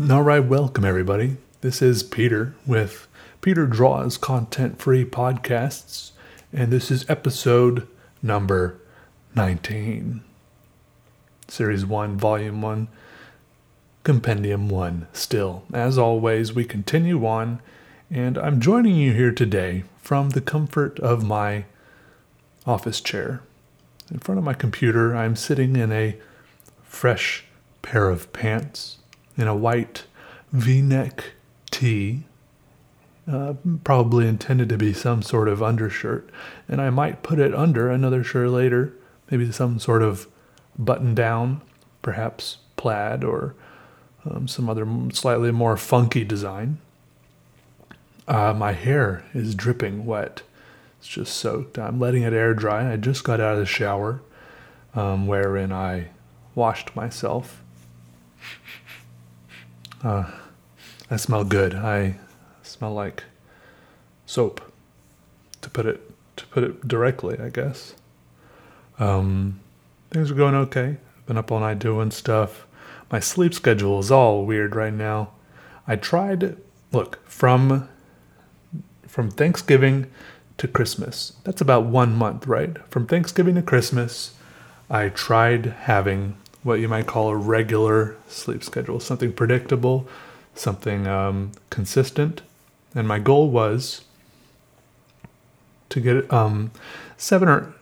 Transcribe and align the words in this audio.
All 0.00 0.22
right, 0.22 0.38
welcome 0.38 0.84
everybody. 0.84 1.38
This 1.60 1.82
is 1.82 2.04
Peter 2.04 2.54
with 2.64 3.08
Peter 3.40 3.66
Draws 3.66 4.16
Content 4.16 4.78
Free 4.78 5.04
Podcasts, 5.04 6.12
and 6.52 6.72
this 6.72 6.92
is 6.92 7.04
episode 7.10 7.88
number 8.22 8.78
19. 9.34 10.22
Series 11.48 11.84
1, 11.84 12.16
Volume 12.16 12.62
1, 12.62 12.86
Compendium 14.04 14.68
1. 14.68 15.08
Still, 15.12 15.64
as 15.74 15.98
always, 15.98 16.54
we 16.54 16.64
continue 16.64 17.26
on, 17.26 17.60
and 18.08 18.38
I'm 18.38 18.60
joining 18.60 18.94
you 18.94 19.12
here 19.12 19.32
today 19.32 19.82
from 20.00 20.30
the 20.30 20.40
comfort 20.40 21.00
of 21.00 21.24
my 21.24 21.64
office 22.64 23.00
chair. 23.00 23.42
In 24.12 24.20
front 24.20 24.38
of 24.38 24.44
my 24.44 24.54
computer, 24.54 25.16
I'm 25.16 25.34
sitting 25.34 25.74
in 25.74 25.90
a 25.90 26.16
fresh 26.84 27.46
pair 27.82 28.08
of 28.08 28.32
pants 28.32 28.98
in 29.38 29.48
a 29.48 29.56
white 29.56 30.04
v 30.52 30.82
neck 30.82 31.32
tee, 31.70 32.24
uh, 33.30 33.54
probably 33.84 34.26
intended 34.26 34.68
to 34.68 34.76
be 34.76 34.92
some 34.92 35.22
sort 35.22 35.48
of 35.48 35.62
undershirt. 35.62 36.28
And 36.66 36.80
I 36.80 36.90
might 36.90 37.22
put 37.22 37.38
it 37.38 37.54
under 37.54 37.88
another 37.88 38.24
shirt 38.24 38.50
later, 38.50 38.92
maybe 39.30 39.50
some 39.52 39.78
sort 39.78 40.02
of 40.02 40.26
button 40.78 41.14
down, 41.14 41.62
perhaps 42.02 42.58
plaid 42.76 43.22
or 43.24 43.54
um, 44.24 44.48
some 44.48 44.68
other 44.68 44.86
slightly 45.12 45.52
more 45.52 45.76
funky 45.76 46.24
design. 46.24 46.78
Uh, 48.26 48.52
my 48.52 48.72
hair 48.72 49.24
is 49.32 49.54
dripping 49.54 50.04
wet. 50.04 50.42
It's 50.98 51.08
just 51.08 51.34
soaked. 51.34 51.78
I'm 51.78 52.00
letting 52.00 52.22
it 52.22 52.32
air 52.32 52.54
dry. 52.54 52.92
I 52.92 52.96
just 52.96 53.24
got 53.24 53.40
out 53.40 53.54
of 53.54 53.58
the 53.60 53.66
shower, 53.66 54.20
um, 54.94 55.26
wherein 55.26 55.72
I 55.72 56.08
washed 56.54 56.96
myself. 56.96 57.62
Uh, 60.02 60.30
I 61.10 61.16
smell 61.16 61.44
good. 61.44 61.74
I 61.74 62.16
smell 62.62 62.92
like 62.92 63.24
soap, 64.26 64.60
to 65.62 65.70
put 65.70 65.86
it 65.86 66.00
to 66.36 66.46
put 66.46 66.62
it 66.64 66.86
directly, 66.86 67.38
I 67.38 67.48
guess. 67.48 67.94
Um, 68.98 69.60
things 70.10 70.30
are 70.30 70.34
going 70.34 70.54
okay. 70.54 70.98
I've 71.16 71.26
been 71.26 71.38
up 71.38 71.50
all 71.50 71.60
night 71.60 71.78
doing 71.78 72.10
stuff. 72.10 72.66
My 73.10 73.20
sleep 73.20 73.54
schedule 73.54 73.98
is 73.98 74.10
all 74.10 74.44
weird 74.44 74.76
right 74.76 74.92
now. 74.92 75.30
I 75.86 75.96
tried 75.96 76.56
look 76.92 77.26
from 77.28 77.88
from 79.06 79.30
Thanksgiving 79.30 80.10
to 80.58 80.68
Christmas. 80.68 81.32
That's 81.44 81.60
about 81.60 81.84
one 81.86 82.14
month, 82.14 82.46
right? 82.46 82.76
From 82.90 83.06
Thanksgiving 83.06 83.54
to 83.54 83.62
Christmas, 83.62 84.34
I 84.90 85.08
tried 85.08 85.66
having 85.66 86.36
what 86.62 86.80
you 86.80 86.88
might 86.88 87.06
call 87.06 87.28
a 87.28 87.36
regular 87.36 88.16
sleep 88.28 88.64
schedule, 88.64 89.00
something 89.00 89.32
predictable, 89.32 90.08
something 90.54 91.06
um, 91.06 91.52
consistent. 91.70 92.42
And 92.94 93.06
my 93.06 93.18
goal 93.18 93.50
was 93.50 94.02
to 95.90 96.00
get 96.00 96.32
um, 96.32 96.70
seven 97.16 97.48
or 97.48 97.74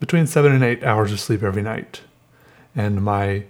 between 0.00 0.26
seven 0.26 0.52
and 0.52 0.62
eight 0.62 0.82
hours 0.84 1.12
of 1.12 1.20
sleep 1.20 1.42
every 1.42 1.62
night. 1.62 2.02
And 2.74 3.02
my, 3.02 3.44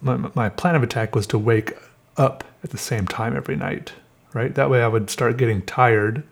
my 0.00 0.16
my 0.34 0.48
plan 0.48 0.74
of 0.74 0.82
attack 0.82 1.14
was 1.14 1.26
to 1.28 1.38
wake 1.38 1.74
up 2.16 2.44
at 2.64 2.70
the 2.70 2.78
same 2.78 3.06
time 3.06 3.36
every 3.36 3.56
night, 3.56 3.92
right? 4.32 4.54
That 4.54 4.70
way 4.70 4.82
I 4.82 4.88
would 4.88 5.10
start 5.10 5.36
getting 5.36 5.62
tired. 5.62 6.24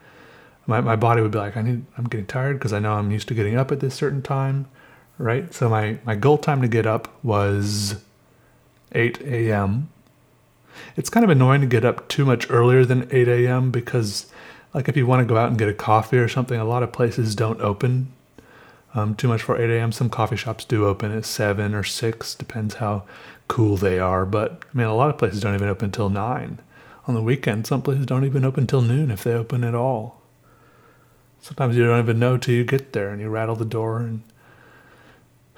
My, 0.66 0.80
my 0.80 0.96
body 0.96 1.20
would 1.20 1.30
be 1.30 1.38
like, 1.38 1.56
I 1.56 1.62
need, 1.62 1.84
I'm 1.98 2.04
getting 2.04 2.26
tired 2.26 2.58
because 2.58 2.72
I 2.72 2.78
know 2.78 2.94
I'm 2.94 3.10
used 3.10 3.28
to 3.28 3.34
getting 3.34 3.56
up 3.56 3.70
at 3.70 3.80
this 3.80 3.94
certain 3.94 4.22
time 4.22 4.66
right? 5.18 5.52
So 5.54 5.68
my, 5.68 5.98
my 6.04 6.14
goal 6.14 6.38
time 6.38 6.62
to 6.62 6.68
get 6.68 6.86
up 6.86 7.08
was 7.22 7.96
8 8.92 9.20
a.m. 9.22 9.90
It's 10.96 11.10
kind 11.10 11.24
of 11.24 11.30
annoying 11.30 11.60
to 11.60 11.66
get 11.66 11.84
up 11.84 12.08
too 12.08 12.24
much 12.24 12.50
earlier 12.50 12.84
than 12.84 13.08
8 13.10 13.28
a.m. 13.28 13.70
because, 13.70 14.30
like, 14.72 14.88
if 14.88 14.96
you 14.96 15.06
want 15.06 15.20
to 15.20 15.26
go 15.26 15.38
out 15.38 15.48
and 15.48 15.58
get 15.58 15.68
a 15.68 15.74
coffee 15.74 16.18
or 16.18 16.28
something, 16.28 16.58
a 16.58 16.64
lot 16.64 16.82
of 16.82 16.92
places 16.92 17.34
don't 17.34 17.60
open 17.60 18.12
um, 18.94 19.14
too 19.14 19.28
much 19.28 19.42
for 19.42 19.60
8 19.60 19.70
a.m. 19.70 19.92
Some 19.92 20.10
coffee 20.10 20.36
shops 20.36 20.64
do 20.64 20.86
open 20.86 21.16
at 21.16 21.24
7 21.24 21.74
or 21.74 21.84
6, 21.84 22.34
depends 22.36 22.74
how 22.74 23.04
cool 23.48 23.76
they 23.76 23.98
are. 23.98 24.24
But, 24.24 24.62
I 24.72 24.76
mean, 24.76 24.86
a 24.86 24.94
lot 24.94 25.10
of 25.10 25.18
places 25.18 25.40
don't 25.40 25.54
even 25.54 25.68
open 25.68 25.86
until 25.86 26.10
9. 26.10 26.58
On 27.06 27.14
the 27.14 27.22
weekend, 27.22 27.66
some 27.66 27.82
places 27.82 28.06
don't 28.06 28.24
even 28.24 28.44
open 28.44 28.62
until 28.62 28.80
noon 28.80 29.10
if 29.10 29.24
they 29.24 29.34
open 29.34 29.62
at 29.62 29.74
all. 29.74 30.22
Sometimes 31.40 31.76
you 31.76 31.84
don't 31.84 31.98
even 31.98 32.18
know 32.18 32.38
till 32.38 32.54
you 32.54 32.64
get 32.64 32.94
there 32.94 33.10
and 33.10 33.20
you 33.20 33.28
rattle 33.28 33.56
the 33.56 33.66
door 33.66 33.98
and 33.98 34.22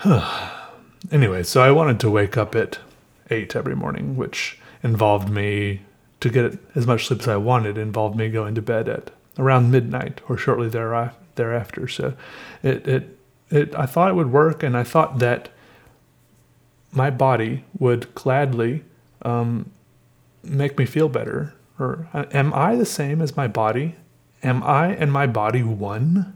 anyway, 1.10 1.42
so 1.42 1.62
I 1.62 1.70
wanted 1.70 2.00
to 2.00 2.10
wake 2.10 2.36
up 2.36 2.54
at 2.54 2.78
8 3.30 3.56
every 3.56 3.74
morning, 3.74 4.16
which 4.16 4.58
involved 4.82 5.28
me, 5.28 5.82
to 6.20 6.30
get 6.30 6.58
as 6.74 6.86
much 6.86 7.06
sleep 7.06 7.20
as 7.20 7.28
I 7.28 7.36
wanted, 7.36 7.76
involved 7.78 8.16
me 8.16 8.28
going 8.30 8.54
to 8.54 8.62
bed 8.62 8.88
at 8.88 9.10
around 9.38 9.70
midnight 9.70 10.20
or 10.28 10.36
shortly 10.36 10.68
thereafter. 10.68 11.88
So 11.88 12.14
it, 12.62 12.86
it, 12.88 13.18
it, 13.50 13.74
I 13.74 13.86
thought 13.86 14.10
it 14.10 14.14
would 14.14 14.32
work, 14.32 14.62
and 14.62 14.76
I 14.76 14.82
thought 14.82 15.18
that 15.18 15.50
my 16.92 17.10
body 17.10 17.64
would 17.78 18.14
gladly 18.14 18.84
um, 19.22 19.70
make 20.42 20.78
me 20.78 20.86
feel 20.86 21.08
better. 21.08 21.54
Or 21.78 22.08
am 22.14 22.54
I 22.54 22.76
the 22.76 22.86
same 22.86 23.20
as 23.20 23.36
my 23.36 23.46
body? 23.46 23.96
Am 24.42 24.62
I 24.62 24.88
and 24.88 25.12
my 25.12 25.26
body 25.26 25.62
one? 25.62 26.34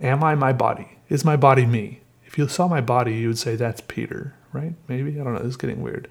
Am 0.00 0.24
I 0.24 0.34
my 0.34 0.52
body? 0.52 0.91
Is 1.12 1.26
my 1.26 1.36
body 1.36 1.66
me? 1.66 2.00
If 2.24 2.38
you 2.38 2.48
saw 2.48 2.66
my 2.68 2.80
body, 2.80 3.16
you 3.16 3.28
would 3.28 3.38
say 3.38 3.54
that's 3.54 3.82
Peter, 3.82 4.32
right? 4.50 4.72
Maybe 4.88 5.20
I 5.20 5.22
don't 5.22 5.34
know. 5.34 5.40
This 5.40 5.50
is 5.50 5.56
getting 5.58 5.82
weird. 5.82 6.08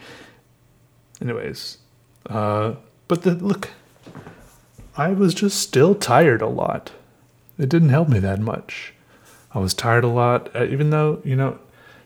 Anyways, 1.20 1.80
uh, 2.30 2.76
but 3.08 3.24
the 3.24 3.34
look, 3.34 3.72
I 4.96 5.14
was 5.14 5.34
just 5.34 5.60
still 5.60 5.96
tired 5.96 6.44
a 6.44 6.48
lot. 6.48 6.92
It 7.58 7.68
didn't 7.68 7.90
help 7.90 8.10
me 8.10 8.20
that 8.20 8.40
much. 8.42 8.94
I 9.56 9.58
was 9.58 9.74
tired 9.74 10.04
a 10.04 10.08
lot, 10.08 10.56
uh, 10.56 10.66
even 10.66 10.92
though 10.92 11.20
you 11.26 11.36
know. 11.36 11.58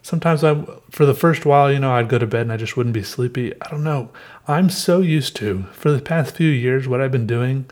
Sometimes 0.02 0.42
I, 0.44 0.64
for 0.92 1.06
the 1.06 1.16
first 1.16 1.46
while, 1.46 1.70
you 1.74 1.80
know, 1.80 1.92
I'd 1.92 2.08
go 2.08 2.20
to 2.20 2.28
bed 2.28 2.44
and 2.44 2.54
I 2.54 2.58
just 2.58 2.78
wouldn't 2.78 2.94
be 2.94 3.04
sleepy. 3.04 3.60
I 3.60 3.70
don't 3.72 3.84
know. 3.84 4.12
I'm 4.48 4.70
so 4.70 5.02
used 5.02 5.36
to 5.38 5.64
for 5.74 5.92
the 5.92 6.00
past 6.00 6.36
few 6.36 6.48
years. 6.48 6.88
What 6.88 7.02
I've 7.02 7.12
been 7.12 7.28
doing 7.28 7.66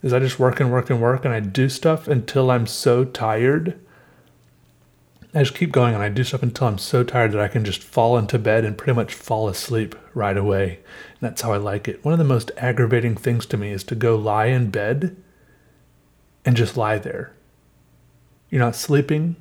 is 0.00 0.12
I 0.14 0.20
just 0.20 0.38
work 0.38 0.58
and 0.58 0.72
work 0.72 0.88
and 0.88 1.02
work, 1.02 1.26
and 1.26 1.34
I 1.34 1.40
do 1.40 1.68
stuff 1.68 2.08
until 2.08 2.50
I'm 2.50 2.66
so 2.66 3.04
tired 3.04 3.78
I 5.32 5.40
just 5.40 5.54
keep 5.54 5.70
going 5.70 5.94
and 5.94 6.02
I 6.02 6.08
do 6.08 6.24
stuff 6.24 6.42
until 6.42 6.66
I'm 6.66 6.78
so 6.78 7.04
tired 7.04 7.32
that 7.32 7.40
I 7.40 7.48
can 7.48 7.64
just 7.64 7.82
fall 7.82 8.18
into 8.18 8.38
bed 8.38 8.64
and 8.64 8.76
pretty 8.76 8.94
much 8.94 9.14
fall 9.14 9.48
asleep 9.48 9.94
right 10.12 10.36
away. 10.36 10.76
And 10.76 11.20
that's 11.20 11.42
how 11.42 11.52
I 11.52 11.56
like 11.56 11.86
it. 11.86 12.04
One 12.04 12.12
of 12.12 12.18
the 12.18 12.24
most 12.24 12.50
aggravating 12.56 13.14
things 13.14 13.46
to 13.46 13.56
me 13.56 13.70
is 13.70 13.84
to 13.84 13.94
go 13.94 14.16
lie 14.16 14.46
in 14.46 14.70
bed 14.70 15.16
and 16.44 16.56
just 16.56 16.76
lie 16.76 16.98
there. 16.98 17.32
You're 18.48 18.60
not 18.60 18.74
sleeping, 18.74 19.36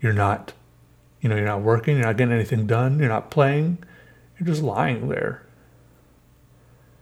you're 0.00 0.14
not 0.14 0.54
you 1.26 1.28
know, 1.28 1.36
you're 1.36 1.44
not 1.44 1.62
working, 1.62 1.96
you're 1.96 2.06
not 2.06 2.16
getting 2.16 2.34
anything 2.34 2.68
done, 2.68 3.00
you're 3.00 3.08
not 3.08 3.32
playing, 3.32 3.78
you're 4.38 4.46
just 4.46 4.62
lying 4.62 5.08
there. 5.08 5.42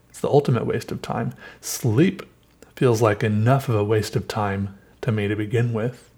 It's 0.08 0.20
the 0.20 0.30
ultimate 0.30 0.64
waste 0.64 0.90
of 0.90 1.02
time. 1.02 1.34
Sleep 1.60 2.22
feels 2.74 3.02
like 3.02 3.22
enough 3.22 3.68
of 3.68 3.74
a 3.74 3.84
waste 3.84 4.16
of 4.16 4.26
time 4.26 4.78
to 5.02 5.12
me 5.12 5.28
to 5.28 5.36
begin 5.36 5.74
with 5.74 6.10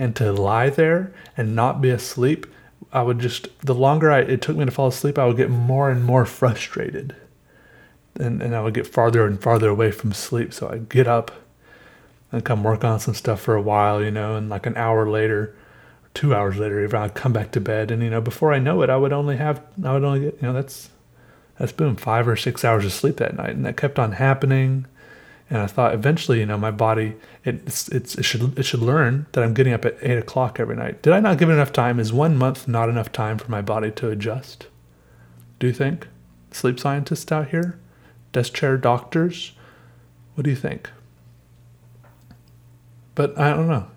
and 0.00 0.16
to 0.16 0.32
lie 0.32 0.70
there 0.70 1.12
and 1.36 1.54
not 1.54 1.82
be 1.82 1.90
asleep, 1.90 2.46
I 2.90 3.02
would 3.02 3.18
just, 3.18 3.48
the 3.60 3.74
longer 3.74 4.10
I, 4.10 4.20
it 4.20 4.40
took 4.40 4.56
me 4.56 4.64
to 4.64 4.70
fall 4.70 4.88
asleep, 4.88 5.18
I 5.18 5.26
would 5.26 5.36
get 5.36 5.50
more 5.50 5.90
and 5.90 6.02
more 6.02 6.24
frustrated. 6.24 7.14
And, 8.14 8.40
and 8.40 8.56
I 8.56 8.62
would 8.62 8.72
get 8.72 8.86
farther 8.86 9.26
and 9.26 9.40
farther 9.40 9.68
away 9.68 9.90
from 9.90 10.14
sleep. 10.14 10.54
So 10.54 10.70
I'd 10.70 10.88
get 10.88 11.06
up 11.06 11.30
and 12.32 12.42
come 12.42 12.64
work 12.64 12.82
on 12.82 12.98
some 12.98 13.12
stuff 13.12 13.42
for 13.42 13.54
a 13.54 13.60
while, 13.60 14.02
you 14.02 14.10
know, 14.10 14.36
and 14.36 14.48
like 14.48 14.64
an 14.64 14.76
hour 14.78 15.06
later, 15.06 15.54
two 16.14 16.34
hours 16.34 16.56
later, 16.56 16.82
even 16.82 16.98
I'd 16.98 17.14
come 17.14 17.34
back 17.34 17.52
to 17.52 17.60
bed. 17.60 17.90
And, 17.90 18.02
you 18.02 18.08
know, 18.08 18.22
before 18.22 18.54
I 18.54 18.58
know 18.58 18.80
it, 18.80 18.88
I 18.88 18.96
would 18.96 19.12
only 19.12 19.36
have, 19.36 19.62
I 19.84 19.92
would 19.92 20.02
only 20.02 20.20
get, 20.20 20.38
you 20.40 20.48
know, 20.48 20.54
that's, 20.54 20.88
that's 21.58 21.72
boom, 21.72 21.96
five 21.96 22.26
or 22.26 22.36
six 22.36 22.64
hours 22.64 22.86
of 22.86 22.94
sleep 22.94 23.18
that 23.18 23.36
night. 23.36 23.50
And 23.50 23.66
that 23.66 23.76
kept 23.76 23.98
on 23.98 24.12
happening. 24.12 24.86
And 25.50 25.58
I 25.58 25.66
thought 25.66 25.94
eventually, 25.94 26.38
you 26.38 26.46
know, 26.46 26.56
my 26.56 26.70
body 26.70 27.16
it's, 27.44 27.88
it's 27.88 28.14
it 28.14 28.22
should 28.22 28.56
it 28.56 28.62
should 28.62 28.80
learn 28.80 29.26
that 29.32 29.42
I'm 29.42 29.52
getting 29.52 29.72
up 29.72 29.84
at 29.84 29.96
eight 30.00 30.16
o'clock 30.16 30.60
every 30.60 30.76
night. 30.76 31.02
Did 31.02 31.12
I 31.12 31.20
not 31.20 31.38
give 31.38 31.50
it 31.50 31.54
enough 31.54 31.72
time? 31.72 31.98
Is 31.98 32.12
one 32.12 32.36
month 32.36 32.68
not 32.68 32.88
enough 32.88 33.10
time 33.10 33.36
for 33.36 33.50
my 33.50 33.60
body 33.60 33.90
to 33.92 34.10
adjust? 34.10 34.68
Do 35.58 35.66
you 35.66 35.72
think? 35.72 36.06
Sleep 36.52 36.78
scientists 36.78 37.30
out 37.32 37.48
here, 37.48 37.78
desk 38.32 38.54
chair 38.54 38.76
doctors, 38.76 39.52
what 40.34 40.44
do 40.44 40.50
you 40.50 40.56
think? 40.56 40.90
But 43.14 43.38
I 43.38 43.50
don't 43.50 43.68
know. 43.68 43.88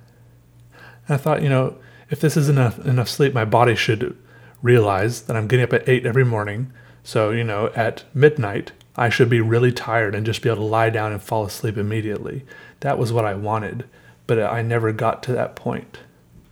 And 1.08 1.16
I 1.16 1.18
thought, 1.18 1.42
you 1.42 1.50
know, 1.50 1.78
if 2.10 2.20
this 2.20 2.36
is 2.36 2.50
enough 2.50 2.80
enough 2.86 3.10
sleep, 3.10 3.34
my 3.34 3.46
body 3.46 3.76
should 3.76 4.18
realize 4.62 5.24
that 5.24 5.36
I'm 5.36 5.48
getting 5.48 5.64
up 5.64 5.74
at 5.74 5.88
eight 5.88 6.06
every 6.06 6.26
morning. 6.26 6.74
So 7.04 7.30
you 7.32 7.44
know, 7.44 7.72
at 7.76 8.04
midnight, 8.14 8.72
I 8.95 9.10
should 9.10 9.30
be 9.30 9.42
really 9.42 9.72
tired 9.72 10.16
and 10.16 10.25
just 10.25 10.42
be 10.42 10.50
able 10.50 10.63
to 10.63 10.63
lie 10.63 10.90
down 10.90 11.12
and 11.12 11.22
fall 11.22 11.45
asleep 11.45 11.78
immediately. 11.78 12.45
That 12.81 12.98
was 12.98 13.12
what 13.12 13.25
I 13.25 13.34
wanted, 13.34 13.86
but 14.28 14.40
I 14.40 14.62
never 14.62 14.92
got 14.92 15.24
to 15.24 15.34
that 15.34 15.56
point. 15.56 16.00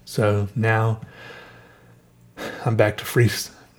So 0.05 0.47
now 0.55 1.01
I'm 2.65 2.75
back 2.75 2.97
to 2.97 3.05
free 3.05 3.29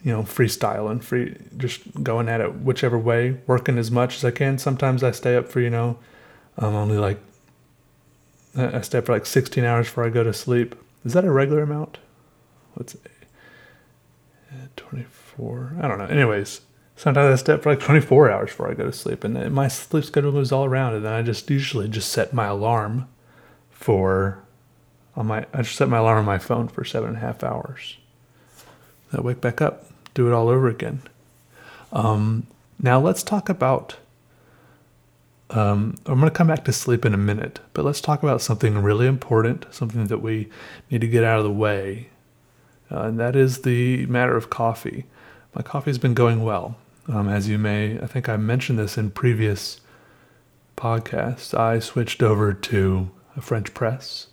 you 0.05 0.13
know, 0.13 0.23
freestyling, 0.23 1.03
free, 1.03 1.37
just 1.57 2.03
going 2.03 2.29
at 2.29 2.41
it 2.41 2.57
whichever 2.57 2.99
way, 2.99 3.39
working 3.47 3.79
as 3.79 3.91
much 3.91 4.17
as 4.17 4.25
I 4.25 4.33
can. 4.33 4.59
Sometimes 4.59 5.05
I 5.05 5.13
stay 5.13 5.37
up 5.37 5.49
for, 5.49 5.61
you 5.61 5.71
know, 5.71 5.99
I'm 6.59 6.75
only 6.75 6.99
like, 6.99 7.21
I 8.57 8.81
stay 8.81 8.99
up 8.99 9.07
for 9.07 9.13
like 9.13 9.27
16 9.27 9.65
hours 9.65 9.87
before 9.87 10.05
I 10.05 10.11
go 10.11 10.25
to 10.25 10.33
sleep. 10.33 10.75
Is 11.05 11.13
that 11.13 11.25
a 11.25 11.31
regular 11.31 11.63
amount? 11.63 11.99
What's 12.75 12.95
it? 12.95 13.01
24. 14.77 15.77
I 15.81 15.89
don't 15.89 15.99
know. 15.99 16.07
Anyways, 16.07 16.61
sometimes 16.97 17.33
I 17.33 17.43
step 17.43 17.63
for 17.63 17.71
like 17.71 17.81
24 17.81 18.31
hours 18.31 18.51
before 18.51 18.71
I 18.71 18.75
go 18.75 18.85
to 18.85 18.93
sleep, 18.93 19.25
and 19.25 19.53
my 19.53 19.69
sleep 19.69 20.05
schedule 20.05 20.33
moves 20.33 20.53
all 20.53 20.65
around. 20.65 20.95
And 20.95 21.05
then 21.05 21.13
I 21.13 21.23
just 21.23 21.51
usually 21.51 21.89
just 21.89 22.11
set 22.11 22.33
my 22.33 22.47
alarm 22.47 23.09
for 23.71 24.43
on 25.17 25.27
my. 25.27 25.47
I 25.53 25.63
just 25.63 25.77
set 25.77 25.89
my 25.89 25.99
alarm 25.99 26.19
on 26.19 26.25
my 26.25 26.39
phone 26.39 26.69
for 26.69 26.85
seven 26.85 27.11
and 27.11 27.19
a 27.19 27.21
half 27.21 27.43
hours. 27.43 27.97
I 29.13 29.21
wake 29.21 29.41
back 29.41 29.61
up, 29.61 29.87
do 30.15 30.27
it 30.27 30.33
all 30.33 30.49
over 30.49 30.69
again. 30.69 31.03
Um, 31.93 32.47
now 32.81 33.01
let's 33.01 33.23
talk 33.23 33.49
about. 33.49 33.97
Um, 35.51 35.97
I'm 36.07 36.19
going 36.19 36.31
to 36.31 36.31
come 36.31 36.47
back 36.47 36.65
to 36.65 36.73
sleep 36.73 37.05
in 37.05 37.13
a 37.13 37.19
minute, 37.19 37.61
but 37.75 37.85
let's 37.85 38.01
talk 38.01 38.23
about 38.23 38.41
something 38.41 38.79
really 38.79 39.07
important, 39.07 39.67
something 39.71 40.07
that 40.07 40.23
we 40.23 40.49
need 40.91 41.03
to 41.03 41.07
get 41.07 41.25
out 41.25 41.37
of 41.37 41.45
the 41.45 41.51
way, 41.51 42.09
uh, 42.91 43.03
and 43.03 43.21
that 43.21 43.37
is 43.37 43.61
the 43.61 44.07
matter 44.07 44.35
of 44.35 44.49
coffee. 44.49 45.05
My 45.55 45.63
coffee's 45.63 45.99
been 45.99 46.15
going 46.15 46.43
well. 46.43 46.77
Um, 47.09 47.29
as 47.29 47.49
you 47.49 47.59
may, 47.59 47.99
I 48.01 48.07
think 48.07 48.29
I 48.29 48.37
mentioned 48.37 48.79
this 48.79 48.97
in 48.97 49.11
previous 49.11 49.81
podcasts. 50.77 51.53
I 51.59 51.79
switched 51.79 52.23
over 52.23 52.53
to 52.53 53.11
a 53.37 53.41
French 53.41 53.75
press. 53.75 54.29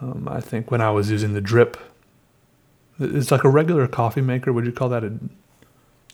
Um, 0.00 0.28
I 0.30 0.40
think 0.40 0.70
when 0.70 0.80
I 0.80 0.90
was 0.90 1.10
using 1.10 1.34
the 1.34 1.40
drip 1.40 1.76
it's 3.00 3.30
like 3.30 3.44
a 3.44 3.48
regular 3.48 3.86
coffee 3.86 4.20
maker. 4.20 4.52
Would 4.52 4.66
you 4.66 4.72
call 4.72 4.88
that 4.88 5.04
a 5.04 5.18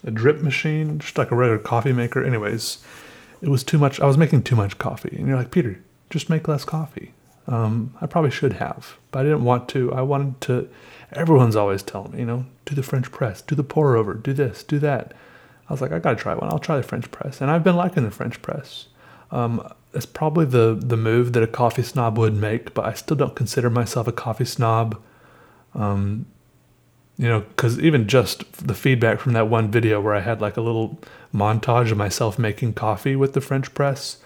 a 0.07 0.11
drip 0.11 0.43
machine? 0.43 0.99
Just 0.99 1.17
like 1.17 1.31
a 1.31 1.35
regular 1.35 1.59
coffee 1.59 1.93
maker. 1.93 2.23
Anyways, 2.23 2.79
it 3.41 3.49
was 3.49 3.65
too 3.65 3.79
much. 3.79 4.01
I 4.01 4.07
was 4.07 4.19
making 4.19 4.43
too 4.43 4.57
much 4.57 4.79
coffee, 4.79 5.17
and 5.17 5.27
you're 5.27 5.37
like, 5.37 5.51
Peter, 5.51 5.81
just 6.11 6.29
make 6.29 6.47
less 6.47 6.65
coffee. 6.65 7.15
Um, 7.47 7.95
I 8.01 8.07
probably 8.07 8.31
should 8.31 8.55
have, 8.55 8.97
but 9.11 9.21
I 9.21 9.23
didn't 9.25 9.45
want 9.45 9.69
to. 9.71 9.93
I 9.93 10.03
wanted 10.03 10.41
to. 10.43 10.69
Everyone's 11.13 11.57
always 11.57 11.83
telling 11.83 12.13
me, 12.13 12.21
you 12.21 12.27
know, 12.27 12.47
do 12.65 12.75
the 12.75 12.83
French 12.83 13.11
press, 13.13 13.43
do 13.43 13.55
the 13.55 13.63
pour 13.63 13.97
over, 13.97 14.15
do 14.15 14.33
this, 14.33 14.63
do 14.63 14.79
that. 14.79 15.13
I 15.69 15.73
was 15.73 15.81
like, 15.81 15.93
I 15.93 15.99
gotta 15.99 16.17
try 16.17 16.35
one. 16.35 16.51
I'll 16.51 16.59
try 16.59 16.77
the 16.77 16.83
French 16.83 17.11
press, 17.11 17.41
and 17.41 17.51
I've 17.51 17.65
been 17.65 17.77
liking 17.77 18.05
the 18.05 18.11
French 18.11 18.41
press. 18.43 18.89
Um, 19.31 19.67
it's 19.93 20.07
probably 20.07 20.47
the 20.47 20.79
the 20.79 20.97
move 20.97 21.33
that 21.35 21.43
a 21.43 21.47
coffee 21.47 21.83
snob 21.83 22.19
would 22.19 22.35
make, 22.35 22.75
but 22.75 22.85
I 22.85 22.95
still 22.95 23.17
don't 23.17 23.37
consider 23.37 23.71
myself 23.71 24.07
a 24.07 24.13
coffee 24.13 24.45
snob. 24.45 25.01
Um, 25.75 26.27
you 27.17 27.29
know, 27.29 27.41
because 27.41 27.79
even 27.79 28.09
just 28.09 28.67
the 28.67 28.75
feedback 28.75 29.21
from 29.21 29.35
that 29.35 29.49
one 29.49 29.71
video 29.71 30.01
where 30.01 30.15
I 30.15 30.21
had 30.21 30.41
like 30.41 30.57
a 30.57 30.61
little 30.61 30.99
montage 31.33 31.93
of 31.93 31.97
myself 31.97 32.39
making 32.39 32.75
coffee 32.75 33.15
with 33.15 33.35
the 33.35 33.41
French 33.41 33.73
press, 33.75 34.19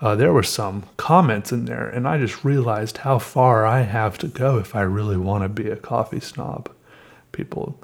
uh, 0.00 0.14
there 0.14 0.32
were 0.32 0.42
some 0.42 0.84
comments 0.96 1.52
in 1.52 1.64
there, 1.64 1.88
and 1.88 2.06
I 2.06 2.18
just 2.18 2.44
realized 2.44 2.98
how 2.98 3.18
far 3.18 3.64
I 3.64 3.80
have 3.80 4.18
to 4.18 4.28
go 4.28 4.58
if 4.58 4.76
I 4.76 4.82
really 4.82 5.16
want 5.16 5.42
to 5.44 5.48
be 5.48 5.70
a 5.70 5.76
coffee 5.76 6.20
snob. 6.20 6.70
People, 7.32 7.78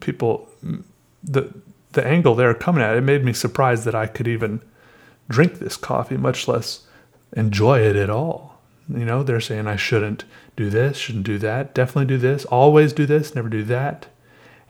people, 0.00 0.48
the 1.22 1.52
the 1.92 2.06
angle 2.06 2.34
they're 2.34 2.54
coming 2.54 2.82
at 2.82 2.96
it 2.96 3.02
made 3.02 3.24
me 3.24 3.32
surprised 3.32 3.84
that 3.84 3.94
I 3.94 4.06
could 4.06 4.26
even 4.26 4.60
drink 5.28 5.58
this 5.58 5.76
coffee, 5.76 6.16
much 6.16 6.48
less 6.48 6.86
enjoy 7.36 7.80
it 7.80 7.96
at 7.96 8.10
all. 8.10 8.60
You 8.88 9.04
know, 9.04 9.22
they're 9.22 9.40
saying 9.40 9.66
I 9.66 9.76
shouldn't 9.76 10.24
do 10.56 10.70
this, 10.70 10.96
shouldn't 10.96 11.24
do 11.24 11.38
that, 11.38 11.74
definitely 11.74 12.06
do 12.06 12.18
this, 12.18 12.44
always 12.46 12.92
do 12.92 13.06
this, 13.06 13.34
never 13.34 13.48
do 13.48 13.62
that. 13.64 14.06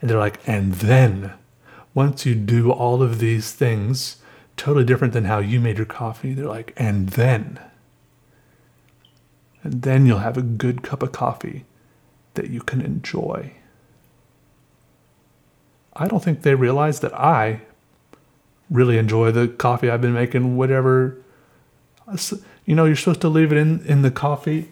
And 0.00 0.10
they're 0.10 0.18
like, 0.18 0.40
and 0.46 0.74
then 0.74 1.32
once 1.94 2.26
you 2.26 2.34
do 2.34 2.70
all 2.70 3.02
of 3.02 3.18
these 3.18 3.52
things, 3.52 4.16
totally 4.56 4.84
different 4.84 5.12
than 5.12 5.24
how 5.24 5.38
you 5.38 5.60
made 5.60 5.76
your 5.76 5.86
coffee, 5.86 6.34
they're 6.34 6.46
like, 6.46 6.72
and 6.76 7.10
then, 7.10 7.60
and 9.62 9.82
then 9.82 10.06
you'll 10.06 10.18
have 10.18 10.36
a 10.36 10.42
good 10.42 10.82
cup 10.82 11.02
of 11.02 11.12
coffee 11.12 11.64
that 12.34 12.50
you 12.50 12.60
can 12.60 12.80
enjoy. 12.80 13.52
I 15.94 16.08
don't 16.08 16.22
think 16.22 16.42
they 16.42 16.54
realize 16.54 17.00
that 17.00 17.14
I 17.14 17.62
really 18.70 18.98
enjoy 18.98 19.30
the 19.30 19.48
coffee 19.48 19.90
I've 19.90 20.00
been 20.00 20.14
making, 20.14 20.56
whatever. 20.56 21.16
You 22.64 22.74
know, 22.74 22.84
you're 22.84 22.96
supposed 22.96 23.20
to 23.20 23.28
leave 23.28 23.52
it 23.52 23.58
in, 23.58 23.84
in 23.86 24.02
the 24.02 24.10
coffee 24.10 24.70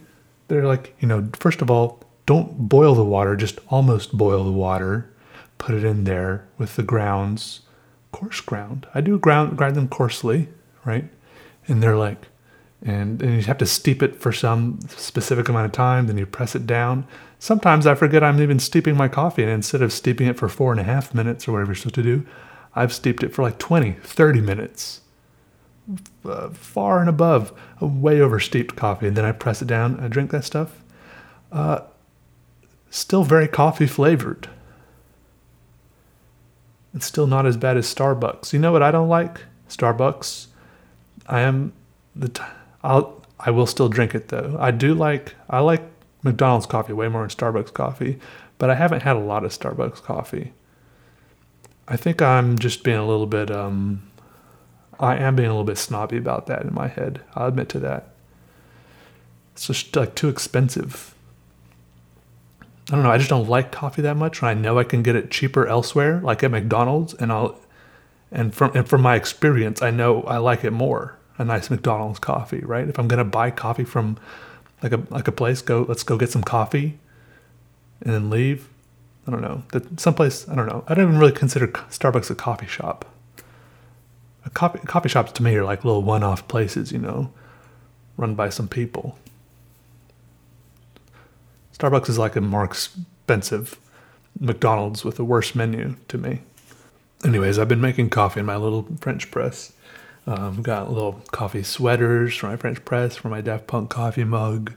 they're 0.53 0.67
like, 0.67 0.95
you 1.01 1.09
know, 1.09 1.31
first 1.33 1.63
of 1.63 1.71
all, 1.71 1.99
don't 2.27 2.69
boil 2.69 2.95
the 2.95 3.05
water, 3.05 3.37
just 3.37 3.59
almost 3.69 4.17
boil 4.17 4.45
the 4.45 4.53
water. 4.53 5.11
Put 5.57 5.75
it 5.75 5.83
in 5.83 6.05
there 6.05 6.47
with 6.59 6.77
the 6.77 6.83
grounds, 6.83 7.62
coarse 8.13 8.41
ground. 8.41 8.87
I 8.95 9.01
do 9.01 9.19
ground 9.19 9.57
grind 9.57 9.75
them 9.75 9.89
coarsely, 9.89 10.49
right? 10.85 11.07
And 11.67 11.83
they're 11.83 11.97
like, 11.97 12.29
and, 12.85 13.23
and 13.23 13.37
you 13.37 13.43
have 13.43 13.59
to 13.59 13.67
steep 13.67 14.03
it 14.03 14.17
for 14.17 14.33
some 14.33 14.81
specific 14.89 15.49
amount 15.49 15.67
of 15.67 15.73
time, 15.73 16.07
then 16.07 16.19
you 16.19 16.27
press 16.27 16.55
it 16.55 16.67
down. 16.67 17.07
Sometimes 17.39 17.87
I 17.87 17.95
forget 17.95 18.25
I'm 18.25 18.41
even 18.41 18.59
steeping 18.59 18.97
my 18.97 19.09
coffee, 19.09 19.43
and 19.43 19.51
instead 19.51 19.83
of 19.83 19.93
steeping 19.93 20.27
it 20.27 20.37
for 20.37 20.49
four 20.49 20.73
and 20.73 20.81
a 20.81 20.85
half 20.85 21.15
minutes 21.15 21.47
or 21.47 21.53
whatever 21.53 21.71
you're 21.71 21.77
supposed 21.77 21.95
to 21.97 22.03
do, 22.03 22.27
I've 22.75 22.93
steeped 22.93 23.23
it 23.23 23.35
for 23.35 23.43
like 23.43 23.59
20, 23.59 23.93
30 23.93 24.41
minutes 24.41 25.03
uh, 26.25 26.51
far 26.51 27.01
and 27.01 27.09
above 27.09 27.53
a 27.81 27.87
way 27.87 28.21
over 28.21 28.41
steeped 28.41 28.77
coffee. 28.77 29.07
And 29.07 29.17
then 29.17 29.25
I 29.25 29.33
press 29.33 29.63
it 29.63 29.69
down, 29.69 30.01
I 30.01 30.09
drink 30.09 30.31
that 30.31 30.45
stuff. 30.45 30.83
Uh, 31.51 31.81
still 32.91 33.25
very 33.25 33.49
coffee 33.49 33.87
flavored. 33.87 34.49
It's 36.95 37.07
still 37.07 37.27
not 37.27 37.47
as 37.47 37.57
bad 37.57 37.77
as 37.77 37.93
Starbucks. 37.93 38.53
You 38.53 38.59
know 38.59 38.73
what 38.73 38.83
I 38.83 38.91
don't 38.91 39.09
like? 39.09 39.41
Starbucks. 39.69 40.47
I 41.27 41.41
am 41.41 41.73
the 42.15 42.29
t- 42.29 42.43
I'll 42.83 43.23
I 43.41 43.51
will 43.51 43.67
still 43.67 43.89
drink 43.89 44.15
it 44.15 44.29
though. 44.29 44.57
I 44.61 44.71
do 44.71 44.95
like 44.95 45.35
I 45.49 45.61
like 45.61 45.83
McDonald's 46.23 46.67
coffee 46.67 46.93
way 46.93 47.09
more 47.09 47.23
than 47.23 47.31
Starbucks 47.31 47.73
coffee, 47.73 48.19
but 48.59 48.71
I 48.71 48.75
haven't 48.75 49.03
had 49.03 49.17
a 49.17 49.21
lot 49.21 49.45
of 49.45 49.53
Starbucks 49.53 50.03
coffee. 50.03 50.53
I 51.89 51.97
think 51.97 52.23
I'm 52.23 52.59
just 52.59 52.85
being 52.85 52.99
a 52.99 53.07
little 53.07 53.27
bit 53.27 53.51
um 53.51 54.03
I 55.01 55.17
am 55.17 55.35
being 55.35 55.49
a 55.49 55.53
little 55.53 55.65
bit 55.65 55.79
snobby 55.79 56.17
about 56.17 56.47
that 56.47 56.63
in 56.63 56.75
my 56.75 56.89
head. 56.89 57.23
I'll 57.35 57.49
admit 57.49 57.69
to 57.71 57.81
that. 57.81 58.11
It's 59.53 59.67
just 59.67 59.95
like 59.97 60.15
too 60.15 60.29
expensive. 60.29 61.15
I 62.91 62.95
don't 62.97 63.05
know. 63.05 63.11
I 63.11 63.19
just 63.19 63.31
don't 63.31 63.49
like 63.49 63.71
coffee 63.73 64.03
that 64.03 64.17
much, 64.17 64.41
and 64.41 64.49
I 64.49 64.55
know 64.55 64.79
I 64.79 64.85
can 64.85 65.03
get 65.03 65.17
it 65.17 65.31
cheaper 65.31 65.67
elsewhere, 65.67 66.21
like 66.21 66.43
at 66.43 66.51
McDonald's. 66.51 67.15
And 67.15 67.33
I'll, 67.33 67.59
and 68.31 68.55
from 68.55 68.77
and 68.77 68.89
from 68.89 69.03
my 69.03 69.15
experience, 69.17 69.81
I 69.83 69.91
know 69.91 70.23
I 70.25 70.39
like 70.39 70.65
it 70.65 70.73
more. 70.73 71.17
A 71.39 71.45
nice 71.45 71.71
McDonald's 71.71 72.19
coffee, 72.19 72.61
right? 72.61 72.89
If 72.89 72.99
I'm 72.99 73.09
gonna 73.09 73.25
buy 73.25 73.51
coffee 73.51 73.85
from, 73.85 74.19
like 74.83 74.93
a 74.93 75.03
like 75.11 75.29
a 75.29 75.33
place, 75.33 75.63
go 75.63 75.85
let's 75.89 76.03
go 76.03 76.17
get 76.19 76.31
some 76.31 76.43
coffee, 76.43 76.99
and 78.01 78.13
then 78.13 78.31
leave. 78.31 78.69
I 79.27 79.31
don't 79.31 79.41
know. 79.41 79.63
That 79.73 80.01
someplace 80.01 80.49
I 80.49 80.55
don't 80.57 80.67
know. 80.67 80.85
I 80.89 80.95
don't 80.95 81.07
even 81.09 81.19
really 81.21 81.33
consider 81.33 81.69
Starbucks 81.69 82.31
a 82.31 82.35
coffee 82.35 82.67
shop 82.67 83.05
A 84.45 84.51
coffee, 84.51 84.81
coffee 84.81 85.09
shops 85.09 85.33
to 85.33 85.43
me 85.43 85.55
are 85.57 85.65
like 85.65 85.85
little 85.85 86.03
one-off 86.03 86.49
places, 86.49 86.91
you 86.93 86.99
know, 86.99 87.31
run 88.17 88.35
by 88.35 88.49
some 88.51 88.69
people. 88.69 89.17
Starbucks 91.77 92.09
is 92.09 92.19
like 92.19 92.37
a 92.37 92.41
more 92.41 92.65
expensive 92.65 93.79
McDonald's 94.39 95.05
with 95.05 95.19
a 95.19 95.25
worse 95.25 95.55
menu 95.55 95.97
to 96.09 96.19
me. 96.19 96.41
Anyways, 97.25 97.59
I've 97.59 97.69
been 97.69 97.81
making 97.81 98.11
coffee 98.11 98.41
in 98.41 98.47
my 98.47 98.57
little 98.57 98.87
French 99.01 99.31
press. 99.31 99.73
Um, 100.27 100.63
got 100.63 100.93
little 100.93 101.21
coffee 101.33 101.63
sweaters 101.63 102.37
for 102.37 102.47
my 102.47 102.57
French 102.57 102.85
press, 102.85 103.17
for 103.17 103.29
my 103.29 103.41
Daft 103.41 103.67
Punk 103.67 103.91
coffee 103.91 104.25
mug 104.25 104.73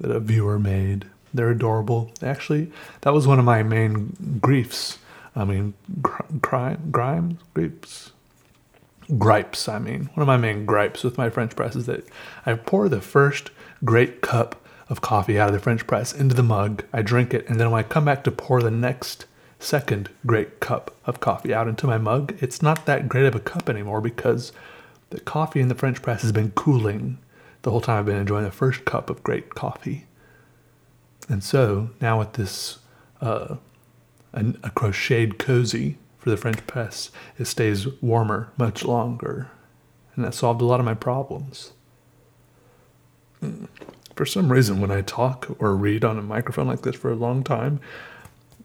that 0.00 0.10
a 0.10 0.20
viewer 0.20 0.58
made. 0.58 1.06
They're 1.32 1.50
adorable. 1.50 2.10
Actually, 2.22 2.72
that 3.02 3.12
was 3.12 3.26
one 3.26 3.38
of 3.38 3.44
my 3.44 3.62
main 3.62 4.38
griefs. 4.40 4.98
I 5.36 5.44
mean, 5.44 5.74
gr- 6.00 6.22
crime, 6.40 6.88
grimes, 6.90 7.38
griefs, 7.52 8.12
gripes, 9.18 9.68
I 9.68 9.78
mean. 9.78 10.08
One 10.14 10.22
of 10.22 10.26
my 10.26 10.38
main 10.38 10.64
gripes 10.64 11.04
with 11.04 11.18
my 11.18 11.28
French 11.28 11.54
press 11.54 11.76
is 11.76 11.86
that 11.86 12.06
I 12.46 12.54
pour 12.54 12.88
the 12.88 13.00
first 13.00 13.50
great 13.84 14.20
cup 14.22 14.64
of 14.88 15.00
coffee 15.00 15.38
out 15.38 15.48
of 15.48 15.54
the 15.54 15.60
French 15.60 15.86
press 15.86 16.12
into 16.12 16.34
the 16.34 16.42
mug, 16.42 16.84
I 16.92 17.02
drink 17.02 17.34
it, 17.34 17.48
and 17.48 17.60
then 17.60 17.70
when 17.70 17.80
I 17.80 17.88
come 17.88 18.04
back 18.04 18.24
to 18.24 18.30
pour 18.30 18.62
the 18.62 18.70
next 18.70 19.26
second 19.58 20.08
great 20.24 20.60
cup 20.60 20.94
of 21.04 21.20
coffee 21.20 21.52
out 21.52 21.68
into 21.68 21.86
my 21.86 21.98
mug, 21.98 22.36
it's 22.40 22.62
not 22.62 22.86
that 22.86 23.08
great 23.08 23.26
of 23.26 23.34
a 23.34 23.40
cup 23.40 23.68
anymore 23.68 24.00
because 24.00 24.52
the 25.10 25.20
coffee 25.20 25.60
in 25.60 25.68
the 25.68 25.74
French 25.74 26.00
press 26.02 26.22
has 26.22 26.32
been 26.32 26.52
cooling 26.52 27.18
the 27.62 27.70
whole 27.70 27.80
time 27.80 27.98
I've 27.98 28.06
been 28.06 28.16
enjoying 28.16 28.44
the 28.44 28.50
first 28.50 28.84
cup 28.84 29.10
of 29.10 29.22
great 29.22 29.54
coffee. 29.54 30.06
And 31.28 31.42
so 31.42 31.90
now 32.00 32.18
with 32.18 32.34
this 32.34 32.78
uh, 33.20 33.56
a, 34.32 34.54
a 34.62 34.70
crocheted 34.70 35.38
cozy 35.38 35.98
for 36.18 36.30
the 36.30 36.36
French 36.36 36.66
press, 36.66 37.10
it 37.38 37.46
stays 37.46 37.86
warmer 38.00 38.50
much 38.56 38.84
longer. 38.84 39.50
And 40.14 40.24
that 40.24 40.34
solved 40.34 40.60
a 40.60 40.64
lot 40.64 40.80
of 40.80 40.86
my 40.86 40.94
problems. 40.94 41.72
For 44.18 44.26
some 44.26 44.50
reason, 44.50 44.80
when 44.80 44.90
I 44.90 45.02
talk 45.02 45.46
or 45.60 45.76
read 45.76 46.04
on 46.04 46.18
a 46.18 46.22
microphone 46.22 46.66
like 46.66 46.82
this 46.82 46.96
for 46.96 47.08
a 47.08 47.14
long 47.14 47.44
time, 47.44 47.78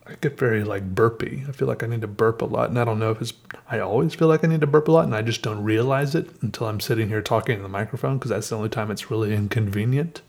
I 0.08 0.16
get 0.20 0.36
very 0.36 0.64
like 0.64 0.96
burpy. 0.96 1.44
I 1.48 1.52
feel 1.52 1.68
like 1.68 1.84
I 1.84 1.86
need 1.86 2.02
to 2.02 2.08
burp 2.08 2.42
a 2.42 2.46
lot, 2.46 2.70
and 2.70 2.80
I 2.80 2.84
don't 2.84 2.98
know 2.98 3.12
if 3.12 3.22
it's. 3.22 3.34
I 3.70 3.78
always 3.78 4.16
feel 4.16 4.28
like 4.28 4.44
I 4.44 4.48
need 4.48 4.62
to 4.62 4.68
burp 4.68 4.88
a 4.88 4.92
lot, 4.92 5.06
and 5.06 5.14
I 5.14 5.22
just 5.22 5.44
don't 5.44 5.64
realize 5.64 6.16
it 6.16 6.28
until 6.42 6.66
I'm 6.66 6.80
sitting 6.80 7.08
here 7.08 7.22
talking 7.22 7.58
in 7.58 7.62
the 7.62 7.70
microphone 7.70 8.18
because 8.18 8.30
that's 8.30 8.50
the 8.50 8.56
only 8.56 8.70
time 8.70 8.90
it's 8.90 9.12
really 9.12 9.32
inconvenient. 9.32 10.24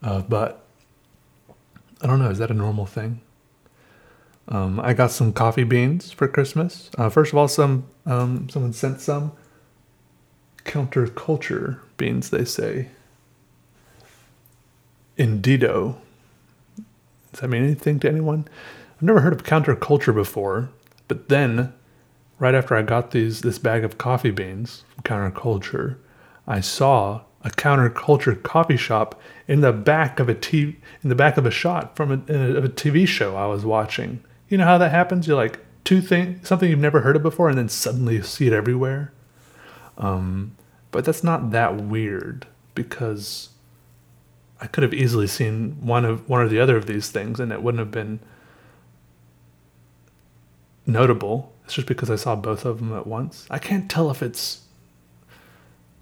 Uh, 0.00 0.20
but 0.20 0.64
I 2.00 2.06
don't 2.06 2.20
know. 2.20 2.30
Is 2.30 2.38
that 2.38 2.52
a 2.52 2.54
normal 2.54 2.86
thing? 2.86 3.22
Um, 4.46 4.78
I 4.78 4.92
got 4.92 5.10
some 5.10 5.32
coffee 5.32 5.64
beans 5.64 6.12
for 6.12 6.28
Christmas. 6.28 6.88
Uh, 6.96 7.08
first 7.08 7.32
of 7.32 7.38
all, 7.38 7.48
some 7.48 7.88
um, 8.06 8.48
someone 8.48 8.74
sent 8.74 9.00
some 9.00 9.32
counterculture 10.64 11.80
beans. 11.96 12.30
They 12.30 12.44
say 12.44 12.90
Indido. 15.20 15.98
Does 17.30 17.40
that 17.40 17.48
mean 17.48 17.62
anything 17.62 18.00
to 18.00 18.08
anyone? 18.08 18.48
I've 18.96 19.02
never 19.02 19.20
heard 19.20 19.34
of 19.34 19.44
counterculture 19.44 20.14
before, 20.14 20.70
but 21.08 21.28
then, 21.28 21.74
right 22.38 22.54
after 22.54 22.74
I 22.74 22.80
got 22.80 23.10
these 23.10 23.42
this 23.42 23.58
bag 23.58 23.84
of 23.84 23.98
coffee 23.98 24.30
beans 24.30 24.84
from 24.94 25.02
counterculture, 25.02 25.96
I 26.46 26.60
saw 26.60 27.20
a 27.44 27.50
counterculture 27.50 28.42
coffee 28.42 28.78
shop 28.78 29.20
in 29.46 29.60
the 29.60 29.74
back 29.74 30.20
of 30.20 30.30
a 30.30 30.34
TV, 30.34 30.76
in 31.02 31.10
the 31.10 31.14
back 31.14 31.36
of 31.36 31.44
a 31.44 31.50
shot 31.50 31.96
from 31.96 32.10
a, 32.12 32.32
a, 32.32 32.64
a 32.64 32.68
TV 32.70 33.06
show 33.06 33.36
I 33.36 33.46
was 33.46 33.62
watching. 33.62 34.24
You 34.48 34.56
know 34.56 34.64
how 34.64 34.78
that 34.78 34.90
happens? 34.90 35.26
You're 35.26 35.36
like 35.36 35.60
two 35.84 36.00
things, 36.00 36.48
something 36.48 36.70
you've 36.70 36.78
never 36.78 37.02
heard 37.02 37.16
of 37.16 37.22
before, 37.22 37.50
and 37.50 37.58
then 37.58 37.68
suddenly 37.68 38.14
you 38.14 38.22
see 38.22 38.46
it 38.46 38.54
everywhere. 38.54 39.12
Um, 39.98 40.56
but 40.90 41.04
that's 41.04 41.22
not 41.22 41.50
that 41.50 41.76
weird 41.76 42.46
because 42.74 43.50
I 44.60 44.66
could 44.66 44.82
have 44.82 44.94
easily 44.94 45.26
seen 45.26 45.76
one 45.80 46.04
of 46.04 46.28
one 46.28 46.40
or 46.40 46.48
the 46.48 46.60
other 46.60 46.76
of 46.76 46.86
these 46.86 47.10
things, 47.10 47.40
and 47.40 47.52
it 47.52 47.62
wouldn't 47.62 47.80
have 47.80 47.90
been 47.90 48.20
notable. 50.86 51.52
It's 51.64 51.74
just 51.74 51.88
because 51.88 52.10
I 52.10 52.16
saw 52.16 52.36
both 52.36 52.64
of 52.64 52.78
them 52.78 52.92
at 52.92 53.06
once. 53.06 53.46
I 53.50 53.58
can't 53.58 53.90
tell 53.90 54.10
if 54.10 54.22
it's 54.22 54.62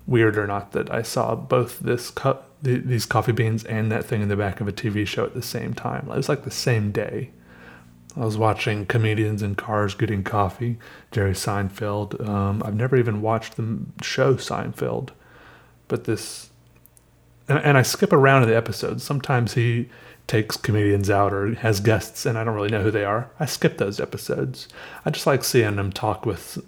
weird 0.07 0.39
or 0.39 0.47
not 0.47 0.73
that 0.73 0.91
I 0.91 1.03
saw 1.03 1.35
both 1.35 1.79
this 1.81 2.11
cu- 2.11 2.39
these 2.63 3.07
coffee 3.07 3.33
beans 3.33 3.63
and 3.65 3.93
that 3.93 4.05
thing 4.05 4.23
in 4.23 4.29
the 4.29 4.37
back 4.37 4.61
of 4.61 4.67
a 4.67 4.73
TV 4.73 5.07
show 5.07 5.25
at 5.25 5.35
the 5.35 5.43
same 5.43 5.75
time. 5.75 6.09
It 6.11 6.17
was 6.17 6.29
like 6.29 6.45
the 6.45 6.51
same 6.51 6.91
day. 6.91 7.31
I 8.17 8.25
was 8.25 8.37
watching 8.37 8.85
comedians 8.87 9.43
in 9.43 9.55
cars 9.55 9.95
getting 9.95 10.25
coffee, 10.25 10.79
Jerry 11.13 11.35
Seinfeld. 11.35 12.27
Um, 12.27 12.63
I've 12.65 12.75
never 12.75 12.97
even 12.97 13.21
watched 13.21 13.57
the 13.57 13.79
show 14.03 14.35
Seinfeld, 14.35 15.11
but 15.87 16.05
this, 16.05 16.48
and, 17.49 17.59
and 17.59 17.79
I 17.79 17.83
skip 17.83 18.13
around 18.13 18.43
in 18.43 18.49
the 18.49 18.57
episodes. 18.57 19.03
Sometimes 19.03 19.55
he 19.55 19.89
takes 20.27 20.57
comedians 20.57 21.09
out 21.09 21.33
or 21.33 21.55
has 21.55 21.81
guests, 21.81 22.27
and 22.27 22.37
I 22.37 22.45
don't 22.45 22.55
really 22.55 22.71
know 22.71 22.83
who 22.83 22.91
they 22.91 23.05
are. 23.05 23.31
I 23.41 23.47
skip 23.47 23.79
those 23.79 23.99
episodes. 23.99 24.69
I 25.05 25.11
just 25.11 25.27
like 25.27 25.43
seeing 25.45 25.77
him 25.77 25.91
talk 25.91 26.27
with 26.27 26.63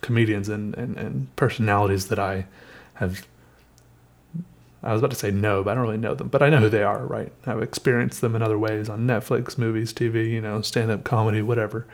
comedians 0.00 0.48
and, 0.48 0.74
and, 0.76 0.96
and 0.96 1.36
personalities 1.36 2.08
that 2.08 2.18
I 2.18 2.46
have 2.94 3.26
I 4.86 4.92
was 4.92 5.00
about 5.00 5.10
to 5.10 5.16
say 5.16 5.32
no, 5.32 5.64
but 5.64 5.72
I 5.72 5.74
don't 5.74 5.82
really 5.82 5.96
know 5.98 6.14
them. 6.14 6.28
But 6.28 6.44
I 6.44 6.48
know 6.48 6.58
who 6.58 6.68
they 6.68 6.84
are, 6.84 7.04
right? 7.04 7.32
I've 7.44 7.60
experienced 7.60 8.20
them 8.20 8.36
in 8.36 8.42
other 8.42 8.58
ways 8.58 8.88
on 8.88 9.04
Netflix, 9.04 9.58
movies, 9.58 9.92
TV, 9.92 10.30
you 10.30 10.40
know, 10.40 10.60
stand 10.62 10.92
up 10.92 11.02
comedy, 11.02 11.42
whatever. 11.42 11.86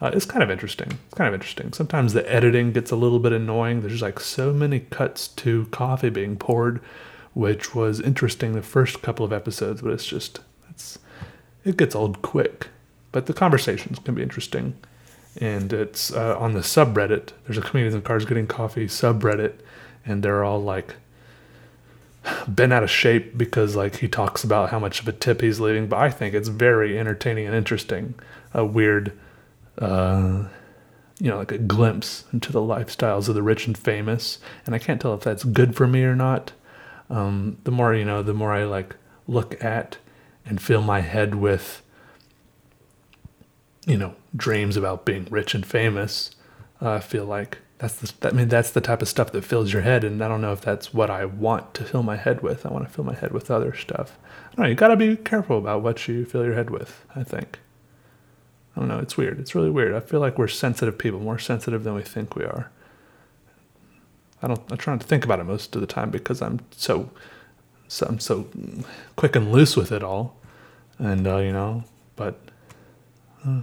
Uh, 0.00 0.10
it's 0.12 0.24
kind 0.24 0.42
of 0.42 0.50
interesting. 0.50 0.98
It's 1.06 1.14
kind 1.14 1.28
of 1.28 1.34
interesting. 1.34 1.72
Sometimes 1.72 2.14
the 2.14 2.30
editing 2.30 2.72
gets 2.72 2.90
a 2.90 2.96
little 2.96 3.20
bit 3.20 3.32
annoying. 3.32 3.82
There's 3.82 4.02
like 4.02 4.18
so 4.18 4.52
many 4.52 4.80
cuts 4.80 5.28
to 5.28 5.66
coffee 5.66 6.10
being 6.10 6.36
poured, 6.36 6.80
which 7.34 7.74
was 7.74 8.00
interesting 8.00 8.52
the 8.52 8.62
first 8.62 9.02
couple 9.02 9.24
of 9.24 9.32
episodes, 9.32 9.82
but 9.82 9.92
it's 9.92 10.06
just, 10.06 10.40
it's, 10.70 10.98
it 11.64 11.76
gets 11.76 11.94
old 11.94 12.22
quick. 12.22 12.68
But 13.10 13.26
the 13.26 13.34
conversations 13.34 13.98
can 13.98 14.14
be 14.14 14.22
interesting. 14.22 14.74
And 15.40 15.72
it's 15.72 16.12
uh, 16.12 16.36
on 16.38 16.52
the 16.52 16.60
subreddit. 16.60 17.30
There's 17.44 17.58
a 17.58 17.62
comedians 17.62 17.94
in 17.94 18.02
cars 18.02 18.24
getting 18.24 18.46
coffee 18.46 18.86
subreddit, 18.86 19.54
and 20.04 20.22
they're 20.22 20.44
all 20.44 20.62
like, 20.62 20.96
been 22.52 22.72
out 22.72 22.82
of 22.82 22.90
shape 22.90 23.36
because 23.36 23.74
like 23.74 23.96
he 23.96 24.08
talks 24.08 24.44
about 24.44 24.70
how 24.70 24.78
much 24.78 25.00
of 25.00 25.08
a 25.08 25.12
tip 25.12 25.40
he's 25.40 25.60
leaving, 25.60 25.88
but 25.88 25.98
I 25.98 26.10
think 26.10 26.34
it's 26.34 26.48
very 26.48 26.98
entertaining 26.98 27.46
and 27.46 27.54
interesting. 27.54 28.14
A 28.54 28.64
weird, 28.64 29.18
uh, 29.78 30.44
you 31.18 31.30
know, 31.30 31.38
like 31.38 31.52
a 31.52 31.58
glimpse 31.58 32.24
into 32.32 32.52
the 32.52 32.60
lifestyles 32.60 33.28
of 33.28 33.34
the 33.34 33.42
rich 33.42 33.66
and 33.66 33.76
famous, 33.76 34.38
and 34.66 34.74
I 34.74 34.78
can't 34.78 35.00
tell 35.00 35.14
if 35.14 35.20
that's 35.22 35.44
good 35.44 35.74
for 35.74 35.86
me 35.86 36.04
or 36.04 36.14
not. 36.14 36.52
Um, 37.12 37.58
the 37.64 37.70
more 37.70 37.94
you 37.94 38.06
know, 38.06 38.22
the 38.22 38.32
more 38.32 38.52
I 38.52 38.64
like 38.64 38.96
look 39.28 39.62
at 39.62 39.98
and 40.46 40.60
fill 40.60 40.80
my 40.80 41.00
head 41.00 41.34
with, 41.34 41.82
you 43.86 43.98
know, 43.98 44.14
dreams 44.34 44.76
about 44.76 45.04
being 45.04 45.26
rich 45.30 45.54
and 45.54 45.64
famous. 45.64 46.30
Uh, 46.80 46.92
I 46.92 47.00
feel 47.00 47.26
like 47.26 47.58
that's 47.78 47.96
the, 47.96 48.28
I 48.28 48.32
mean 48.32 48.48
that's 48.48 48.70
the 48.70 48.80
type 48.80 49.02
of 49.02 49.08
stuff 49.08 49.30
that 49.32 49.44
fills 49.44 49.72
your 49.72 49.82
head, 49.82 50.04
and 50.04 50.24
I 50.24 50.28
don't 50.28 50.40
know 50.40 50.52
if 50.52 50.62
that's 50.62 50.94
what 50.94 51.10
I 51.10 51.26
want 51.26 51.74
to 51.74 51.84
fill 51.84 52.02
my 52.02 52.16
head 52.16 52.40
with. 52.40 52.64
I 52.64 52.70
want 52.70 52.86
to 52.86 52.90
fill 52.90 53.04
my 53.04 53.14
head 53.14 53.32
with 53.32 53.50
other 53.50 53.74
stuff. 53.74 54.16
I 54.24 54.56
don't 54.56 54.62
know. 54.64 54.68
You 54.70 54.74
got 54.74 54.88
to 54.88 54.96
be 54.96 55.16
careful 55.16 55.58
about 55.58 55.82
what 55.82 56.08
you 56.08 56.24
fill 56.24 56.44
your 56.44 56.54
head 56.54 56.70
with. 56.70 57.04
I 57.14 57.24
think. 57.24 57.58
I 58.74 58.80
don't 58.80 58.88
know. 58.88 59.00
It's 59.00 59.18
weird. 59.18 59.38
It's 59.38 59.54
really 59.54 59.68
weird. 59.68 59.94
I 59.94 60.00
feel 60.00 60.20
like 60.20 60.38
we're 60.38 60.48
sensitive 60.48 60.96
people, 60.96 61.20
more 61.20 61.38
sensitive 61.38 61.84
than 61.84 61.94
we 61.94 62.02
think 62.02 62.34
we 62.34 62.44
are. 62.44 62.70
I 64.42 64.48
don't. 64.48 64.60
I 64.72 64.76
try 64.76 64.92
not 64.94 65.00
to 65.00 65.06
think 65.06 65.24
about 65.24 65.40
it 65.40 65.44
most 65.44 65.74
of 65.74 65.80
the 65.80 65.86
time 65.86 66.10
because 66.10 66.42
I'm 66.42 66.60
so, 66.72 67.10
so 67.88 68.06
I'm 68.06 68.18
so 68.18 68.48
quick 69.16 69.36
and 69.36 69.52
loose 69.52 69.76
with 69.76 69.92
it 69.92 70.02
all, 70.02 70.36
and 70.98 71.26
uh, 71.26 71.38
you 71.38 71.52
know. 71.52 71.84
But 72.16 72.40
uh, 73.46 73.62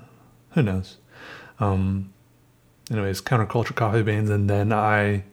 who 0.51 0.63
knows? 0.63 0.98
Um, 1.59 2.13
anyways, 2.89 3.21
counterculture 3.21 3.75
coffee 3.75 4.03
beans, 4.03 4.29
and 4.29 4.50
then 4.50 4.71
I 4.71 5.24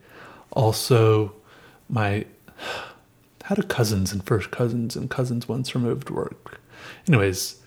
also 0.50 1.34
my 1.88 2.24
how 3.44 3.54
do 3.54 3.62
cousins 3.62 4.12
and 4.12 4.24
first 4.24 4.50
cousins 4.50 4.96
and 4.96 5.08
cousins 5.08 5.48
once 5.48 5.74
removed 5.74 6.10
work? 6.10 6.60
Anyways, 7.06 7.62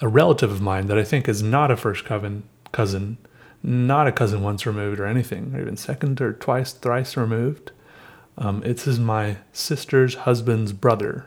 a 0.00 0.06
relative 0.06 0.52
of 0.52 0.60
mine 0.60 0.86
that 0.86 0.98
I 0.98 1.02
think 1.02 1.28
is 1.28 1.42
not 1.42 1.72
a 1.72 1.76
first 1.76 2.04
cousin, 2.04 2.44
cousin, 2.70 3.18
not 3.64 4.06
a 4.06 4.12
cousin 4.12 4.42
once 4.42 4.66
removed 4.66 5.00
or 5.00 5.06
anything, 5.06 5.54
or 5.54 5.60
even 5.60 5.76
second 5.78 6.20
or 6.20 6.34
twice, 6.34 6.72
thrice 6.72 7.16
removed. 7.16 7.72
Um, 8.36 8.62
my 9.00 9.38
sister's 9.54 10.16
husband's 10.16 10.74
brother. 10.74 11.26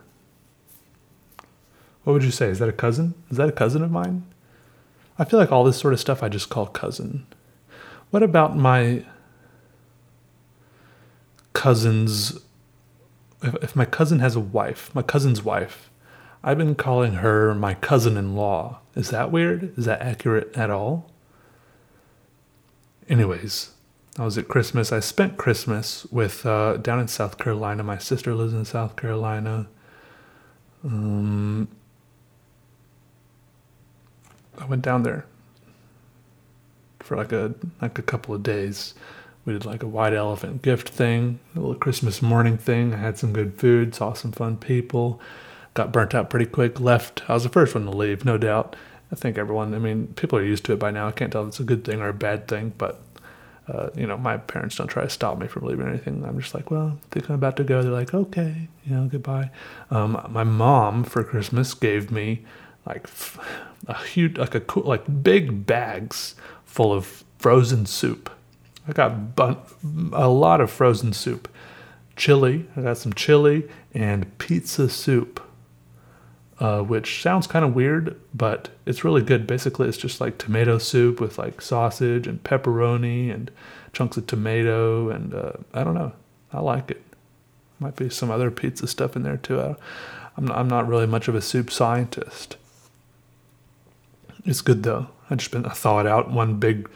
What 2.03 2.13
would 2.13 2.23
you 2.23 2.31
say? 2.31 2.49
Is 2.49 2.59
that 2.59 2.69
a 2.69 2.73
cousin? 2.73 3.15
Is 3.31 3.37
that 3.37 3.49
a 3.49 3.53
cousin 3.53 3.81
of 3.81 3.89
mine? 3.89 4.23
I 5.17 5.25
feel 5.25 5.39
like 5.39 5.51
all 5.51 5.63
this 5.63 5.77
sort 5.77 5.93
of 5.93 5.99
stuff 5.99 6.21
I 6.21 6.29
just 6.29 6.49
call 6.49 6.67
cousin. 6.67 7.25
What 8.11 8.21
about 8.21 8.55
my 8.55 9.03
cousin's? 11.53 12.39
If, 13.41 13.55
if 13.55 13.75
my 13.75 13.85
cousin 13.85 14.19
has 14.19 14.35
a 14.35 14.39
wife, 14.39 14.93
my 14.93 15.01
cousin's 15.01 15.43
wife, 15.43 15.89
I've 16.43 16.57
been 16.59 16.75
calling 16.75 17.13
her 17.13 17.55
my 17.55 17.73
cousin 17.73 18.15
in 18.15 18.35
law. 18.35 18.79
Is 18.95 19.09
that 19.09 19.31
weird? 19.31 19.75
Is 19.75 19.85
that 19.85 20.01
accurate 20.01 20.55
at 20.55 20.69
all? 20.69 21.11
Anyways, 23.09 23.71
I 24.19 24.25
was 24.25 24.37
at 24.37 24.47
Christmas. 24.47 24.91
I 24.91 24.99
spent 24.99 25.37
Christmas 25.37 26.05
with 26.11 26.45
uh, 26.45 26.77
down 26.77 26.99
in 26.99 27.07
South 27.07 27.37
Carolina. 27.37 27.83
My 27.83 27.97
sister 27.97 28.33
lives 28.35 28.53
in 28.53 28.65
South 28.65 28.95
Carolina. 28.95 29.67
Um, 30.83 31.67
I 34.57 34.65
went 34.65 34.81
down 34.81 35.03
there 35.03 35.25
for 36.99 37.15
like 37.15 37.31
a 37.31 37.55
like 37.81 37.97
a 37.97 38.01
couple 38.03 38.35
of 38.35 38.43
days. 38.43 38.93
We 39.45 39.53
did 39.53 39.65
like 39.65 39.83
a 39.83 39.87
white 39.87 40.13
elephant 40.13 40.61
gift 40.61 40.89
thing, 40.89 41.39
a 41.55 41.59
little 41.59 41.75
Christmas 41.75 42.21
morning 42.21 42.57
thing. 42.57 42.93
I 42.93 42.97
had 42.97 43.17
some 43.17 43.31
good 43.31 43.57
food, 43.57 43.95
saw 43.95 44.11
some 44.11 44.33
fun 44.33 44.57
people, 44.57 45.21
got 45.73 45.93
burnt 45.93 46.13
out 46.13 46.29
pretty 46.29 46.47
quick, 46.47 46.81
left. 46.81 47.23
I 47.29 47.33
was 47.35 47.43
the 47.43 47.49
first 47.49 47.73
one 47.73 47.85
to 47.85 47.91
leave, 47.91 48.25
no 48.25 48.37
doubt. 48.37 48.75
I 49.11 49.15
think 49.15 49.37
everyone, 49.37 49.73
I 49.73 49.79
mean, 49.79 50.07
people 50.15 50.37
are 50.37 50.43
used 50.43 50.65
to 50.65 50.73
it 50.73 50.79
by 50.79 50.91
now. 50.91 51.07
I 51.07 51.11
can't 51.11 51.31
tell 51.31 51.43
if 51.43 51.49
it's 51.49 51.59
a 51.59 51.63
good 51.63 51.85
thing 51.85 52.01
or 52.01 52.09
a 52.09 52.13
bad 52.13 52.47
thing, 52.47 52.73
but 52.77 53.01
uh, 53.67 53.89
you 53.95 54.07
know, 54.07 54.17
my 54.17 54.37
parents 54.37 54.77
don't 54.77 54.87
try 54.87 55.03
to 55.03 55.09
stop 55.09 55.37
me 55.37 55.47
from 55.47 55.65
leaving 55.65 55.87
anything. 55.87 56.23
I'm 56.25 56.39
just 56.39 56.53
like, 56.53 56.71
well, 56.71 56.97
I 56.97 57.07
think 57.11 57.29
I'm 57.29 57.35
about 57.35 57.57
to 57.57 57.63
go. 57.63 57.81
They're 57.81 57.91
like, 57.91 58.13
okay, 58.13 58.69
you 58.85 58.95
know, 58.95 59.07
goodbye. 59.07 59.49
Um, 59.91 60.25
my 60.29 60.43
mom 60.45 61.03
for 61.03 61.23
Christmas 61.23 61.73
gave 61.73 62.09
me 62.11 62.45
like 62.85 63.07
a 63.87 64.03
huge, 64.05 64.37
like 64.37 64.55
a 64.55 64.61
cool, 64.61 64.83
like 64.83 65.23
big 65.23 65.65
bags 65.65 66.35
full 66.65 66.93
of 66.93 67.23
frozen 67.39 67.85
soup. 67.85 68.29
I 68.87 68.93
got 68.93 69.35
bun- 69.35 69.57
a 70.13 70.29
lot 70.29 70.61
of 70.61 70.71
frozen 70.71 71.11
soup. 71.11 71.49
Chili, 72.15 72.65
I 72.75 72.81
got 72.81 72.97
some 72.97 73.13
chili 73.13 73.67
and 73.93 74.35
pizza 74.37 74.89
soup, 74.89 75.41
uh, 76.59 76.81
which 76.81 77.21
sounds 77.21 77.47
kind 77.47 77.63
of 77.63 77.75
weird, 77.75 78.19
but 78.33 78.69
it's 78.85 79.03
really 79.03 79.21
good. 79.21 79.45
Basically, 79.45 79.87
it's 79.87 79.97
just 79.97 80.19
like 80.19 80.37
tomato 80.37 80.77
soup 80.77 81.19
with 81.21 81.37
like 81.37 81.61
sausage 81.61 82.27
and 82.27 82.43
pepperoni 82.43 83.33
and 83.33 83.51
chunks 83.93 84.17
of 84.17 84.27
tomato, 84.27 85.09
and 85.09 85.33
uh, 85.33 85.53
I 85.73 85.83
don't 85.83 85.95
know. 85.95 86.13
I 86.51 86.59
like 86.59 86.91
it. 86.91 87.03
Might 87.79 87.95
be 87.95 88.09
some 88.09 88.31
other 88.31 88.49
pizza 88.49 88.87
stuff 88.87 89.15
in 89.15 89.23
there 89.23 89.37
too. 89.37 89.75
I'm 90.37 90.45
not, 90.45 90.57
I'm 90.57 90.67
not 90.67 90.87
really 90.87 91.05
much 91.07 91.27
of 91.27 91.35
a 91.35 91.41
soup 91.41 91.69
scientist. 91.69 92.57
It's 94.45 94.61
good 94.61 94.83
though. 94.83 95.07
I 95.29 95.35
just 95.35 95.51
been 95.51 95.65
I 95.65 95.73
thaw 95.73 95.99
it 95.99 96.07
out 96.07 96.31
one 96.31 96.55
big 96.55 96.89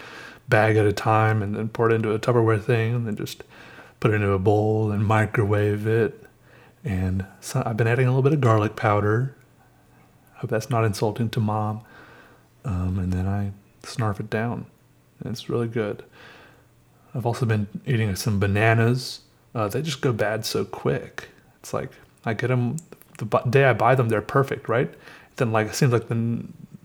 bag 0.47 0.77
at 0.77 0.85
a 0.85 0.93
time 0.93 1.41
and 1.41 1.55
then 1.55 1.69
pour 1.69 1.89
it 1.89 1.93
into 1.93 2.13
a 2.13 2.19
Tupperware 2.19 2.63
thing 2.63 2.95
and 2.95 3.07
then 3.07 3.15
just 3.15 3.43
put 3.99 4.11
it 4.11 4.15
into 4.15 4.31
a 4.31 4.39
bowl 4.39 4.91
and 4.91 5.05
microwave 5.05 5.85
it. 5.85 6.23
And 6.83 7.25
so 7.39 7.61
I've 7.65 7.77
been 7.77 7.87
adding 7.87 8.07
a 8.07 8.09
little 8.09 8.23
bit 8.23 8.33
of 8.33 8.41
garlic 8.41 8.75
powder. 8.75 9.35
Hope 10.41 10.50
that's 10.50 10.69
not 10.69 10.83
insulting 10.83 11.29
to 11.29 11.39
mom. 11.39 11.81
Um, 12.65 13.00
and 13.00 13.13
then 13.13 13.27
I 13.27 13.51
snarf 13.83 14.19
it 14.19 14.29
down. 14.29 14.65
And 15.19 15.31
it's 15.31 15.50
really 15.50 15.67
good. 15.67 16.03
I've 17.13 17.25
also 17.25 17.45
been 17.45 17.67
eating 17.86 18.15
some 18.15 18.39
bananas. 18.39 19.21
Uh, 19.53 19.67
they 19.67 19.81
just 19.81 20.01
go 20.01 20.12
bad 20.12 20.45
so 20.45 20.65
quick. 20.65 21.29
It's 21.60 21.74
like 21.74 21.91
I 22.25 22.33
get 22.33 22.48
them 22.48 22.77
the 23.29 23.39
day 23.50 23.65
I 23.65 23.74
buy 23.74 23.95
them, 23.95 24.10
they're 24.10 24.21
perfect, 24.21 24.67
right? 24.67 24.93
Then 25.38 25.51
like 25.51 25.67
it 25.67 25.75
seems 25.75 25.93
like 25.93 26.07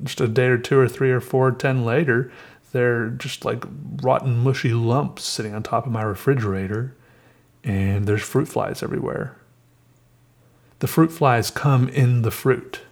just 0.03 0.21
a 0.21 0.29
day 0.29 0.47
or 0.47 0.59
two 0.59 0.79
or 0.79 0.89
three 0.89 1.11
or 1.11 1.21
four, 1.21 1.51
ten 1.51 1.85
later, 1.85 2.31
they're 2.73 3.09
just 3.11 3.45
like 3.45 3.65
rotten, 4.03 4.39
mushy 4.39 4.73
lumps 4.73 5.25
sitting 5.25 5.55
on 5.55 5.63
top 5.63 5.87
of 5.87 5.93
my 5.93 6.03
refrigerator, 6.03 6.95
and 7.65 8.07
there's 8.07 8.23
fruit 8.23 8.49
flies 8.49 8.83
everywhere. 8.83 9.37
The 10.81 10.87
fruit 10.87 11.11
flies 11.11 11.51
come 11.51 11.89
in 11.89 12.23
the 12.23 12.31
fruit, 12.31 12.83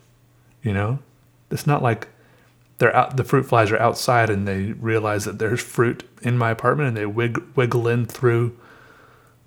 you 0.65 0.73
know? 0.73 0.99
It's 1.53 1.69
not 1.69 1.83
like 1.83 2.09
they're 2.79 2.95
out, 2.97 3.17
the 3.17 3.23
fruit 3.23 3.45
flies 3.45 3.71
are 3.71 3.79
outside 3.79 4.31
and 4.31 4.49
they 4.49 4.73
realize 4.73 5.25
that 5.27 5.39
there's 5.39 5.63
fruit 5.63 6.09
in 6.23 6.37
my 6.37 6.51
apartment 6.51 6.89
and 6.89 6.97
they 6.97 7.07
wig, 7.07 7.41
wiggle 7.55 7.87
in 7.87 8.07
through, 8.07 8.59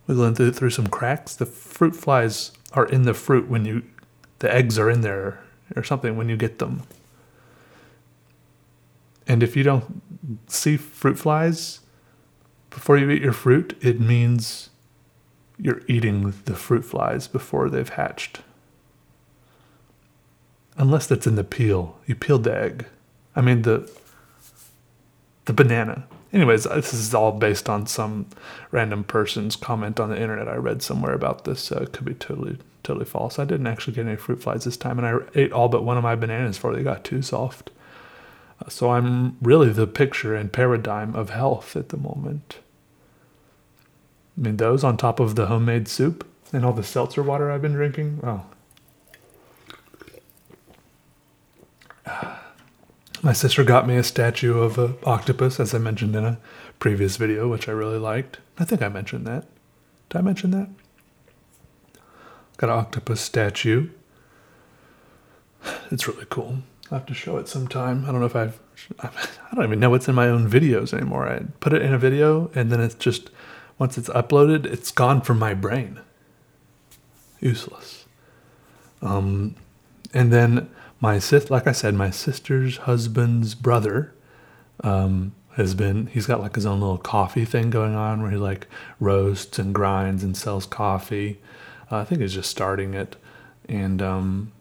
wiggle 0.08 0.24
in 0.24 0.36
through, 0.36 0.54
through 0.54 0.70
some 0.70 0.88
cracks. 0.88 1.36
The 1.36 1.46
fruit 1.46 1.96
flies 1.96 2.54
are 2.72 2.86
in 2.86 3.04
the 3.04 3.14
fruit 3.14 3.50
when 3.50 3.66
you, 3.66 3.84
the 4.40 4.54
eggs 4.54 4.80
are 4.80 4.90
in 4.90 5.02
there 5.02 5.44
or 5.76 5.84
something 5.84 6.16
when 6.16 6.30
you 6.30 6.38
get 6.38 6.60
them. 6.60 6.84
And 9.28 9.44
if 9.44 9.58
you 9.58 9.64
don't 9.64 10.02
see 10.48 10.78
fruit 10.78 11.20
flies 11.20 11.82
before 12.70 12.98
you 12.98 13.10
eat 13.10 13.22
your 13.22 13.34
fruit, 13.34 13.78
it 13.82 14.00
means 14.00 14.70
you're 15.58 15.82
eating 15.88 16.34
the 16.46 16.56
fruit 16.56 16.86
flies 16.86 17.28
before 17.28 17.70
they've 17.70 17.90
hatched. 17.90 18.42
Unless 20.78 21.08
that's 21.08 21.28
in 21.28 21.36
the 21.36 21.44
peel. 21.44 21.98
You 22.06 22.16
peeled 22.16 22.44
the 22.44 22.56
egg. 22.56 22.86
I 23.36 23.42
mean 23.42 23.64
the 23.64 23.92
the 25.46 25.54
banana. 25.54 26.06
Anyways, 26.34 26.68
uh, 26.68 26.76
this 26.76 26.94
is 26.94 27.14
all 27.14 27.32
based 27.32 27.70
on 27.70 27.88
some 27.88 28.28
random 28.72 29.04
person's 29.04 29.56
comment 29.56 30.00
on 30.00 30.10
the 30.10 30.22
internet 30.22 30.48
I 30.48 30.56
read 30.56 30.82
somewhere 30.82 31.14
about 31.14 31.46
this. 31.46 31.62
So 31.62 31.78
it 31.78 31.94
could 31.94 32.06
be 32.06 32.14
totally 32.14 32.58
totally 32.84 33.06
false. 33.06 33.40
I 33.40 33.46
didn't 33.46 33.68
actually 33.68 33.94
get 33.94 34.06
any 34.06 34.16
fruit 34.16 34.42
flies 34.42 34.64
this 34.64 34.78
time, 34.78 34.98
and 34.98 35.08
I 35.08 35.20
ate 35.36 35.52
all 35.52 35.68
but 35.68 35.84
one 35.84 35.98
of 35.98 36.04
my 36.04 36.16
bananas 36.16 36.58
before 36.58 36.76
they 36.76 36.84
got 36.84 37.04
too 37.04 37.22
soft. 37.22 37.70
Uh, 38.62 38.70
so 38.70 38.92
I'm 38.92 39.38
really 39.42 39.70
the 39.70 39.88
picture 39.88 40.36
and 40.36 40.52
paradigm 40.52 41.16
of 41.16 41.30
health 41.30 41.76
at 41.76 41.90
the 41.90 41.98
moment. 41.98 42.60
I 44.38 44.42
mean, 44.42 44.58
those 44.58 44.84
on 44.84 44.98
top 44.98 45.20
of 45.20 45.36
the 45.36 45.48
homemade 45.48 45.88
soup 45.88 46.26
and 46.54 46.64
all 46.64 46.74
the 46.74 46.84
seltzer 46.84 47.24
water 47.24 47.52
I've 47.52 47.62
been 47.62 47.74
drinking. 47.74 48.20
Oh. 48.24 48.46
My 53.24 53.34
sister 53.34 53.64
got 53.64 53.88
me 53.88 53.98
a 53.98 54.04
statue 54.04 54.60
of 54.60 54.78
an 54.78 54.96
octopus, 55.04 55.60
as 55.60 55.74
I 55.74 55.80
mentioned 55.80 56.16
in 56.16 56.24
a 56.24 56.38
previous 56.80 57.18
video, 57.18 57.48
which 57.48 57.68
I 57.68 57.72
really 57.72 57.98
liked. 57.98 58.38
I 58.60 58.64
think 58.64 58.82
I 58.82 58.90
mentioned 58.90 59.26
that. 59.26 59.46
Did 60.10 60.20
I 60.20 60.22
mention 60.22 60.52
that? 60.52 60.70
Got 62.58 62.70
an 62.70 62.78
octopus 62.78 63.22
statue. 63.22 63.90
It's 65.92 66.08
really 66.08 66.26
cool. 66.30 66.60
I'll 66.92 67.00
have 67.00 67.08
to 67.08 67.14
show 67.14 67.38
it 67.38 67.50
sometime. 67.50 68.06
I 68.06 68.12
don't 68.12 68.20
know 68.20 68.28
if 68.28 68.36
I've, 68.36 68.60
I 69.00 69.10
don't 69.54 69.66
even 69.66 69.80
know 69.80 69.90
what's 69.90 70.08
in 70.08 70.16
my 70.16 70.30
own 70.30 70.50
videos 70.50 70.94
anymore. 70.94 71.28
I 71.28 71.44
put 71.60 71.74
it 71.74 71.82
in 71.82 71.94
a 71.94 71.98
video 71.98 72.50
and 72.56 72.72
then 72.72 72.80
it's 72.80 72.96
just, 72.96 73.30
once 73.78 73.98
it's 73.98 74.10
uploaded, 74.10 74.66
it's 74.66 74.92
gone 74.92 75.22
from 75.22 75.40
my 75.40 75.54
brain. 75.54 76.00
Useless. 77.40 78.06
Um, 79.02 79.56
and 80.14 80.32
then 80.32 80.70
my 81.00 81.20
sis, 81.20 81.50
like 81.50 81.68
I 81.68 81.72
said, 81.72 81.94
my 81.94 82.10
sister's 82.10 82.78
husband's 82.78 83.56
brother, 83.56 84.14
um, 84.84 85.34
has 85.56 85.74
been, 85.74 86.08
he's 86.08 86.28
got 86.28 86.40
like 86.40 86.56
his 86.56 86.66
own 86.66 86.80
little 86.80 86.98
coffee 86.98 87.46
thing 87.46 87.70
going 87.70 87.96
on 87.96 88.22
where 88.22 88.32
he 88.32 88.38
like 88.38 88.68
roasts 89.00 89.58
and 89.58 89.74
grinds 89.74 90.24
and 90.24 90.38
sells 90.38 90.66
coffee. 90.66 91.40
Uh, 91.92 91.98
I 91.98 92.04
think 92.04 92.22
he's 92.22 92.34
just 92.34 92.50
starting 92.50 92.94
it. 92.94 93.16
And, 93.68 94.02
um, 94.02 94.52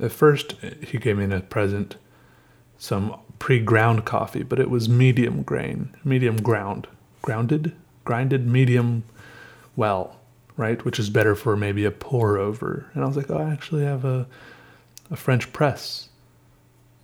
at 0.00 0.12
first, 0.12 0.52
he 0.82 0.98
gave 0.98 1.18
me 1.18 1.34
a 1.34 1.40
present 1.40 1.96
some 2.78 3.18
pre-ground 3.38 4.04
coffee, 4.04 4.42
but 4.42 4.60
it 4.60 4.70
was 4.70 4.88
medium 4.88 5.42
grain, 5.42 5.94
medium 6.04 6.36
ground, 6.36 6.86
grounded, 7.22 7.74
grinded, 8.04 8.46
medium 8.46 9.02
well, 9.74 10.16
right? 10.56 10.84
Which 10.84 10.98
is 10.98 11.10
better 11.10 11.34
for 11.34 11.56
maybe 11.56 11.84
a 11.84 11.90
pour 11.90 12.38
over. 12.38 12.90
And 12.94 13.02
I 13.02 13.06
was 13.06 13.16
like, 13.16 13.30
oh, 13.30 13.38
I 13.38 13.50
actually 13.50 13.84
have 13.84 14.04
a 14.04 14.26
a 15.10 15.16
French 15.16 15.52
press. 15.52 16.08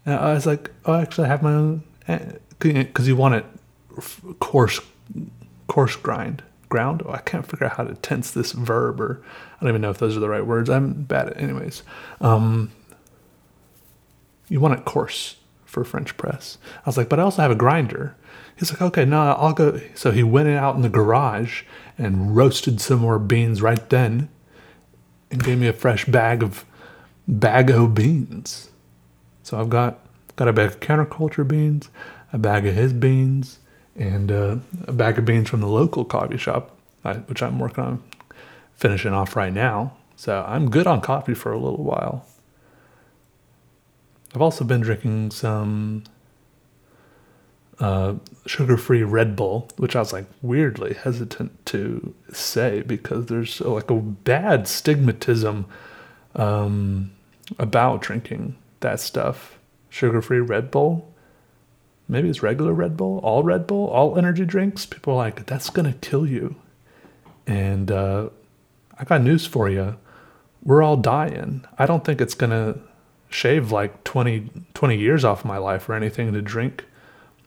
And 0.07 0.15
I 0.15 0.35
was 0.35 0.47
like, 0.47 0.71
oh, 0.85 0.95
actually, 0.95 1.27
I 1.27 1.29
have 1.29 1.43
my 1.43 1.55
own, 1.55 1.83
because 2.59 3.07
eh, 3.07 3.09
you 3.09 3.17
want 3.17 3.35
it 3.35 3.47
coarse, 4.41 4.81
coarse 5.67 5.97
grind 5.97 6.43
ground. 6.69 7.03
Oh, 7.07 7.13
I 7.13 7.19
can't 7.19 7.47
figure 7.47 7.67
out 7.67 7.77
how 7.77 7.85
to 7.85 7.95
tense 7.95 8.31
this 8.31 8.53
verb, 8.53 9.01
or 9.01 9.23
I 9.57 9.61
don't 9.61 9.71
even 9.71 9.81
know 9.81 9.91
if 9.91 9.99
those 9.99 10.17
are 10.17 10.21
the 10.21 10.29
right 10.29 10.47
words. 10.47 10.69
I'm 10.69 11.05
bad 11.05 11.29
at, 11.29 11.41
anyways. 11.41 11.83
Um, 12.21 12.73
you 14.49 14.61
want 14.61 14.79
it 14.79 14.85
coarse 14.85 15.37
for 15.65 15.85
French 15.85 16.17
press. 16.17 16.59
I 16.85 16.89
was 16.89 16.97
like, 16.97 17.09
but 17.09 17.19
I 17.19 17.23
also 17.23 17.43
have 17.43 17.51
a 17.51 17.57
grinder. 17.57 18.15
He's 18.57 18.73
like, 18.73 18.83
okay, 18.83 19.05
no, 19.05 19.21
I'll 19.21 19.53
go. 19.53 19.81
So 19.95 20.11
he 20.11 20.23
went 20.23 20.49
out 20.49 20.77
in 20.77 20.83
the 20.83 20.89
garage 20.89 21.63
and 21.99 22.37
roasted 22.37 22.81
some 22.81 23.01
more 23.01 23.19
beans 23.19 23.63
right 23.63 23.89
then 23.89 24.29
and 25.31 25.43
gave 25.43 25.59
me 25.59 25.67
a 25.67 25.73
fresh 25.73 26.05
bag 26.05 26.43
of 26.43 26.65
bag 27.27 27.71
of 27.71 27.95
beans. 27.95 28.71
So 29.43 29.59
I've 29.59 29.71
got 29.71 30.01
got 30.37 30.49
a 30.49 30.53
bag 30.53 30.69
of 30.69 30.81
counterculture 30.81 31.47
beans, 31.47 31.89
a 32.33 32.39
bag 32.39 32.67
of 32.67 32.75
his 32.75 32.93
beans, 32.93 33.59
and 33.97 34.33
uh, 34.33 34.57
a 34.87 34.93
bag 34.93 35.19
of 35.19 35.25
beans 35.25 35.49
from 35.49 35.61
the 35.61 35.69
local 35.69 36.05
coffee 36.05 36.39
shop, 36.39 36.77
which 37.27 37.43
I'm 37.43 37.59
working 37.59 37.85
on 37.85 38.03
finishing 38.75 39.13
off 39.13 39.37
right 39.37 39.53
now. 39.53 39.97
So 40.17 40.45
I'm 40.47 40.71
good 40.71 40.87
on 40.87 41.01
coffee 41.01 41.35
for 41.35 41.53
a 41.53 41.59
little 41.59 41.85
while. 41.85 42.27
I've 44.35 44.43
also 44.43 44.65
been 44.65 44.81
drinking 44.81 45.31
some 45.31 46.05
uh, 47.79 48.15
sugar 48.47 48.77
free 48.77 49.03
Red 49.03 49.37
Bull, 49.37 49.69
which 49.77 49.95
I 49.95 50.01
was 50.01 50.13
like 50.13 50.27
weirdly 50.43 50.95
hesitant 50.95 51.65
to 51.67 52.15
say 52.33 52.83
because 52.83 53.27
there's 53.27 53.61
like 53.61 53.91
a 53.91 53.95
bad 53.95 54.65
stigmatism 54.65 55.67
um, 56.35 57.13
about 57.59 58.03
drinking 58.03 58.57
that 58.81 59.01
stuff. 59.01 59.59
Sugar 59.89 60.21
free 60.21 60.41
Red 60.41 60.71
Bull. 60.71 61.11
Maybe 62.09 62.29
it's 62.29 62.43
regular 62.43 62.73
Red 62.73 62.97
Bull, 62.97 63.19
all 63.19 63.43
Red 63.43 63.67
Bull, 63.67 63.89
all 63.89 64.19
energy 64.19 64.45
drinks. 64.45 64.85
People 64.85 65.15
are 65.15 65.17
like, 65.17 65.47
that's 65.47 65.71
going 65.71 65.91
to 65.91 65.99
kill 65.99 66.27
you. 66.27 66.57
And 67.47 67.91
uh, 67.91 68.29
I 68.99 69.05
got 69.05 69.23
news 69.23 69.47
for 69.47 69.71
you. 69.71 69.97
We're 70.63 70.83
all 70.83 70.97
dying. 70.97 71.65
I 71.79 71.87
don't 71.87 72.05
think 72.05 72.21
it's 72.21 72.35
going 72.35 72.51
to 72.51 72.81
shave 73.29 73.73
like 73.73 74.05
20, 74.05 74.51
20 74.75 74.99
years 74.99 75.25
off 75.25 75.45
my 75.45 75.59
life 75.59 75.89
or 75.89 75.95
anything 75.95 76.33
to 76.33 76.43
drink 76.43 76.85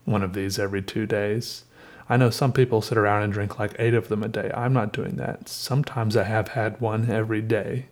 one 0.06 0.24
of 0.24 0.34
these 0.34 0.58
every 0.58 0.82
two 0.82 1.06
days. 1.06 1.64
I 2.10 2.18
know 2.18 2.30
some 2.30 2.54
people 2.54 2.82
sit 2.82 2.98
around 2.98 3.24
and 3.24 3.34
drink 3.34 3.60
like 3.60 3.76
eight 3.78 3.94
of 3.94 4.08
them 4.08 4.24
a 4.24 4.28
day. 4.28 4.52
I'm 4.56 4.74
not 4.74 4.94
doing 4.94 5.18
that. 5.18 5.50
Sometimes 5.50 6.16
I 6.16 6.24
have 6.24 6.50
had 6.50 6.80
one 6.80 7.10
every 7.10 7.42
day. 7.42 7.88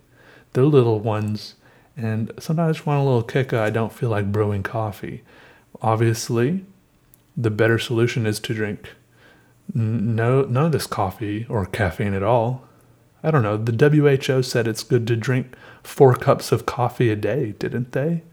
They're 0.56 0.64
little 0.64 1.02
ones, 1.02 1.56
and 1.98 2.32
sometimes 2.40 2.70
I 2.70 2.72
just 2.72 2.86
want 2.88 3.02
a 3.02 3.04
little 3.04 3.24
kick. 3.24 3.52
I 3.52 3.70
don't 3.70 3.92
feel 3.92 4.10
like 4.10 4.32
brewing 4.32 4.64
coffee. 4.64 5.22
Obviously, 5.82 6.64
the 7.36 7.52
better 7.52 7.78
solution 7.78 8.26
is 8.26 8.40
to 8.40 8.54
drink 8.54 8.94
no 9.74 10.44
none 10.44 10.68
of 10.68 10.72
this 10.72 10.88
coffee 10.88 11.46
or 11.50 11.66
caffeine 11.66 12.14
at 12.14 12.24
all. 12.24 12.64
I 13.22 13.32
don't 13.32 13.44
know. 13.44 13.58
The 13.58 13.90
WHO 13.90 14.44
said 14.44 14.66
it's 14.66 14.84
good 14.84 15.06
to 15.08 15.18
drink 15.18 15.58
four 15.84 16.16
cups 16.16 16.54
of 16.54 16.66
coffee 16.66 17.10
a 17.10 17.18
day, 17.18 17.52
didn't 17.60 17.92
they? 17.92 18.24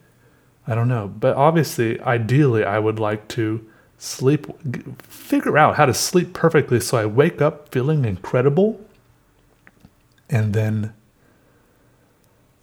I 0.65 0.77
don't 0.77 0.89
know. 0.89 1.09
But 1.09 1.35
obviously, 1.35 2.01
ideally, 2.03 2.63
I 2.63 2.79
would 2.79 3.01
like 3.01 3.27
to 3.29 3.69
sleep, 3.99 4.47
figure 5.03 5.59
out 5.59 5.75
how 5.75 5.87
to 5.87 5.95
sleep 5.95 6.35
perfectly 6.35 6.79
so 6.79 6.99
I 6.99 7.07
wake 7.07 7.43
up 7.43 7.73
feeling 7.73 8.05
incredible. 8.05 8.81
And 10.31 10.55
then 10.55 10.95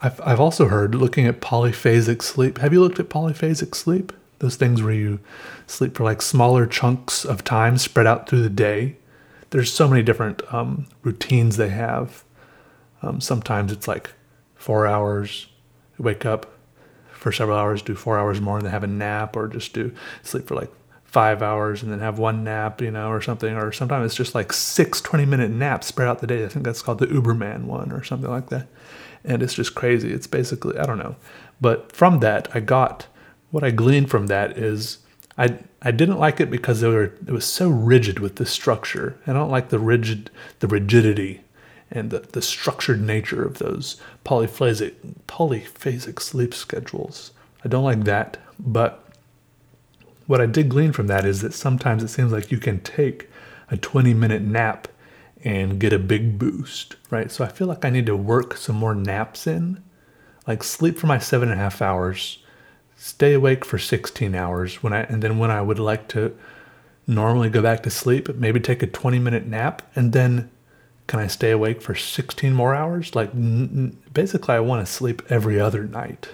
I've, 0.02 0.22
I've 0.22 0.40
also 0.40 0.68
heard 0.68 0.96
looking 0.96 1.28
at 1.28 1.42
polyphasic 1.42 2.22
sleep. 2.22 2.60
Have 2.60 2.72
you 2.72 2.82
looked 2.82 3.00
at 3.00 3.10
polyphasic 3.10 3.76
sleep? 3.76 4.14
Those 4.40 4.56
things 4.56 4.82
where 4.82 4.94
you 4.94 5.20
sleep 5.68 5.98
for 5.98 6.04
like 6.04 6.22
smaller 6.22 6.66
chunks 6.66 7.26
of 7.26 7.44
time 7.44 7.78
spread 7.78 8.08
out 8.08 8.30
through 8.30 8.42
the 8.42 8.50
day 8.50 8.96
there's 9.52 9.74
so 9.74 9.88
many 9.88 10.04
different 10.04 10.42
um, 10.54 10.88
routines 11.04 11.58
they 11.58 11.70
have. 11.70 12.24
Um, 13.02 13.22
sometimes 13.22 13.72
it's 13.72 13.88
like 13.88 14.12
four 14.56 14.86
hours, 14.86 15.48
wake 15.98 16.26
up, 16.26 16.54
for 17.12 17.32
several 17.32 17.58
hours, 17.58 17.82
do 17.82 17.96
four 17.96 18.18
hours 18.18 18.40
more, 18.40 18.58
and 18.58 18.66
then 18.66 18.72
have 18.72 18.84
a 18.84 18.88
nap, 18.88 19.36
or 19.36 19.48
just 19.48 19.74
do 19.74 19.94
sleep 20.24 20.48
for 20.48 20.56
like 20.56 20.72
five 21.04 21.42
hours 21.42 21.82
and 21.82 21.92
then 21.92 22.00
have 22.00 22.20
one 22.20 22.44
nap, 22.44 22.82
you 22.82 22.92
know, 22.92 23.10
or 23.10 23.20
something. 23.20 23.56
Or 23.56 23.72
sometimes 23.72 24.06
it's 24.06 24.16
just 24.16 24.36
like 24.36 24.54
six 24.54 25.02
20 25.02 25.26
minute 25.26 25.50
naps 25.50 25.88
spread 25.88 26.08
out 26.08 26.20
the 26.20 26.28
day. 26.28 26.46
I 26.46 26.48
think 26.48 26.64
that's 26.64 26.82
called 26.82 27.00
the 27.00 27.08
Uberman 27.08 27.64
one 27.64 27.92
or 27.92 28.04
something 28.04 28.30
like 28.30 28.50
that. 28.50 28.68
And 29.24 29.44
it's 29.44 29.54
just 29.54 29.76
crazy. 29.76 30.12
It's 30.12 30.28
basically, 30.28 30.78
I 30.78 30.86
don't 30.86 30.98
know. 30.98 31.16
But 31.62 31.92
from 31.92 32.20
that, 32.20 32.48
I 32.54 32.60
got 32.60 33.08
what 33.52 33.64
I 33.64 33.72
gleaned 33.72 34.10
from 34.10 34.28
that 34.28 34.58
is 34.58 35.00
I 35.38 35.58
I 35.82 35.92
didn't 35.92 36.20
like 36.20 36.40
it 36.40 36.52
because 36.52 36.82
they 36.82 36.88
were 36.88 37.14
it 37.26 37.32
was 37.32 37.46
so 37.46 37.70
rigid 37.70 38.20
with 38.20 38.36
the 38.36 38.46
structure. 38.46 39.18
I 39.26 39.34
don't 39.34 39.50
like 39.50 39.70
the 39.70 39.80
rigid 39.80 40.30
the 40.60 40.68
rigidity 40.68 41.42
and 41.92 42.12
the, 42.12 42.20
the 42.20 42.42
structured 42.42 43.02
nature 43.02 43.44
of 43.44 43.58
those 43.58 44.00
polyphasic 44.26 44.94
polyphasic 45.28 46.22
sleep 46.22 46.54
schedules. 46.54 47.32
I 47.64 47.68
don't 47.68 47.84
like 47.84 48.04
that. 48.04 48.38
But 48.60 49.04
what 50.28 50.42
I 50.42 50.46
did 50.46 50.70
glean 50.70 50.92
from 50.92 51.08
that 51.08 51.26
is 51.26 51.42
that 51.42 51.54
sometimes 51.54 52.04
it 52.04 52.10
seems 52.10 52.32
like 52.32 52.52
you 52.52 52.60
can 52.60 52.82
take 52.82 53.30
a 53.72 53.78
20 53.78 54.14
minute 54.14 54.42
nap 54.42 54.88
and 55.44 55.80
get 55.80 55.94
a 55.94 56.00
big 56.00 56.38
boost, 56.38 56.96
right? 57.10 57.32
So 57.32 57.44
I 57.44 57.48
feel 57.48 57.68
like 57.68 57.86
I 57.86 57.90
need 57.90 58.06
to 58.08 58.16
work 58.16 58.58
some 58.58 58.76
more 58.76 58.96
naps 58.96 59.48
in, 59.48 59.82
like 60.48 60.64
sleep 60.64 60.98
for 60.98 61.08
my 61.08 61.20
seven 61.20 61.50
and 61.50 61.60
a 61.60 61.64
half 61.64 61.82
hours, 61.82 62.40
stay 62.98 63.34
awake 63.34 63.64
for 63.64 63.78
16 63.78 64.36
hours 64.36 64.84
when 64.84 64.94
I, 64.94 65.02
and 65.04 65.22
then 65.22 65.38
when 65.38 65.52
I 65.52 65.62
would 65.62 65.80
like 65.80 66.08
to 66.10 66.36
normally 67.08 67.50
go 67.50 67.62
back 67.62 67.84
to 67.84 67.90
sleep, 67.90 68.36
maybe 68.36 68.60
take 68.60 68.84
a 68.84 68.88
20 68.88 69.20
minute 69.20 69.48
nap, 69.48 69.82
and 69.96 70.14
then 70.14 70.50
can 71.08 71.20
I 71.20 71.28
stay 71.28 71.50
awake 71.50 71.82
for 71.82 71.96
16 71.96 72.54
more 72.54 72.76
hours? 72.76 73.16
Like, 73.16 73.30
n- 73.34 73.98
basically, 74.14 74.54
I 74.54 74.60
want 74.60 74.86
to 74.86 74.92
sleep 74.92 75.24
every 75.28 75.60
other 75.60 75.86
night. 75.86 76.30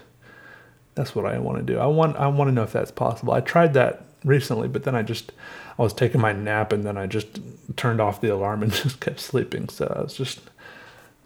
That's 0.95 1.15
what 1.15 1.25
I 1.25 1.39
want 1.39 1.59
to 1.59 1.73
do. 1.73 1.79
I 1.79 1.85
want 1.85 2.17
I 2.17 2.27
want 2.27 2.49
to 2.49 2.53
know 2.53 2.63
if 2.63 2.73
that's 2.73 2.91
possible. 2.91 3.33
I 3.33 3.41
tried 3.41 3.73
that 3.73 4.05
recently, 4.25 4.67
but 4.67 4.83
then 4.83 4.95
I 4.95 5.01
just 5.01 5.31
I 5.77 5.81
was 5.81 5.93
taking 5.93 6.21
my 6.21 6.31
nap 6.31 6.71
and 6.71 6.83
then 6.83 6.97
I 6.97 7.05
just 7.05 7.39
turned 7.75 7.99
off 7.99 8.21
the 8.21 8.29
alarm 8.29 8.63
and 8.63 8.71
just 8.83 8.99
kept 8.99 9.19
sleeping. 9.19 9.69
So 9.69 9.93
I 9.95 10.01
was 10.03 10.15
just 10.15 10.39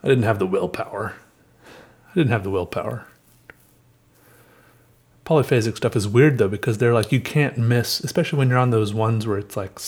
I 0.04 0.08
didn't 0.08 0.24
have 0.24 0.40
the 0.40 0.48
willpower. 0.48 1.16
I 2.10 2.14
didn't 2.14 2.32
have 2.32 2.44
the 2.44 2.50
willpower. 2.50 3.06
Polyphasic 5.26 5.78
stuff 5.78 5.96
is 5.96 6.08
weird 6.08 6.40
though 6.40 6.48
because 6.48 6.80
they're 6.80 6.94
like 6.94 7.12
you 7.12 7.22
can't 7.22 7.58
miss, 7.58 8.00
especially 8.00 8.40
when 8.40 8.50
you're 8.50 8.58
on 8.58 8.72
those 8.72 8.94
ones 8.94 9.28
where 9.28 9.38
it's 9.38 9.56
like 9.56 9.80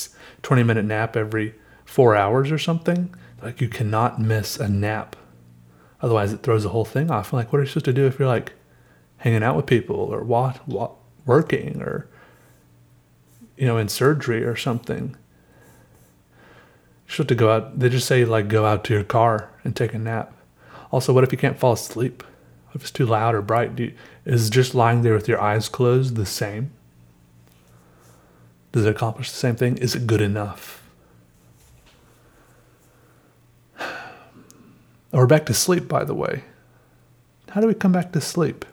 20 0.44 0.64
minute 0.64 0.86
nap 0.86 1.18
every 1.18 1.56
4 1.86 2.16
hours 2.16 2.52
or 2.52 2.60
something. 2.60 3.14
Like 3.42 3.60
you 3.60 3.68
cannot 3.68 4.22
miss 4.22 4.58
a 4.58 4.70
nap. 4.70 5.16
Otherwise 6.02 6.34
it 6.34 6.44
throws 6.44 6.64
the 6.64 6.70
whole 6.70 6.86
thing 6.86 7.10
off. 7.10 7.34
like 7.34 7.52
what 7.52 7.60
are 7.60 7.64
you 7.64 7.68
supposed 7.68 7.86
to 7.86 7.94
do 7.94 8.06
if 8.06 8.20
you're 8.20 8.28
like 8.28 8.54
hanging 9.18 9.44
out 9.44 9.56
with 9.56 9.66
people 9.66 9.96
or 9.96 10.24
what, 10.24 10.68
what 10.68 10.94
working 11.26 11.82
or 11.82 12.08
you 13.58 13.68
know 13.68 13.78
in 13.78 13.88
surgery 13.88 14.44
or 14.44 14.56
something. 14.56 15.16
You 17.08 17.18
have 17.18 17.28
to 17.28 17.36
go 17.36 17.52
out 17.52 17.80
they 17.80 17.90
just 17.90 18.08
say 18.08 18.24
like 18.24 18.48
go 18.48 18.66
out 18.66 18.84
to 18.86 18.94
your 18.94 19.04
car 19.04 19.50
and 19.64 19.76
take 19.76 19.94
a 19.94 20.00
nap. 20.00 20.34
Also 20.92 21.14
what 21.14 21.24
if 21.24 21.32
you 21.32 21.38
can't 21.38 21.60
fall 21.60 21.74
asleep? 21.74 22.24
What 22.68 22.76
if 22.76 22.82
it's 22.84 22.92
too 22.92 23.06
loud 23.06 23.36
or 23.36 23.42
bright? 23.42 23.78
You, 23.78 23.94
is 24.26 24.50
just 24.50 24.74
lying 24.74 25.02
there 25.02 25.14
with 25.14 25.28
your 25.28 25.42
eyes 25.42 25.68
closed 25.68 26.16
the 26.16 26.26
same? 26.26 26.72
Does 28.72 28.86
it 28.86 28.96
accomplish 28.96 29.30
the 29.30 29.36
same 29.36 29.56
thing? 29.58 29.78
Is 29.78 29.96
it 29.96 30.08
good 30.08 30.22
enough? 30.22 30.84
Or 35.14 35.28
back 35.28 35.46
to 35.48 35.54
sleep 35.54 35.90
by 35.90 36.06
the 36.06 36.16
way. 36.16 36.46
How 37.50 37.60
do 37.60 37.68
we 37.68 37.74
come 37.74 37.92
back 37.92 38.14
to 38.14 38.22
sleep? 38.22 38.64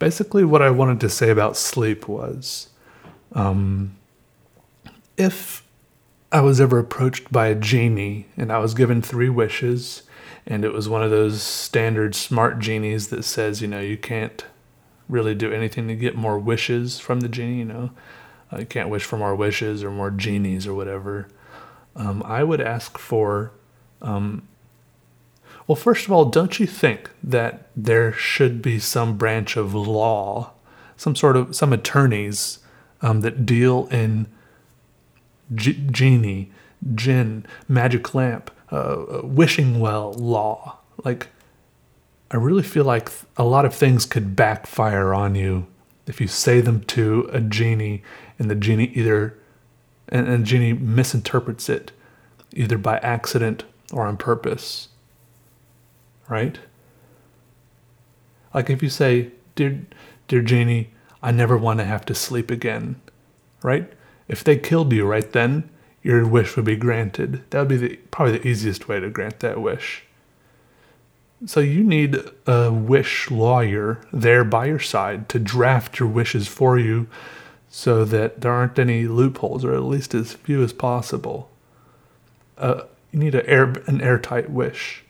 Basically 0.00 0.44
what 0.44 0.62
I 0.62 0.70
wanted 0.70 0.98
to 1.00 1.08
say 1.08 1.30
about 1.30 1.56
sleep 1.56 2.08
was 2.08 2.70
um, 3.32 3.96
if 5.20 5.62
I 6.32 6.40
was 6.40 6.60
ever 6.60 6.78
approached 6.78 7.30
by 7.30 7.48
a 7.48 7.54
genie 7.54 8.26
and 8.36 8.50
I 8.50 8.58
was 8.58 8.72
given 8.72 9.02
three 9.02 9.28
wishes, 9.28 10.02
and 10.46 10.64
it 10.64 10.72
was 10.72 10.88
one 10.88 11.02
of 11.02 11.10
those 11.10 11.42
standard 11.42 12.14
smart 12.14 12.58
genies 12.58 13.08
that 13.08 13.24
says, 13.24 13.60
you 13.60 13.68
know, 13.68 13.80
you 13.80 13.98
can't 13.98 14.44
really 15.08 15.34
do 15.34 15.52
anything 15.52 15.88
to 15.88 15.94
get 15.94 16.16
more 16.16 16.38
wishes 16.38 16.98
from 16.98 17.20
the 17.20 17.28
genie, 17.28 17.58
you 17.58 17.64
know, 17.64 17.90
uh, 18.52 18.58
you 18.60 18.66
can't 18.66 18.88
wish 18.88 19.04
for 19.04 19.18
more 19.18 19.34
wishes 19.34 19.84
or 19.84 19.90
more 19.90 20.10
genies 20.10 20.66
or 20.66 20.74
whatever. 20.74 21.28
Um, 21.94 22.22
I 22.24 22.42
would 22.42 22.60
ask 22.60 22.96
for 22.96 23.52
um, 24.00 24.48
well, 25.66 25.76
first 25.76 26.06
of 26.06 26.12
all, 26.12 26.24
don't 26.24 26.58
you 26.58 26.66
think 26.66 27.10
that 27.22 27.68
there 27.76 28.12
should 28.12 28.60
be 28.62 28.78
some 28.78 29.16
branch 29.16 29.56
of 29.56 29.74
law, 29.74 30.52
some 30.96 31.14
sort 31.14 31.36
of 31.36 31.54
some 31.54 31.72
attorneys 31.72 32.58
um, 33.02 33.20
that 33.20 33.46
deal 33.46 33.86
in 33.88 34.26
g- 35.54 35.86
genie, 35.90 36.50
jinn, 36.94 37.46
magic 37.68 38.14
lamp, 38.14 38.50
uh, 38.70 39.20
wishing 39.22 39.80
well 39.80 40.12
law? 40.14 40.78
Like, 41.04 41.28
I 42.30 42.36
really 42.36 42.62
feel 42.62 42.84
like 42.84 43.10
a 43.36 43.44
lot 43.44 43.64
of 43.64 43.74
things 43.74 44.04
could 44.06 44.36
backfire 44.36 45.12
on 45.12 45.34
you 45.34 45.66
if 46.06 46.20
you 46.20 46.26
say 46.28 46.60
them 46.60 46.82
to 46.84 47.28
a 47.32 47.40
genie 47.40 48.02
and 48.38 48.50
the 48.50 48.54
genie 48.54 48.92
either 48.94 49.36
and, 50.08 50.28
and 50.28 50.44
genie 50.44 50.72
misinterprets 50.72 51.68
it 51.68 51.92
either 52.52 52.78
by 52.78 52.98
accident 52.98 53.64
or 53.92 54.06
on 54.06 54.16
purpose 54.16 54.88
right? 56.30 56.60
Like 58.54 58.70
if 58.70 58.82
you 58.82 58.88
say, 58.88 59.32
"Dear, 59.56 59.82
dear 60.28 60.40
genie 60.40 60.90
I 61.22 61.32
never 61.32 61.58
want 61.58 61.80
to 61.80 61.84
have 61.84 62.06
to 62.06 62.14
sleep 62.14 62.50
again," 62.50 63.00
right? 63.62 63.92
If 64.30 64.44
they 64.44 64.56
killed 64.56 64.92
you 64.92 65.04
right 65.04 65.30
then, 65.32 65.68
your 66.04 66.24
wish 66.24 66.54
would 66.54 66.64
be 66.64 66.76
granted. 66.76 67.42
That 67.50 67.58
would 67.58 67.68
be 67.68 67.76
the, 67.76 67.96
probably 68.12 68.38
the 68.38 68.46
easiest 68.46 68.86
way 68.86 69.00
to 69.00 69.10
grant 69.10 69.40
that 69.40 69.60
wish. 69.60 70.04
So 71.46 71.58
you 71.58 71.82
need 71.82 72.16
a 72.46 72.72
wish 72.72 73.28
lawyer 73.28 74.00
there 74.12 74.44
by 74.44 74.66
your 74.66 74.78
side 74.78 75.28
to 75.30 75.40
draft 75.40 75.98
your 75.98 76.08
wishes 76.08 76.46
for 76.46 76.78
you 76.78 77.08
so 77.68 78.04
that 78.04 78.40
there 78.40 78.52
aren't 78.52 78.78
any 78.78 79.08
loopholes 79.08 79.64
or 79.64 79.74
at 79.74 79.82
least 79.82 80.14
as 80.14 80.34
few 80.34 80.62
as 80.62 80.72
possible. 80.72 81.50
Uh, 82.56 82.82
you 83.10 83.18
need 83.18 83.34
air, 83.34 83.64
an 83.88 84.00
airtight 84.00 84.48
wish 84.48 85.02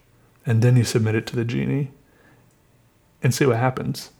and 0.46 0.62
then 0.62 0.76
you 0.76 0.84
submit 0.84 1.14
it 1.14 1.26
to 1.26 1.36
the 1.36 1.44
genie 1.44 1.90
and 3.22 3.34
see 3.34 3.44
what 3.44 3.58
happens. 3.58 4.12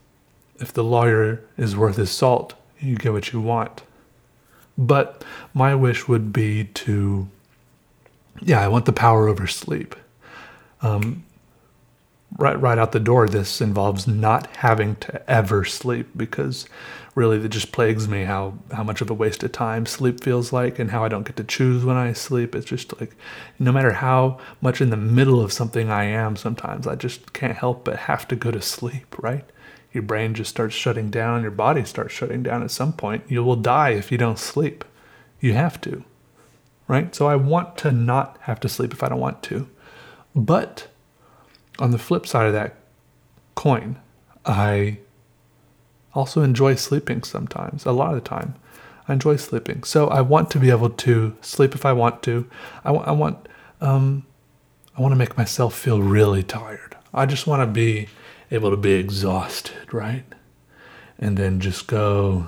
If 0.58 0.74
the 0.74 0.84
lawyer 0.84 1.42
is 1.56 1.74
worth 1.74 1.96
his 1.96 2.10
salt, 2.10 2.52
you 2.78 2.96
get 2.96 3.14
what 3.14 3.32
you 3.32 3.40
want. 3.40 3.82
But 4.80 5.22
my 5.52 5.74
wish 5.74 6.08
would 6.08 6.32
be 6.32 6.64
to, 6.64 7.28
yeah, 8.40 8.60
I 8.62 8.68
want 8.68 8.86
the 8.86 8.94
power 8.94 9.28
over 9.28 9.46
sleep. 9.46 9.94
Um, 10.80 11.22
right, 12.38 12.58
right 12.58 12.78
out 12.78 12.92
the 12.92 12.98
door, 12.98 13.28
this 13.28 13.60
involves 13.60 14.06
not 14.06 14.46
having 14.56 14.96
to 14.96 15.30
ever 15.30 15.66
sleep 15.66 16.08
because 16.16 16.66
really 17.14 17.44
it 17.44 17.48
just 17.48 17.72
plagues 17.72 18.08
me 18.08 18.24
how 18.24 18.54
how 18.72 18.82
much 18.82 19.02
of 19.02 19.10
a 19.10 19.14
waste 19.14 19.42
of 19.42 19.52
time 19.52 19.84
sleep 19.84 20.22
feels 20.22 20.52
like 20.52 20.78
and 20.78 20.92
how 20.92 21.04
I 21.04 21.08
don't 21.08 21.26
get 21.26 21.36
to 21.36 21.44
choose 21.44 21.84
when 21.84 21.96
I 21.96 22.14
sleep. 22.14 22.54
It's 22.54 22.64
just 22.64 22.98
like 22.98 23.14
no 23.58 23.72
matter 23.72 23.92
how 23.92 24.38
much 24.62 24.80
in 24.80 24.88
the 24.88 24.96
middle 24.96 25.40
of 25.42 25.52
something 25.52 25.90
I 25.90 26.04
am, 26.04 26.36
sometimes 26.36 26.86
I 26.86 26.94
just 26.94 27.34
can't 27.34 27.58
help 27.58 27.84
but 27.84 27.96
have 27.96 28.26
to 28.28 28.36
go 28.36 28.50
to 28.50 28.62
sleep, 28.62 29.14
right? 29.18 29.44
Your 29.92 30.02
brain 30.02 30.34
just 30.34 30.50
starts 30.50 30.74
shutting 30.74 31.10
down, 31.10 31.42
your 31.42 31.50
body 31.50 31.84
starts 31.84 32.14
shutting 32.14 32.42
down 32.42 32.62
at 32.62 32.70
some 32.70 32.92
point. 32.92 33.24
You 33.28 33.42
will 33.42 33.56
die 33.56 33.90
if 33.90 34.12
you 34.12 34.18
don't 34.18 34.38
sleep. 34.38 34.84
You 35.40 35.54
have 35.54 35.80
to. 35.82 36.04
Right? 36.86 37.14
So 37.14 37.26
I 37.26 37.36
want 37.36 37.76
to 37.78 37.92
not 37.92 38.38
have 38.42 38.60
to 38.60 38.68
sleep 38.68 38.92
if 38.92 39.02
I 39.02 39.08
don't 39.08 39.20
want 39.20 39.42
to. 39.44 39.68
But 40.34 40.88
on 41.78 41.90
the 41.90 41.98
flip 41.98 42.26
side 42.26 42.46
of 42.46 42.52
that 42.52 42.76
coin, 43.54 43.98
I 44.44 44.98
also 46.14 46.42
enjoy 46.42 46.74
sleeping 46.74 47.22
sometimes, 47.22 47.84
a 47.84 47.92
lot 47.92 48.14
of 48.14 48.22
the 48.22 48.28
time. 48.28 48.54
I 49.08 49.14
enjoy 49.14 49.36
sleeping. 49.36 49.84
So 49.84 50.08
I 50.08 50.20
want 50.20 50.50
to 50.52 50.58
be 50.58 50.70
able 50.70 50.90
to 50.90 51.36
sleep 51.40 51.74
if 51.74 51.84
I 51.84 51.92
want 51.92 52.22
to. 52.24 52.48
I, 52.84 52.88
w- 52.88 53.04
I 53.04 53.12
want 53.12 53.48
um, 53.80 54.26
I 54.96 55.02
want 55.02 55.12
to 55.12 55.16
make 55.16 55.36
myself 55.36 55.74
feel 55.74 56.02
really 56.02 56.42
tired. 56.42 56.96
I 57.14 57.26
just 57.26 57.46
want 57.46 57.62
to 57.62 57.66
be 57.66 58.08
able 58.50 58.70
to 58.70 58.76
be 58.76 58.92
exhausted, 58.92 59.92
right? 59.92 60.24
And 61.18 61.36
then 61.36 61.60
just 61.60 61.86
go 61.86 62.46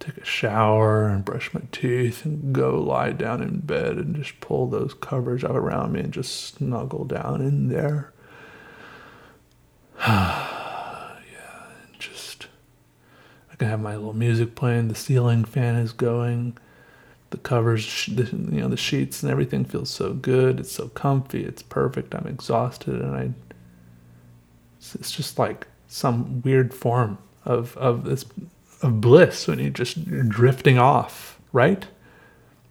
take 0.00 0.16
a 0.16 0.24
shower 0.24 1.08
and 1.08 1.24
brush 1.24 1.52
my 1.52 1.62
teeth 1.72 2.24
and 2.24 2.54
go 2.54 2.80
lie 2.80 3.12
down 3.12 3.42
in 3.42 3.60
bed 3.60 3.96
and 3.96 4.14
just 4.14 4.40
pull 4.40 4.68
those 4.68 4.94
covers 4.94 5.42
up 5.42 5.52
around 5.52 5.92
me 5.92 6.00
and 6.00 6.12
just 6.12 6.54
snuggle 6.54 7.04
down 7.04 7.40
in 7.40 7.68
there. 7.68 8.12
Yeah, 10.06 11.64
just 11.98 12.46
I 13.52 13.56
can 13.56 13.68
have 13.68 13.80
my 13.80 13.96
little 13.96 14.12
music 14.14 14.54
playing. 14.54 14.88
The 14.88 14.94
ceiling 14.94 15.44
fan 15.44 15.74
is 15.74 15.92
going. 15.92 16.56
The 17.30 17.36
covers, 17.38 18.08
you 18.08 18.24
know, 18.32 18.68
the 18.68 18.76
sheets 18.76 19.22
and 19.22 19.30
everything 19.30 19.64
feels 19.64 19.90
so 19.90 20.14
good. 20.14 20.60
It's 20.60 20.72
so 20.72 20.88
comfy. 20.88 21.44
It's 21.44 21.62
perfect. 21.62 22.14
I'm 22.14 22.26
exhausted, 22.26 23.00
and 23.00 23.14
I. 23.14 23.32
It's 24.78 25.10
just 25.10 25.38
like 25.38 25.66
some 25.88 26.42
weird 26.42 26.72
form 26.72 27.18
of 27.44 27.76
of 27.76 28.04
this 28.04 28.24
of 28.82 29.00
bliss 29.00 29.48
when 29.48 29.58
you're 29.58 29.70
just 29.70 29.96
you're 29.96 30.22
drifting 30.22 30.78
off, 30.78 31.38
right? 31.52 31.86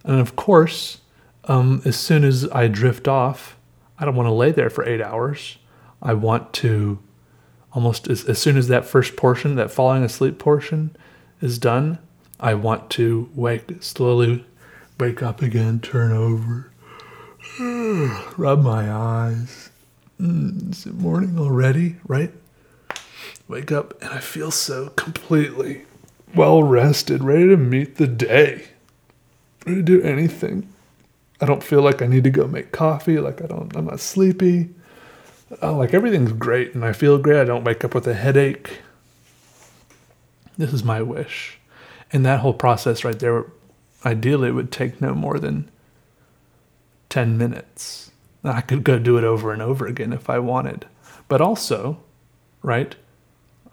And 0.04 0.20
of 0.20 0.36
course, 0.36 1.00
um, 1.46 1.82
as 1.86 1.98
soon 1.98 2.24
as 2.24 2.50
I 2.52 2.68
drift 2.68 3.08
off, 3.08 3.58
I 4.00 4.06
don't 4.06 4.16
want 4.16 4.28
to 4.28 4.34
lay 4.34 4.52
there 4.52 4.70
for 4.70 4.86
eight 4.86 5.02
hours. 5.02 5.58
I 6.02 6.14
want 6.14 6.54
to 6.54 7.00
almost 7.74 8.08
as, 8.08 8.24
as 8.26 8.40
soon 8.40 8.58
as 8.58 8.68
that 8.70 8.86
first 8.86 9.16
portion, 9.16 9.56
that 9.56 9.72
falling 9.72 10.04
asleep 10.04 10.40
portion, 10.40 10.96
is 11.42 11.60
done, 11.60 12.00
I 12.40 12.54
want 12.54 12.90
to 12.92 13.30
wake 13.36 13.84
slowly, 13.84 14.46
wake 15.00 15.22
up 15.22 15.42
again, 15.42 15.80
turn 15.80 16.12
over, 16.12 16.72
rub 18.38 18.64
my 18.64 18.92
eyes. 18.92 19.70
Mm, 20.22 20.72
is 20.72 20.86
it 20.86 20.96
morning 20.96 21.38
already? 21.38 21.98
Right? 22.08 22.32
Wake 23.48 23.72
up 23.72 24.02
and 24.02 24.12
I 24.12 24.20
feel 24.20 24.52
so 24.52 24.90
completely 24.90 25.86
well 26.36 26.64
rested, 26.64 27.24
ready 27.24 27.48
to 27.48 27.58
meet 27.58 27.96
the 27.96 28.08
day, 28.08 28.66
ready 29.66 29.78
to 29.78 29.84
do 29.84 30.02
anything. 30.02 30.68
I 31.40 31.46
don't 31.46 31.64
feel 31.64 31.82
like 31.82 32.02
I 32.02 32.08
need 32.08 32.24
to 32.24 32.30
go 32.30 32.48
make 32.48 32.72
coffee. 32.72 33.20
Like 33.20 33.42
I 33.42 33.48
don't, 33.48 33.76
I'm 33.76 33.86
not 33.86 34.00
sleepy. 34.00 34.70
Oh, 35.62 35.78
like 35.78 35.94
everything's 35.94 36.34
great 36.34 36.74
and 36.74 36.84
I 36.84 36.94
feel 36.94 37.18
great. 37.18 37.40
I 37.40 37.46
don't 37.46 37.64
wake 37.64 37.84
up 37.84 37.96
with 37.96 38.08
a 38.08 38.14
headache. 38.14 38.80
This 40.58 40.74
is 40.74 40.84
my 40.84 41.02
wish. 41.02 41.60
And 42.12 42.26
that 42.26 42.40
whole 42.40 42.54
process 42.54 43.04
right 43.04 43.18
there, 43.18 43.46
ideally, 44.06 44.52
would 44.52 44.72
take 44.72 45.00
no 45.02 45.14
more 45.14 45.40
than 45.40 45.70
10 47.10 47.38
minutes. 47.38 48.12
I 48.48 48.62
could 48.62 48.84
go 48.84 49.00
do 49.00 49.18
it 49.18 49.24
over 49.24 49.52
and 49.54 49.62
over 49.62 49.88
again 49.88 50.14
if 50.14 50.30
I 50.30 50.40
wanted. 50.40 50.86
But 51.28 51.42
also, 51.42 52.00
right, 52.62 52.96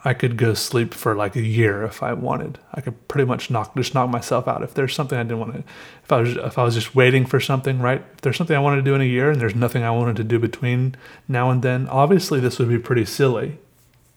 I 0.07 0.13
could 0.13 0.37
go 0.37 0.53
sleep 0.53 0.93
for 0.93 1.15
like 1.15 1.35
a 1.35 1.41
year 1.41 1.83
if 1.83 2.03
I 2.03 2.13
wanted. 2.13 2.59
I 2.75 2.83
could 2.83 3.09
pretty 3.09 3.27
much 3.27 3.51
knock 3.51 3.75
just 3.75 3.95
knock 3.95 4.11
myself 4.11 4.47
out 4.47 4.63
if 4.63 4.75
there's 4.75 4.95
something 4.95 5.19
I 5.19 5.23
didn't 5.23 5.39
want 5.39 5.55
to. 5.55 5.65
If 6.03 6.13
I 6.13 6.21
was 6.21 6.37
if 6.37 6.59
I 6.59 6.65
was 6.65 6.75
just 6.75 6.95
waiting 6.95 7.25
for 7.25 7.41
something, 7.41 7.81
right? 7.81 8.05
If 8.15 8.21
there's 8.21 8.37
something 8.37 8.55
I 8.55 8.61
wanted 8.61 8.77
to 8.77 8.83
do 8.83 8.95
in 8.95 9.01
a 9.01 9.05
year 9.05 9.31
and 9.31 9.41
there's 9.41 9.55
nothing 9.55 9.83
I 9.83 9.91
wanted 9.91 10.17
to 10.17 10.25
do 10.25 10.39
between 10.39 10.95
now 11.27 11.51
and 11.51 11.63
then, 11.63 11.89
obviously 11.89 12.39
this 12.39 12.59
would 12.59 12.69
be 12.69 12.79
pretty 12.79 13.07
silly, 13.07 13.59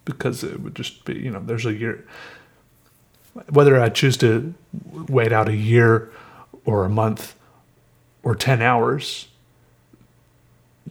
because 0.03 0.43
it 0.43 0.59
would 0.59 0.75
just 0.75 1.05
be 1.05 1.13
you 1.13 1.31
know 1.31 1.39
there's 1.39 1.65
a 1.65 1.73
year. 1.73 2.05
Whether 3.49 3.79
I 3.79 3.89
choose 3.89 4.17
to 4.17 4.55
wait 5.07 5.31
out 5.31 5.47
a 5.47 5.55
year, 5.55 6.11
or 6.65 6.83
a 6.83 6.89
month, 6.89 7.35
or 8.23 8.35
ten 8.35 8.61
hours. 8.61 9.27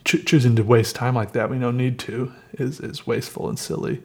Cho- 0.06 0.18
choosing 0.18 0.56
to 0.56 0.62
waste 0.62 0.96
time 0.96 1.14
like 1.14 1.32
that, 1.32 1.50
we 1.50 1.58
don't 1.58 1.76
need 1.76 1.98
to, 2.00 2.32
is 2.54 2.80
is 2.80 3.06
wasteful 3.06 3.48
and 3.48 3.58
silly 3.58 4.02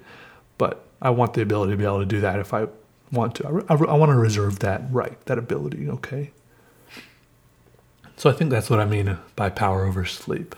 but 0.61 0.85
I 1.01 1.09
want 1.09 1.33
the 1.33 1.41
ability 1.41 1.71
to 1.71 1.77
be 1.77 1.85
able 1.85 2.01
to 2.01 2.05
do 2.05 2.21
that 2.21 2.37
if 2.37 2.53
I 2.53 2.67
want 3.11 3.33
to. 3.37 3.47
I, 3.67 3.73
I, 3.73 3.77
I 3.77 3.93
want 3.95 4.11
to 4.11 4.15
reserve 4.15 4.59
that 4.59 4.83
right, 4.91 5.19
that 5.25 5.39
ability, 5.39 5.89
okay? 5.89 6.29
So 8.15 8.29
I 8.29 8.33
think 8.33 8.51
that's 8.51 8.69
what 8.69 8.79
I 8.79 8.85
mean 8.85 9.17
by 9.35 9.49
power 9.49 9.85
over 9.87 10.05
sleep. 10.05 10.55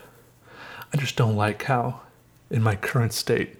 I 0.93 0.97
just 0.97 1.15
don't 1.15 1.37
like 1.37 1.63
how, 1.63 2.01
in 2.51 2.61
my 2.61 2.75
current 2.75 3.13
state, 3.13 3.55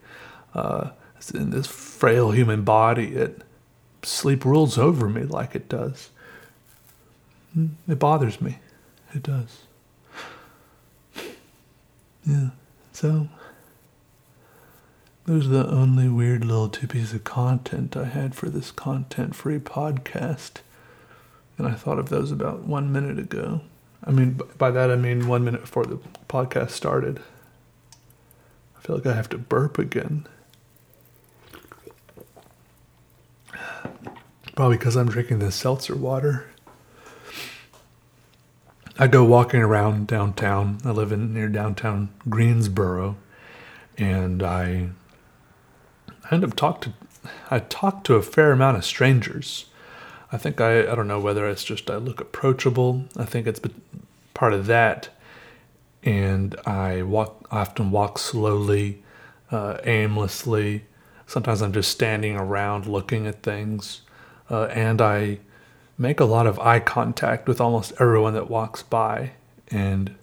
uh, 0.53 0.89
in 1.33 1.51
this 1.51 1.67
frail 1.67 2.31
human 2.31 2.63
body, 2.63 3.15
it 3.15 3.41
sleep 4.01 4.43
rules 4.43 4.77
over 4.77 5.07
me 5.07 5.23
like 5.23 5.55
it 5.55 5.69
does. 5.69 6.09
Hmm, 7.53 7.67
it 7.87 7.99
bothers 7.99 8.41
me. 8.41 8.57
It 9.13 9.23
does. 9.23 9.59
Yeah. 12.25 12.49
So 12.93 13.27
those 15.25 15.47
are 15.47 15.49
the 15.49 15.69
only 15.69 16.09
weird 16.09 16.43
little 16.45 16.69
two 16.69 16.87
pieces 16.87 17.13
of 17.13 17.23
content 17.23 17.95
I 17.95 18.05
had 18.05 18.35
for 18.35 18.49
this 18.49 18.71
content 18.71 19.35
free 19.35 19.59
podcast. 19.59 20.61
And 21.57 21.67
I 21.67 21.73
thought 21.73 21.99
of 21.99 22.09
those 22.09 22.31
about 22.31 22.63
one 22.63 22.91
minute 22.91 23.19
ago. 23.19 23.61
I 24.05 24.11
mean, 24.11 24.39
by 24.57 24.71
that 24.71 24.91
I 24.91 24.95
mean 24.95 25.27
one 25.27 25.43
minute 25.43 25.61
before 25.61 25.85
the 25.85 25.99
podcast 26.27 26.71
started. 26.71 27.21
I 28.77 28.81
feel 28.81 28.97
like 28.97 29.05
I 29.05 29.13
have 29.13 29.29
to 29.29 29.37
burp 29.37 29.79
again. 29.79 30.27
Probably 34.55 34.77
because 34.77 34.95
I'm 34.95 35.09
drinking 35.09 35.39
this 35.39 35.55
seltzer 35.55 35.95
water. 35.95 36.52
I 38.97 39.07
go 39.07 39.23
walking 39.23 39.61
around 39.61 40.05
downtown. 40.05 40.77
I 40.85 40.91
live 40.91 41.11
in 41.11 41.33
near 41.33 41.49
downtown 41.49 42.09
Greensboro, 42.29 43.17
and 43.97 44.43
I 44.43 44.89
I 46.29 46.35
end 46.35 46.43
up 46.43 46.55
talk 46.55 46.81
to 46.81 46.93
I 47.49 47.59
talk 47.59 48.03
to 48.03 48.15
a 48.15 48.21
fair 48.21 48.51
amount 48.51 48.77
of 48.77 48.85
strangers. 48.85 49.65
I 50.31 50.37
think 50.37 50.61
I 50.61 50.81
I 50.81 50.95
don't 50.95 51.07
know 51.07 51.19
whether 51.19 51.49
it's 51.49 51.63
just 51.63 51.89
I 51.89 51.95
look 51.95 52.21
approachable. 52.21 53.05
I 53.17 53.25
think 53.25 53.47
it's 53.47 53.61
part 54.35 54.53
of 54.53 54.67
that, 54.67 55.09
and 56.03 56.55
I 56.67 57.01
walk 57.01 57.47
I 57.49 57.61
often 57.61 57.89
walk 57.89 58.19
slowly, 58.19 59.01
uh, 59.49 59.77
aimlessly. 59.85 60.85
Sometimes 61.25 61.63
I'm 61.63 61.73
just 61.73 61.89
standing 61.89 62.35
around 62.35 62.85
looking 62.85 63.25
at 63.25 63.41
things, 63.41 64.01
uh, 64.51 64.65
and 64.65 65.01
I 65.01 65.39
make 65.97 66.19
a 66.19 66.25
lot 66.25 66.47
of 66.47 66.59
eye 66.59 66.79
contact 66.79 67.47
with 67.47 67.61
almost 67.61 67.93
everyone 67.99 68.33
that 68.33 68.49
walks 68.49 68.83
by, 68.83 69.31
and 69.69 70.15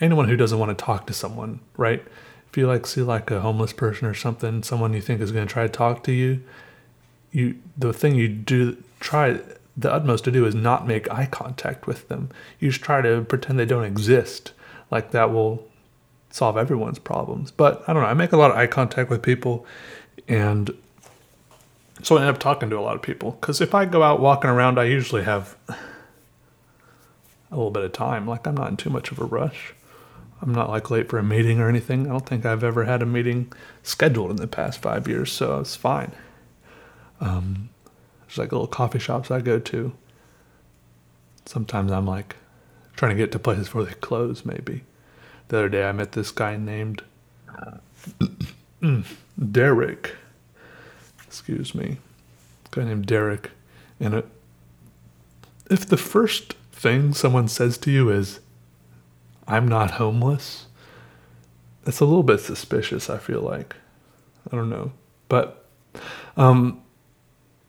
anyone 0.00 0.28
who 0.28 0.36
doesn't 0.36 0.58
want 0.58 0.76
to 0.76 0.84
talk 0.84 1.06
to 1.06 1.12
someone, 1.12 1.60
right? 1.76 2.02
if 2.50 2.56
you 2.56 2.66
like 2.66 2.84
see 2.86 3.02
like 3.02 3.30
a 3.30 3.40
homeless 3.40 3.72
person 3.72 4.08
or 4.08 4.14
something, 4.14 4.62
someone 4.62 4.92
you 4.92 5.00
think 5.00 5.20
is 5.20 5.30
going 5.30 5.46
to 5.46 5.52
try 5.52 5.62
to 5.62 5.68
talk 5.68 6.02
to 6.04 6.12
you, 6.12 6.42
you 7.30 7.56
the 7.78 7.92
thing 7.92 8.16
you 8.16 8.28
do 8.28 8.76
try 8.98 9.38
the 9.76 9.92
utmost 9.92 10.24
to 10.24 10.32
do 10.32 10.44
is 10.44 10.54
not 10.54 10.86
make 10.86 11.10
eye 11.12 11.26
contact 11.26 11.86
with 11.86 12.08
them. 12.08 12.28
You 12.58 12.70
just 12.70 12.82
try 12.82 13.02
to 13.02 13.22
pretend 13.22 13.58
they 13.58 13.64
don't 13.64 13.84
exist. 13.84 14.52
Like 14.90 15.12
that 15.12 15.32
will 15.32 15.64
solve 16.30 16.56
everyone's 16.56 16.98
problems. 16.98 17.52
But 17.52 17.84
I 17.86 17.92
don't 17.92 18.02
know. 18.02 18.08
I 18.08 18.14
make 18.14 18.32
a 18.32 18.36
lot 18.36 18.50
of 18.50 18.56
eye 18.56 18.66
contact 18.66 19.10
with 19.10 19.22
people, 19.22 19.64
and 20.26 20.76
so 22.02 22.16
I 22.16 22.20
end 22.20 22.30
up 22.30 22.38
talking 22.38 22.70
to 22.70 22.78
a 22.78 22.80
lot 22.80 22.96
of 22.96 23.02
people. 23.02 23.32
Because 23.32 23.60
if 23.60 23.74
I 23.74 23.84
go 23.84 24.02
out 24.02 24.20
walking 24.20 24.50
around, 24.50 24.78
I 24.78 24.84
usually 24.84 25.24
have 25.24 25.56
a 25.68 27.56
little 27.56 27.70
bit 27.70 27.84
of 27.84 27.92
time. 27.92 28.26
Like 28.26 28.46
I'm 28.46 28.56
not 28.56 28.70
in 28.70 28.76
too 28.76 28.90
much 28.90 29.10
of 29.10 29.18
a 29.18 29.24
rush. 29.24 29.74
I'm 30.42 30.54
not 30.54 30.70
like 30.70 30.90
late 30.90 31.08
for 31.08 31.18
a 31.18 31.22
meeting 31.22 31.60
or 31.60 31.68
anything. 31.68 32.06
I 32.06 32.10
don't 32.10 32.26
think 32.26 32.46
I've 32.46 32.64
ever 32.64 32.84
had 32.84 33.02
a 33.02 33.06
meeting 33.06 33.52
scheduled 33.82 34.30
in 34.30 34.36
the 34.36 34.46
past 34.46 34.80
five 34.80 35.06
years, 35.06 35.30
so 35.30 35.60
it's 35.60 35.76
fine. 35.76 36.12
Um, 37.20 37.68
there's 38.26 38.38
like 38.38 38.52
little 38.52 38.66
coffee 38.66 38.98
shops 38.98 39.30
I 39.30 39.40
go 39.40 39.58
to. 39.58 39.92
Sometimes 41.44 41.92
I'm 41.92 42.06
like 42.06 42.36
trying 42.96 43.10
to 43.10 43.16
get 43.16 43.32
to 43.32 43.38
places 43.38 43.66
before 43.66 43.84
they 43.84 43.92
close, 43.94 44.44
maybe. 44.46 44.84
The 45.48 45.58
other 45.58 45.68
day 45.68 45.84
I 45.84 45.92
met 45.92 46.12
this 46.12 46.30
guy 46.30 46.56
named 46.56 47.02
Derek. 49.52 50.14
Excuse 51.50 51.74
me. 51.74 51.98
A 52.66 52.76
guy 52.76 52.84
named 52.84 53.06
Derek. 53.06 53.50
And 53.98 54.14
it, 54.14 54.26
if 55.68 55.84
the 55.84 55.96
first 55.96 56.52
thing 56.70 57.12
someone 57.12 57.48
says 57.48 57.76
to 57.78 57.90
you 57.90 58.08
is, 58.08 58.38
I'm 59.48 59.66
not 59.66 59.92
homeless. 59.92 60.66
It's 61.86 61.98
a 61.98 62.04
little 62.04 62.22
bit 62.22 62.38
suspicious, 62.38 63.10
I 63.10 63.18
feel 63.18 63.40
like. 63.40 63.74
I 64.52 64.54
don't 64.54 64.70
know. 64.70 64.92
But 65.28 65.66
um 66.36 66.80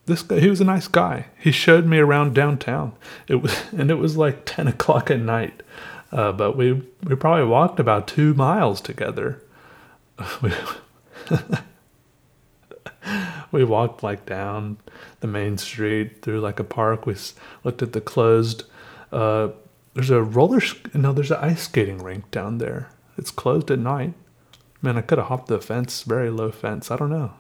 this 0.05 0.21
guy 0.21 0.39
he 0.39 0.49
was 0.49 0.61
a 0.61 0.65
nice 0.65 0.87
guy. 0.87 1.25
He 1.39 1.51
showed 1.51 1.87
me 1.87 1.97
around 1.97 2.35
downtown. 2.35 2.93
It 3.27 3.37
was 3.41 3.63
and 3.75 3.89
it 3.89 3.95
was 3.95 4.15
like 4.15 4.45
ten 4.45 4.67
o'clock 4.67 5.09
at 5.09 5.19
night. 5.19 5.63
Uh, 6.11 6.31
but 6.31 6.55
we 6.55 6.73
we 7.03 7.15
probably 7.15 7.45
walked 7.45 7.79
about 7.79 8.07
two 8.07 8.35
miles 8.35 8.79
together. 8.79 9.41
We, 13.51 13.63
walked 13.63 14.03
like 14.03 14.25
down 14.25 14.77
the 15.19 15.27
main 15.27 15.57
street 15.57 16.21
through 16.21 16.41
like 16.41 16.59
a 16.59 16.63
park. 16.63 17.05
We 17.05 17.15
looked 17.63 17.81
at 17.81 17.93
the 17.93 18.01
closed 18.01 18.63
uh, 19.11 19.49
there's 19.93 20.09
a 20.09 20.21
roller 20.21 20.61
no 20.93 21.11
there's 21.11 21.31
an 21.31 21.37
ice 21.41 21.63
skating 21.63 22.01
rink 22.01 22.31
down 22.31 22.57
there. 22.57 22.89
It's 23.17 23.31
closed 23.31 23.69
at 23.71 23.79
night. 23.79 24.13
Man 24.81 24.97
i 24.97 25.01
could 25.01 25.17
have 25.17 25.27
hopped 25.27 25.47
the 25.47 25.59
fence 25.59 26.03
very 26.03 26.29
low 26.29 26.51
fence. 26.51 26.89
I 26.89 26.95
don't 26.95 27.09
know. 27.09 27.33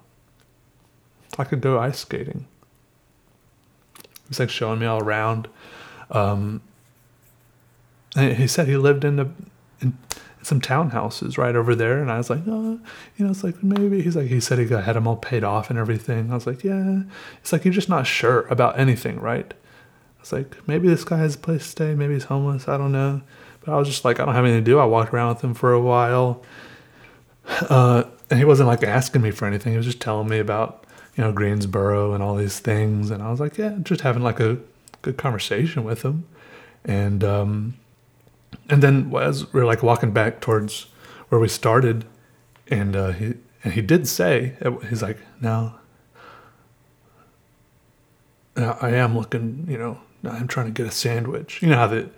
I 1.39 1.43
could 1.43 1.61
go 1.61 1.79
ice 1.79 1.99
skating. 1.99 2.45
He's 4.27 4.39
like 4.39 4.49
showing 4.49 4.79
me 4.79 4.85
all 4.85 5.01
around. 5.01 5.47
Um, 6.09 6.61
he 8.15 8.47
said 8.47 8.67
he 8.67 8.77
lived 8.77 9.05
in 9.05 9.15
the 9.15 9.29
in 9.79 9.97
some 10.43 10.59
townhouses 10.59 11.37
right 11.37 11.55
over 11.55 11.75
there 11.75 12.01
and 12.01 12.11
i 12.11 12.17
was 12.17 12.29
like 12.29 12.41
oh 12.47 12.79
you 13.17 13.25
know 13.25 13.31
it's 13.31 13.43
like 13.43 13.61
maybe 13.63 14.01
he's 14.01 14.15
like 14.15 14.27
he 14.27 14.39
said 14.39 14.57
he 14.57 14.65
got, 14.65 14.83
had 14.83 14.95
them 14.95 15.07
all 15.07 15.15
paid 15.15 15.43
off 15.43 15.69
and 15.69 15.77
everything 15.77 16.31
i 16.31 16.33
was 16.33 16.47
like 16.47 16.63
yeah 16.63 17.03
it's 17.39 17.51
like 17.53 17.63
you're 17.63 17.73
just 17.73 17.89
not 17.89 18.07
sure 18.07 18.41
about 18.47 18.79
anything 18.79 19.19
right 19.19 19.53
I 19.53 20.21
was 20.21 20.33
like, 20.33 20.67
maybe 20.67 20.87
this 20.87 21.03
guy 21.03 21.17
has 21.17 21.33
a 21.33 21.39
place 21.39 21.63
to 21.63 21.69
stay. 21.69 21.95
Maybe 21.95 22.13
he's 22.13 22.25
homeless. 22.25 22.67
I 22.67 22.77
don't 22.77 22.91
know. 22.91 23.21
But 23.65 23.73
I 23.73 23.77
was 23.77 23.87
just 23.87 24.05
like, 24.05 24.19
I 24.19 24.25
don't 24.25 24.35
have 24.35 24.45
anything 24.45 24.63
to 24.63 24.71
do. 24.71 24.77
I 24.77 24.85
walked 24.85 25.11
around 25.11 25.29
with 25.29 25.43
him 25.43 25.55
for 25.55 25.73
a 25.73 25.81
while. 25.81 26.43
Uh, 27.47 28.03
and 28.29 28.37
he 28.37 28.45
wasn't 28.45 28.67
like 28.67 28.83
asking 28.83 29.23
me 29.23 29.31
for 29.31 29.47
anything. 29.47 29.71
He 29.71 29.77
was 29.77 29.87
just 29.87 29.99
telling 29.99 30.29
me 30.29 30.37
about 30.37 30.85
you 31.15 31.23
know, 31.23 31.31
Greensboro 31.31 32.13
and 32.13 32.23
all 32.23 32.35
these 32.35 32.59
things. 32.59 33.09
And 33.09 33.21
I 33.21 33.31
was 33.31 33.39
like, 33.39 33.57
yeah, 33.57 33.75
just 33.81 34.01
having 34.01 34.21
like 34.21 34.39
a 34.39 34.59
good 35.01 35.17
conversation 35.17 35.83
with 35.83 36.03
him. 36.03 36.25
And, 36.85 37.23
um, 37.23 37.73
and 38.71 38.81
then 38.81 39.13
as 39.19 39.51
we 39.51 39.59
are 39.59 39.65
like 39.65 39.83
walking 39.83 40.11
back 40.11 40.39
towards 40.39 40.87
where 41.27 41.39
we 41.39 41.49
started, 41.49 42.05
and 42.69 42.95
uh, 42.95 43.11
he 43.11 43.33
and 43.63 43.73
he 43.73 43.81
did 43.81 44.07
say 44.07 44.55
he's 44.89 45.03
like 45.03 45.17
now, 45.41 45.79
now 48.55 48.77
I 48.81 48.91
am 48.91 49.15
looking, 49.15 49.67
you 49.69 49.77
know, 49.77 49.99
I'm 50.23 50.47
trying 50.47 50.67
to 50.67 50.71
get 50.71 50.87
a 50.87 50.91
sandwich. 50.91 51.61
You 51.61 51.67
know 51.67 51.75
how 51.75 51.87
that 51.87 52.13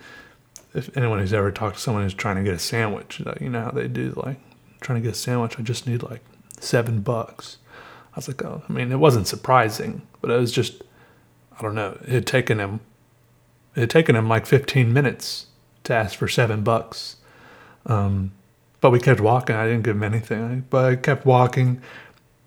if 0.75 0.95
anyone 0.95 1.17
who's 1.17 1.33
ever 1.33 1.51
talked 1.51 1.77
to 1.77 1.81
someone 1.81 2.03
who's 2.03 2.13
trying 2.13 2.35
to 2.35 2.43
get 2.43 2.53
a 2.53 2.59
sandwich, 2.59 3.19
you 3.41 3.49
know 3.49 3.63
how 3.63 3.71
they 3.71 3.87
do 3.87 4.13
like 4.15 4.39
trying 4.79 5.01
to 5.01 5.03
get 5.03 5.15
a 5.15 5.19
sandwich. 5.19 5.59
I 5.59 5.63
just 5.63 5.87
need 5.87 6.03
like 6.03 6.21
seven 6.59 7.01
bucks. 7.01 7.57
I 8.13 8.17
was 8.17 8.27
like, 8.27 8.43
oh, 8.45 8.61
I 8.69 8.71
mean, 8.71 8.91
it 8.91 8.99
wasn't 8.99 9.27
surprising, 9.27 10.03
but 10.21 10.29
it 10.29 10.39
was 10.39 10.51
just, 10.51 10.83
I 11.57 11.63
don't 11.63 11.73
know. 11.73 11.97
It 12.03 12.09
had 12.09 12.27
taken 12.27 12.59
him, 12.59 12.79
it 13.75 13.79
had 13.79 13.89
taken 13.89 14.15
him 14.15 14.29
like 14.29 14.45
15 14.45 14.93
minutes 14.93 15.47
to 15.83 15.93
ask 15.93 16.17
for 16.17 16.27
seven 16.27 16.63
bucks. 16.63 17.17
Um, 17.85 18.31
but 18.81 18.91
we 18.91 18.99
kept 18.99 19.21
walking. 19.21 19.55
I 19.55 19.67
didn't 19.67 19.83
give 19.83 19.95
him 19.95 20.03
anything, 20.03 20.65
but 20.69 20.85
I 20.85 20.95
kept 20.95 21.25
walking. 21.25 21.81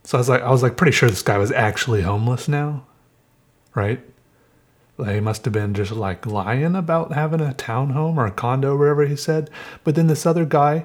So 0.05 0.19
I 0.19 0.21
was 0.21 0.29
like, 0.29 0.43
I 0.43 0.51
was 0.51 0.63
like 0.63 0.77
pretty 0.77 0.93
sure 0.93 1.09
this 1.09 1.23
guy 1.23 1.39
was 1.39 1.51
actually 1.53 2.03
homeless 2.03 2.49
now, 2.49 2.85
right? 3.75 4.01
Like 4.99 5.15
he 5.15 5.21
must 5.21 5.45
have 5.45 5.53
been 5.53 5.75
just 5.75 5.93
like 5.93 6.27
lying 6.27 6.75
about 6.75 7.13
having 7.13 7.41
a 7.41 7.53
townhome 7.53 8.17
or 8.17 8.27
a 8.27 8.31
condo, 8.31 8.77
wherever 8.77 9.07
he 9.07 9.17
said. 9.17 9.51
But 9.85 9.95
then 9.95 10.07
this 10.07 10.27
other 10.27 10.45
guy 10.45 10.85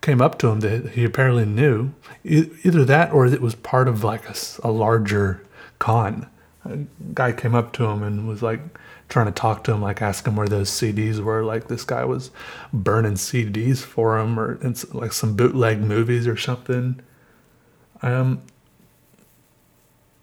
came 0.00 0.20
up 0.20 0.38
to 0.38 0.48
him 0.48 0.60
that 0.60 0.90
he 0.90 1.04
apparently 1.04 1.46
knew. 1.46 1.92
Either 2.24 2.84
that 2.84 3.12
or 3.12 3.26
it 3.26 3.40
was 3.40 3.54
part 3.54 3.88
of 3.88 4.02
like 4.02 4.28
a, 4.28 4.34
a 4.64 4.70
larger 4.70 5.42
con. 5.78 6.28
A 6.64 6.78
guy 7.14 7.32
came 7.32 7.54
up 7.54 7.72
to 7.74 7.84
him 7.84 8.02
and 8.02 8.28
was 8.28 8.42
like 8.42 8.60
trying 9.12 9.26
to 9.26 9.32
talk 9.32 9.62
to 9.64 9.72
him, 9.72 9.82
like 9.82 10.00
ask 10.00 10.26
him 10.26 10.36
where 10.36 10.48
those 10.48 10.70
CDs 10.70 11.20
were. 11.20 11.44
Like 11.44 11.68
this 11.68 11.84
guy 11.84 12.04
was 12.04 12.30
burning 12.72 13.14
CDs 13.14 13.78
for 13.78 14.18
him, 14.18 14.40
or 14.40 14.58
it's 14.62 14.92
like 14.94 15.12
some 15.12 15.36
bootleg 15.36 15.80
movies 15.80 16.26
or 16.26 16.36
something. 16.36 17.00
Um. 18.00 18.42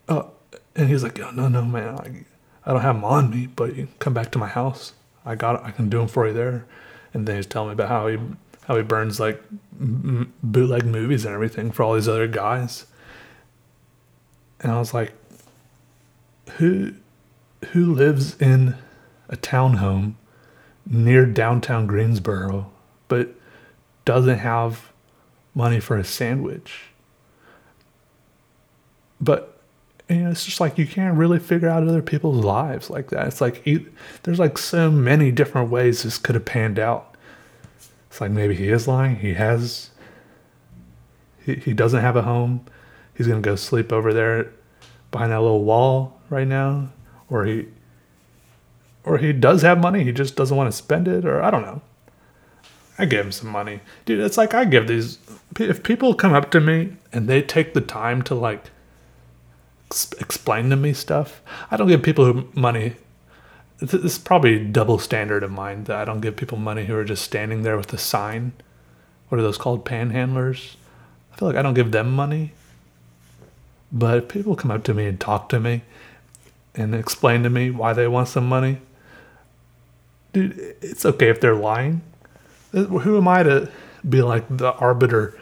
Oh, 0.10 0.32
and 0.76 0.90
he's 0.90 1.04
like, 1.04 1.20
oh, 1.20 1.30
"No, 1.32 1.48
no, 1.48 1.64
man, 1.64 2.00
I, 2.00 2.26
I 2.66 2.74
don't 2.74 2.82
have 2.82 2.96
them 2.96 3.06
on 3.06 3.30
me, 3.30 3.48
but 3.48 3.76
you 3.76 3.88
come 4.00 4.14
back 4.14 4.32
to 4.32 4.40
my 4.40 4.48
house. 4.48 4.94
I 5.24 5.36
got, 5.36 5.58
it. 5.58 5.62
I 5.64 5.72
can 5.72 5.90
do 5.90 6.00
them 6.00 6.08
for 6.08 6.28
you 6.28 6.34
there." 6.34 6.66
And 7.14 7.28
then 7.28 7.36
he's 7.36 7.46
telling 7.46 7.70
me 7.70 7.74
about 7.74 7.90
how 7.90 8.08
he 8.08 8.18
how 8.66 8.76
he 8.76 8.84
burns 8.84 9.20
like 9.20 9.42
m- 9.80 10.34
bootleg 10.42 10.86
movies 10.86 11.26
and 11.26 11.34
everything 11.34 11.72
for 11.72 11.84
all 11.84 11.94
these 11.94 12.08
other 12.08 12.28
guys. 12.28 12.86
And 14.62 14.72
I 14.72 14.80
was 14.80 14.94
like, 14.94 15.14
who 16.58 16.94
who 17.72 17.94
lives 17.94 18.36
in 18.40 18.76
a 19.28 19.38
townhome 19.38 20.14
near 20.86 21.26
downtown 21.26 21.86
Greensboro 21.86 22.72
but 23.08 23.36
doesn't 24.06 24.40
have 24.40 24.92
money 25.54 25.80
for 25.80 25.98
a 25.98 26.04
sandwich? 26.04 26.86
But 29.22 29.60
you 30.10 30.16
know, 30.18 30.32
it's 30.32 30.46
just 30.46 30.60
like 30.60 30.78
you 30.78 30.88
can't 30.88 31.18
really 31.18 31.38
figure 31.38 31.70
out 31.70 31.88
other 31.88 32.02
people's 32.02 32.44
lives 32.44 32.90
like 32.90 33.10
that. 33.10 33.28
It's 33.28 33.42
like 33.42 33.64
there's 34.24 34.40
like 34.40 34.58
so 34.58 34.90
many 34.90 35.32
different 35.32 35.70
ways 35.70 36.02
this 36.04 36.18
could 36.18 36.36
have 36.36 36.46
panned 36.46 36.80
out. 36.80 37.16
It's 38.10 38.20
like 38.20 38.32
maybe 38.32 38.56
he 38.56 38.70
is 38.70 38.88
lying. 38.88 39.18
He 39.18 39.36
has. 39.36 39.92
He, 41.46 41.56
he 41.56 41.74
doesn't 41.74 42.02
have 42.02 42.16
a 42.16 42.24
home. 42.24 42.66
He's 43.14 43.28
gonna 43.28 43.42
go 43.42 43.56
sleep 43.56 43.94
over 43.94 44.12
there 44.12 44.52
behind 45.12 45.32
that 45.32 45.42
little 45.42 45.64
wall 45.64 46.20
right 46.30 46.48
now, 46.48 46.90
or 47.30 47.46
he. 47.46 47.68
Or 49.04 49.18
he 49.18 49.34
does 49.34 49.62
have 49.62 49.80
money. 49.80 50.04
He 50.04 50.12
just 50.12 50.36
doesn't 50.36 50.56
want 50.56 50.70
to 50.70 50.76
spend 50.76 51.08
it, 51.08 51.26
or 51.26 51.42
I 51.42 51.50
don't 51.50 51.62
know. 51.62 51.82
I 52.98 53.06
give 53.06 53.26
him 53.26 53.32
some 53.32 53.50
money, 53.50 53.80
dude. 54.06 54.20
It's 54.20 54.38
like 54.38 54.54
I 54.54 54.66
give 54.66 54.88
these. 54.88 55.20
If 55.58 55.84
people 55.84 56.14
come 56.14 56.34
up 56.34 56.52
to 56.52 56.60
me 56.60 56.94
and 57.14 57.30
they 57.30 57.42
take 57.42 57.74
the 57.74 57.82
time 57.82 58.22
to 58.24 58.36
like 58.36 58.72
explain 60.20 60.70
to 60.70 60.76
me 60.76 60.92
stuff, 60.92 61.42
I 61.72 61.78
don't 61.78 61.88
give 61.88 62.04
people 62.04 62.46
money 62.54 62.96
this 63.80 63.94
is 63.94 64.18
probably 64.18 64.60
double 64.60 65.00
standard 65.00 65.42
of 65.42 65.52
mine 65.52 65.86
that 65.86 65.96
I 65.96 66.06
don't 66.06 66.20
give 66.20 66.36
people 66.36 66.58
money 66.58 66.86
who 66.86 66.96
are 66.96 67.06
just 67.06 67.24
standing 67.24 67.64
there 67.64 67.78
with 67.78 67.94
a 67.94 67.98
sign. 67.98 68.52
What 69.30 69.40
are 69.40 69.42
those 69.42 69.58
called? 69.58 69.86
Panhandlers. 69.86 70.76
I 71.32 71.38
feel 71.38 71.48
like 71.48 71.58
I 71.58 71.62
don't 71.62 71.74
give 71.76 71.92
them 71.92 72.12
money. 72.12 72.52
But 73.92 74.18
if 74.18 74.28
people 74.28 74.56
come 74.56 74.72
up 74.72 74.84
to 74.84 74.94
me 74.94 75.06
and 75.06 75.20
talk 75.20 75.48
to 75.50 75.60
me 75.60 75.84
and 76.80 76.96
explain 76.96 77.44
to 77.44 77.50
me 77.50 77.70
why 77.70 77.94
they 77.94 78.08
want 78.08 78.30
some 78.30 78.48
money, 78.48 78.80
dude, 80.34 80.58
it's 80.82 81.06
okay 81.06 81.30
if 81.30 81.42
they're 81.42 81.56
lying. 81.56 82.02
Uh, 82.74 82.84
who 82.84 83.18
am 83.18 83.28
I 83.28 83.44
to 83.44 83.72
be 84.08 84.22
like 84.22 84.46
the 84.50 84.74
arbiter? 84.74 85.38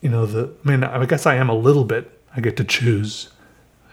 You 0.00 0.10
know, 0.10 0.26
the 0.26 0.52
I 0.64 0.68
mean, 0.68 0.84
I 0.84 1.04
guess 1.06 1.26
I 1.26 1.36
am 1.36 1.48
a 1.48 1.54
little 1.54 1.84
bit. 1.84 2.10
I 2.36 2.40
get 2.40 2.56
to 2.58 2.64
choose 2.64 3.30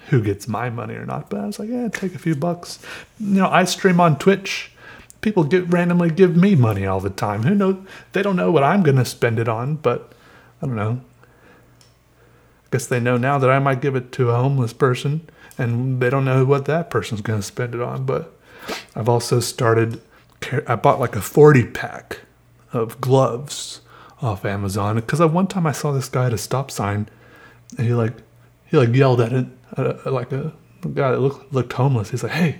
who 0.10 0.22
gets 0.22 0.48
my 0.48 0.70
money 0.70 0.96
or 0.96 1.06
not. 1.06 1.30
But 1.30 1.40
I 1.42 1.46
was 1.46 1.60
like, 1.60 1.70
yeah, 1.70 1.88
take 1.88 2.14
a 2.14 2.20
few 2.20 2.36
bucks. 2.36 2.80
You 3.20 3.42
know, 3.42 3.50
I 3.50 3.64
stream 3.64 4.00
on 4.00 4.18
Twitch. 4.18 4.72
People 5.22 5.46
get 5.46 5.72
randomly 5.72 6.10
give 6.10 6.36
me 6.36 6.56
money 6.56 6.86
all 6.86 7.00
the 7.00 7.10
time. 7.10 7.44
Who 7.44 7.56
knows? 7.56 7.78
They 8.12 8.22
don't 8.22 8.36
know 8.36 8.52
what 8.52 8.64
I'm 8.64 8.84
gonna 8.84 9.06
spend 9.06 9.40
it 9.40 9.48
on, 9.48 9.76
but 9.76 10.12
I 10.62 10.66
don't 10.66 10.76
know. 10.76 11.02
I 12.66 12.68
guess 12.72 12.88
they 12.88 13.00
know 13.00 13.18
now 13.18 13.38
that 13.38 13.50
I 13.50 13.60
might 13.60 13.82
give 13.82 13.96
it 13.96 14.12
to 14.14 14.32
a 14.32 14.36
homeless 14.36 14.74
person, 14.74 15.28
and 15.58 16.02
they 16.02 16.10
don't 16.10 16.26
know 16.26 16.46
what 16.46 16.66
that 16.66 16.90
person's 16.90 17.22
gonna 17.22 17.42
spend 17.42 17.76
it 17.76 17.82
on. 17.82 18.06
But 18.06 18.34
I've 18.96 19.10
also 19.10 19.40
started. 19.40 20.02
I 20.68 20.76
bought 20.76 21.00
like 21.00 21.16
a 21.16 21.22
40 21.22 21.68
pack 21.68 22.20
of 22.74 23.00
gloves 23.00 23.82
off 24.22 24.44
Amazon 24.46 24.96
because 24.96 25.20
one 25.20 25.48
time 25.48 25.66
I 25.66 25.72
saw 25.72 25.92
this 25.92 26.10
guy 26.10 26.26
at 26.26 26.34
a 26.34 26.38
stop 26.38 26.72
sign, 26.72 27.08
and 27.78 27.88
he 27.88 27.94
like 27.94 28.14
he 28.66 28.78
like 28.78 28.94
yelled 28.94 29.22
at 29.22 29.34
it 29.34 29.46
uh, 29.78 29.94
like 30.06 30.32
a 30.32 30.54
guy 30.94 31.12
that 31.12 31.20
looked 31.20 31.54
looked 31.54 31.74
homeless. 31.74 32.10
He's 32.10 32.24
like, 32.24 32.32
"Hey, 32.34 32.60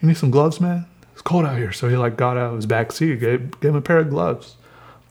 you 0.00 0.08
need 0.08 0.16
some 0.16 0.30
gloves, 0.30 0.60
man? 0.60 0.86
It's 1.12 1.22
cold 1.22 1.44
out 1.44 1.58
here." 1.58 1.72
So 1.72 1.88
he 1.88 1.96
like 1.96 2.16
got 2.16 2.36
out 2.36 2.50
of 2.50 2.56
his 2.56 2.66
back 2.66 2.92
seat, 2.92 3.20
gave 3.20 3.60
gave 3.60 3.70
him 3.70 3.76
a 3.76 3.82
pair 3.82 3.98
of 3.98 4.10
gloves. 4.10 4.56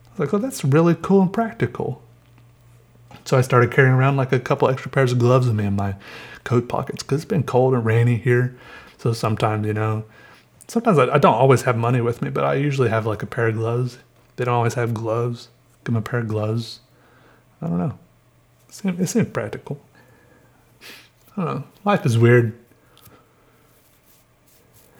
I 0.07 0.09
was 0.11 0.19
like, 0.19 0.33
"Oh, 0.33 0.37
that's 0.37 0.63
really 0.63 0.95
cool 1.01 1.21
and 1.21 1.33
practical." 1.33 2.01
So 3.25 3.37
I 3.37 3.41
started 3.41 3.71
carrying 3.71 3.93
around 3.93 4.17
like 4.17 4.31
a 4.31 4.39
couple 4.39 4.67
extra 4.69 4.91
pairs 4.91 5.11
of 5.11 5.19
gloves 5.19 5.47
with 5.47 5.55
me 5.55 5.65
in 5.65 5.75
my 5.75 5.95
coat 6.43 6.67
pockets 6.67 7.03
because 7.03 7.21
it's 7.21 7.29
been 7.29 7.43
cold 7.43 7.73
and 7.73 7.85
rainy 7.85 8.17
here. 8.17 8.55
So 8.97 9.13
sometimes, 9.13 9.65
you 9.67 9.73
know, 9.73 10.05
sometimes 10.67 10.97
I, 10.97 11.15
I, 11.15 11.17
don't 11.17 11.33
always 11.33 11.63
have 11.63 11.77
money 11.77 12.01
with 12.01 12.21
me, 12.21 12.29
but 12.29 12.43
I 12.43 12.55
usually 12.55 12.89
have 12.89 13.05
like 13.05 13.23
a 13.23 13.25
pair 13.25 13.47
of 13.47 13.55
gloves. 13.55 13.97
They 14.35 14.45
don't 14.45 14.53
always 14.53 14.75
have 14.75 14.93
gloves. 14.93 15.49
Give 15.83 15.93
them 15.93 15.97
a 15.97 16.01
pair 16.01 16.19
of 16.21 16.27
gloves. 16.27 16.79
I 17.61 17.67
don't 17.67 17.77
know. 17.77 17.97
It 18.69 18.73
seems, 18.73 18.99
it 18.99 19.07
seems 19.07 19.29
practical. 19.29 19.81
I 21.35 21.43
don't 21.43 21.45
know. 21.45 21.63
Life 21.83 22.05
is 22.05 22.17
weird. 22.17 22.57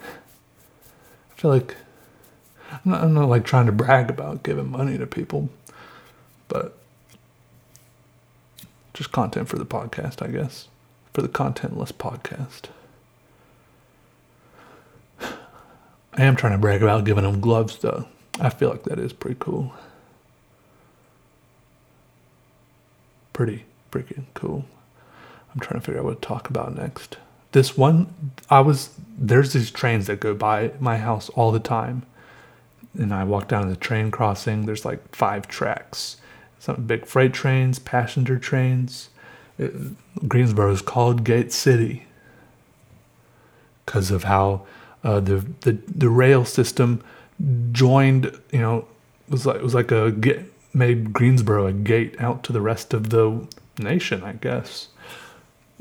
I 0.02 1.36
feel 1.36 1.52
like 1.52 1.76
I'm 2.72 2.92
not, 2.92 3.04
I'm 3.04 3.14
not 3.14 3.30
like 3.30 3.46
trying 3.46 3.66
to 3.68 3.72
brag 3.72 4.10
about 4.10 4.44
giving 4.44 4.70
money 4.70 4.98
to 4.98 5.06
people, 5.06 5.50
but 6.48 6.78
just 8.94 9.12
content 9.12 9.48
for 9.48 9.58
the 9.58 9.66
podcast, 9.66 10.22
I 10.26 10.32
guess. 10.32 10.68
For 11.13 11.21
the 11.21 11.30
contentless 11.30 11.91
podcast. 11.91 12.69
I 16.13 16.23
am 16.23 16.36
trying 16.36 16.54
to 16.54 16.58
brag 16.58 16.82
about 16.82 17.06
giving 17.06 17.23
them 17.23 17.39
gloves, 17.39 17.78
though. 17.78 18.08
I 18.39 18.49
feel 18.49 18.69
like 18.69 18.84
that 18.84 18.99
is 18.99 19.13
pretty 19.13 19.38
cool. 19.39 19.73
Pretty 23.32 23.65
freaking 23.91 24.26
cool. 24.34 24.65
I'm 25.53 25.59
trying 25.59 25.80
to 25.80 25.86
figure 25.86 25.99
out 25.99 26.05
what 26.05 26.22
to 26.22 26.28
talk 26.28 26.49
about 26.49 26.76
next. 26.76 27.18
This 27.51 27.78
one, 27.78 28.32
I 28.49 28.61
was, 28.61 28.89
there's 29.16 29.53
these 29.53 29.70
trains 29.70 30.07
that 30.07 30.20
go 30.20 30.34
by 30.34 30.72
my 30.80 30.97
house 30.97 31.30
all 31.30 31.51
the 31.51 31.59
time. 31.59 32.03
And 32.97 33.14
I 33.14 33.24
walk 33.24 33.47
down 33.47 33.64
to 33.64 33.70
the 33.70 33.76
train 33.76 34.09
crossing, 34.11 34.66
there's 34.66 34.86
like 34.86 35.16
five 35.16 35.47
tracks. 35.47 36.18
Some 36.59 36.86
big 36.88 37.05
freight 37.05 37.34
trains, 37.34 37.78
passenger 37.78 38.39
trains. 38.39 39.09
It, 39.64 40.28
Greensboro 40.28 40.72
is 40.72 40.82
called 40.82 41.24
Gate 41.24 41.51
City 41.51 42.05
because 43.86 44.11
of 44.11 44.24
how 44.24 44.66
uh, 45.03 45.20
the, 45.20 45.45
the 45.61 45.78
the 45.88 46.09
rail 46.09 46.45
system 46.45 47.03
joined. 47.72 48.39
You 48.51 48.59
know, 48.59 48.88
was 49.30 49.45
like 49.45 49.57
it 49.57 49.64
was 49.64 49.74
like 49.74 49.91
a 49.91 50.11
get, 50.11 50.45
made 50.74 51.14
Greensboro 51.14 51.68
a 51.68 51.74
gate 51.74 52.16
out 52.20 52.43
to 52.43 52.53
the 52.53 52.61
rest 52.61 52.93
of 52.93 53.09
the 53.09 53.47
nation, 53.78 54.24
I 54.24 54.34
guess. 54.34 54.89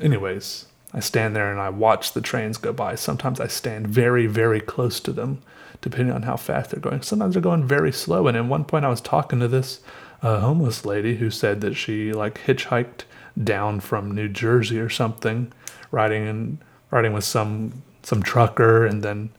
Anyways, 0.01 0.67
I 0.93 1.01
stand 1.01 1.37
there 1.37 1.51
and 1.51 1.61
I 1.61 1.71
watch 1.71 2.13
the 2.13 2.21
trains 2.21 2.59
go 2.59 2.73
by. 2.73 2.95
Sometimes 2.95 3.41
I 3.41 3.47
stand 3.47 3.87
very, 3.87 4.27
very 4.27 4.61
close 4.61 5.01
to 5.01 5.13
them, 5.13 5.43
depending 5.81 6.15
on 6.15 6.23
how 6.23 6.37
fast 6.37 6.71
they're 6.71 6.81
going. 6.81 7.03
Sometimes 7.03 7.35
they're 7.35 7.43
going 7.43 7.67
very 7.67 7.93
slow. 7.93 8.27
And 8.27 8.37
at 8.37 8.45
one 8.47 8.65
point, 8.65 8.85
I 8.85 8.91
was 8.91 9.01
talking 9.01 9.41
to 9.41 9.49
this 9.49 9.81
uh, 10.23 10.41
homeless 10.41 10.85
lady 10.85 11.17
who 11.17 11.31
said 11.31 11.61
that 11.61 11.75
she 11.75 12.13
like 12.13 12.43
hitchhiked 12.47 13.03
down 13.43 13.81
from 13.81 14.11
New 14.11 14.29
Jersey 14.29 14.79
or 14.79 14.89
something, 14.89 15.53
riding 15.91 16.27
and 16.27 16.59
riding 16.91 17.13
with 17.13 17.25
some 17.25 17.83
some 18.03 18.23
trucker, 18.23 18.85
and 18.85 19.03
then 19.03 19.31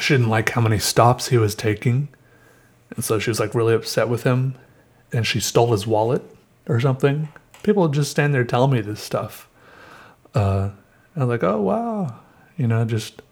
she 0.00 0.14
didn't 0.14 0.28
like 0.28 0.50
how 0.50 0.60
many 0.60 0.78
stops 0.78 1.28
he 1.28 1.38
was 1.38 1.54
taking, 1.54 2.08
and 2.94 3.04
so 3.04 3.18
she 3.18 3.30
was 3.30 3.40
like 3.40 3.54
really 3.54 3.74
upset 3.74 4.08
with 4.08 4.24
him, 4.24 4.56
and 5.12 5.26
she 5.26 5.40
stole 5.40 5.72
his 5.72 5.86
wallet 5.86 6.22
or 6.68 6.80
something. 6.80 7.28
People 7.62 7.88
just 7.88 8.10
stand 8.10 8.34
there 8.34 8.44
telling 8.44 8.72
me 8.72 8.80
this 8.80 9.00
stuff. 9.00 9.48
Uh, 10.34 10.70
I 11.16 11.20
was 11.20 11.28
like, 11.28 11.44
oh 11.44 11.60
wow, 11.60 12.20
you 12.56 12.66
know, 12.66 12.84
just 12.84 13.22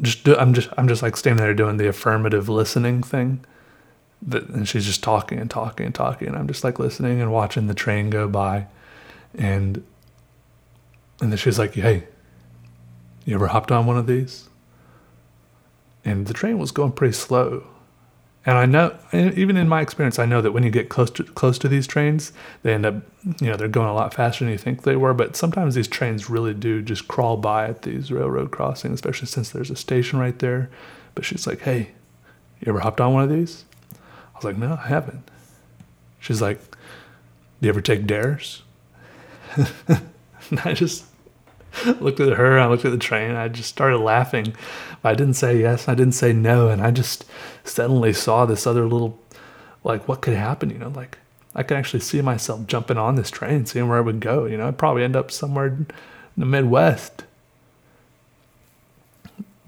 just 0.00 0.24
do, 0.24 0.36
I'm 0.36 0.54
just 0.54 0.68
I'm 0.76 0.88
just 0.88 1.02
like 1.02 1.16
standing 1.16 1.44
there 1.44 1.54
doing 1.54 1.76
the 1.76 1.88
affirmative 1.88 2.48
listening 2.48 3.02
thing. 3.02 3.44
And 4.30 4.66
she's 4.66 4.86
just 4.86 5.02
talking 5.02 5.38
and 5.38 5.50
talking 5.50 5.86
and 5.86 5.94
talking, 5.94 6.28
and 6.28 6.36
I'm 6.36 6.48
just 6.48 6.64
like 6.64 6.78
listening 6.78 7.20
and 7.20 7.32
watching 7.32 7.66
the 7.66 7.74
train 7.74 8.10
go 8.10 8.26
by, 8.28 8.66
and 9.36 9.84
and 11.20 11.30
then 11.30 11.36
she's 11.36 11.58
like, 11.58 11.74
"Hey, 11.74 12.04
you 13.24 13.34
ever 13.34 13.48
hopped 13.48 13.70
on 13.70 13.86
one 13.86 13.98
of 13.98 14.06
these?" 14.06 14.48
And 16.04 16.26
the 16.26 16.34
train 16.34 16.58
was 16.58 16.70
going 16.70 16.92
pretty 16.92 17.12
slow, 17.12 17.64
and 18.46 18.58
I 18.58 18.66
know, 18.66 18.96
even 19.12 19.56
in 19.56 19.68
my 19.68 19.80
experience, 19.80 20.18
I 20.18 20.26
know 20.26 20.42
that 20.42 20.52
when 20.52 20.64
you 20.64 20.70
get 20.70 20.90
close 20.90 21.10
to 21.12 21.24
close 21.24 21.58
to 21.60 21.68
these 21.68 21.86
trains, 21.86 22.32
they 22.62 22.74
end 22.74 22.84
up, 22.84 22.96
you 23.40 23.48
know, 23.48 23.56
they're 23.56 23.68
going 23.68 23.88
a 23.88 23.94
lot 23.94 24.12
faster 24.12 24.44
than 24.44 24.52
you 24.52 24.58
think 24.58 24.82
they 24.82 24.96
were. 24.96 25.14
But 25.14 25.34
sometimes 25.34 25.74
these 25.74 25.88
trains 25.88 26.28
really 26.28 26.52
do 26.52 26.82
just 26.82 27.08
crawl 27.08 27.38
by 27.38 27.68
at 27.68 27.82
these 27.82 28.12
railroad 28.12 28.50
crossings, 28.50 28.94
especially 28.94 29.28
since 29.28 29.50
there's 29.50 29.70
a 29.70 29.76
station 29.76 30.18
right 30.18 30.38
there. 30.38 30.68
But 31.14 31.24
she's 31.24 31.46
like, 31.46 31.60
"Hey, 31.60 31.92
you 32.60 32.68
ever 32.68 32.80
hopped 32.80 33.00
on 33.00 33.14
one 33.14 33.24
of 33.24 33.30
these?" 33.30 33.64
I 34.34 34.38
was 34.38 34.44
like, 34.44 34.56
"No, 34.58 34.78
I 34.82 34.88
haven't." 34.88 35.30
She's 36.20 36.42
like, 36.42 36.60
"Do 37.60 37.66
you 37.66 37.68
ever 37.68 37.80
take 37.80 38.06
dares?" 38.06 38.62
and 39.56 40.60
I 40.64 40.72
just 40.74 41.04
looked 42.00 42.20
at 42.20 42.34
her. 42.34 42.58
I 42.58 42.66
looked 42.66 42.84
at 42.84 42.92
the 42.92 42.98
train. 42.98 43.32
I 43.32 43.48
just 43.48 43.68
started 43.68 43.98
laughing. 43.98 44.54
I 45.02 45.14
didn't 45.14 45.34
say 45.34 45.60
yes. 45.60 45.88
I 45.88 45.94
didn't 45.94 46.14
say 46.14 46.32
no. 46.32 46.68
And 46.68 46.82
I 46.82 46.90
just 46.90 47.24
suddenly 47.62 48.12
saw 48.12 48.46
this 48.46 48.66
other 48.66 48.84
little, 48.84 49.18
like, 49.82 50.08
what 50.08 50.22
could 50.22 50.34
happen? 50.34 50.70
You 50.70 50.78
know, 50.78 50.88
like 50.88 51.18
I 51.54 51.62
could 51.62 51.76
actually 51.76 52.00
see 52.00 52.20
myself 52.22 52.66
jumping 52.66 52.96
on 52.98 53.16
this 53.16 53.30
train, 53.30 53.66
seeing 53.66 53.88
where 53.88 53.98
I 53.98 54.02
would 54.02 54.20
go. 54.20 54.46
You 54.46 54.56
know, 54.56 54.68
I'd 54.68 54.78
probably 54.78 55.04
end 55.04 55.16
up 55.16 55.30
somewhere 55.30 55.66
in 55.66 55.86
the 56.36 56.46
Midwest. 56.46 57.24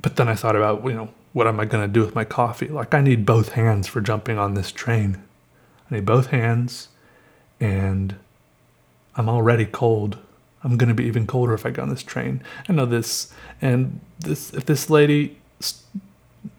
But 0.01 0.17
then 0.17 0.29
I 0.29 0.35
thought 0.35 0.57
about, 0.57 0.85
you 0.85 0.93
know, 0.93 1.09
what 1.37 1.47
am 1.47 1.61
I 1.61 1.67
going 1.67 1.87
to 1.87 1.93
do 1.93 2.01
with 2.01 2.15
my 2.15 2.25
coffee? 2.25 2.67
Like, 2.67 2.95
I 2.95 3.03
need 3.03 3.27
both 3.27 3.53
hands 3.53 3.87
for 3.87 4.01
jumping 4.01 4.39
on 4.39 4.55
this 4.55 4.73
train. 4.73 5.23
I 5.91 5.97
need 5.97 6.07
both 6.07 6.29
hands, 6.29 6.89
and 7.61 8.17
I'm 9.17 9.29
already 9.29 9.67
cold. 9.67 10.17
I'm 10.65 10.79
going 10.79 10.89
to 10.89 10.95
be 10.95 11.05
even 11.05 11.27
colder 11.27 11.53
if 11.53 11.67
I 11.67 11.71
get 11.73 11.81
on 11.81 11.91
this 11.91 12.03
train. 12.03 12.43
I 12.71 12.73
know 12.73 12.87
this. 12.87 13.35
And 13.61 14.01
this, 14.19 14.55
if 14.55 14.65
this 14.65 14.89
lady, 14.89 15.37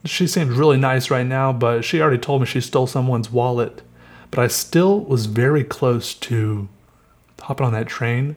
she 0.05 0.27
seems 0.27 0.55
really 0.55 0.77
nice 0.77 1.09
right 1.09 1.25
now, 1.25 1.51
but 1.51 1.83
she 1.83 1.99
already 1.99 2.19
told 2.19 2.41
me 2.41 2.45
she 2.45 2.61
stole 2.61 2.85
someone's 2.85 3.31
wallet. 3.31 3.81
But 4.29 4.41
I 4.41 4.47
still 4.47 4.99
was 4.99 5.25
very 5.25 5.63
close 5.63 6.13
to 6.13 6.69
hopping 7.41 7.65
on 7.65 7.73
that 7.73 7.87
train. 7.87 8.35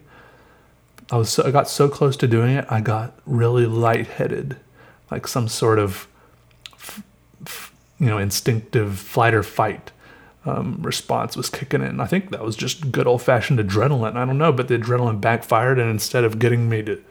I 1.13 1.19
was 1.19 1.29
so, 1.29 1.45
I 1.45 1.51
got 1.51 1.69
so 1.69 1.91
close 1.91 2.17
to 2.17 2.27
doing 2.27 2.57
it, 2.57 2.65
I 2.71 2.81
got 2.81 3.13
really 3.27 3.67
lightheaded, 3.67 4.57
like 5.11 5.29
some 5.29 5.47
sort 5.47 5.79
of, 5.79 6.07
you 7.99 8.07
know, 8.07 8.19
instinctive 8.19 8.99
flight 8.99 9.35
or 9.35 9.43
fight 9.43 9.93
um, 10.47 10.79
response 10.81 11.37
was 11.37 11.51
kicking 11.51 11.83
in. 11.83 12.01
I 12.01 12.07
think 12.07 12.31
that 12.31 12.43
was 12.43 12.57
just 12.57 12.91
good 12.91 13.07
old 13.07 13.23
fashioned 13.23 13.59
adrenaline. 13.59 14.17
I 14.17 14.25
don't 14.25 14.39
know, 14.39 14.53
but 14.53 14.69
the 14.69 14.79
adrenaline 14.79 15.21
backfired, 15.21 15.79
and 15.79 15.91
instead 15.91 16.25
of 16.25 16.39
getting 16.39 16.69
me 16.69 16.83
to 16.83 17.03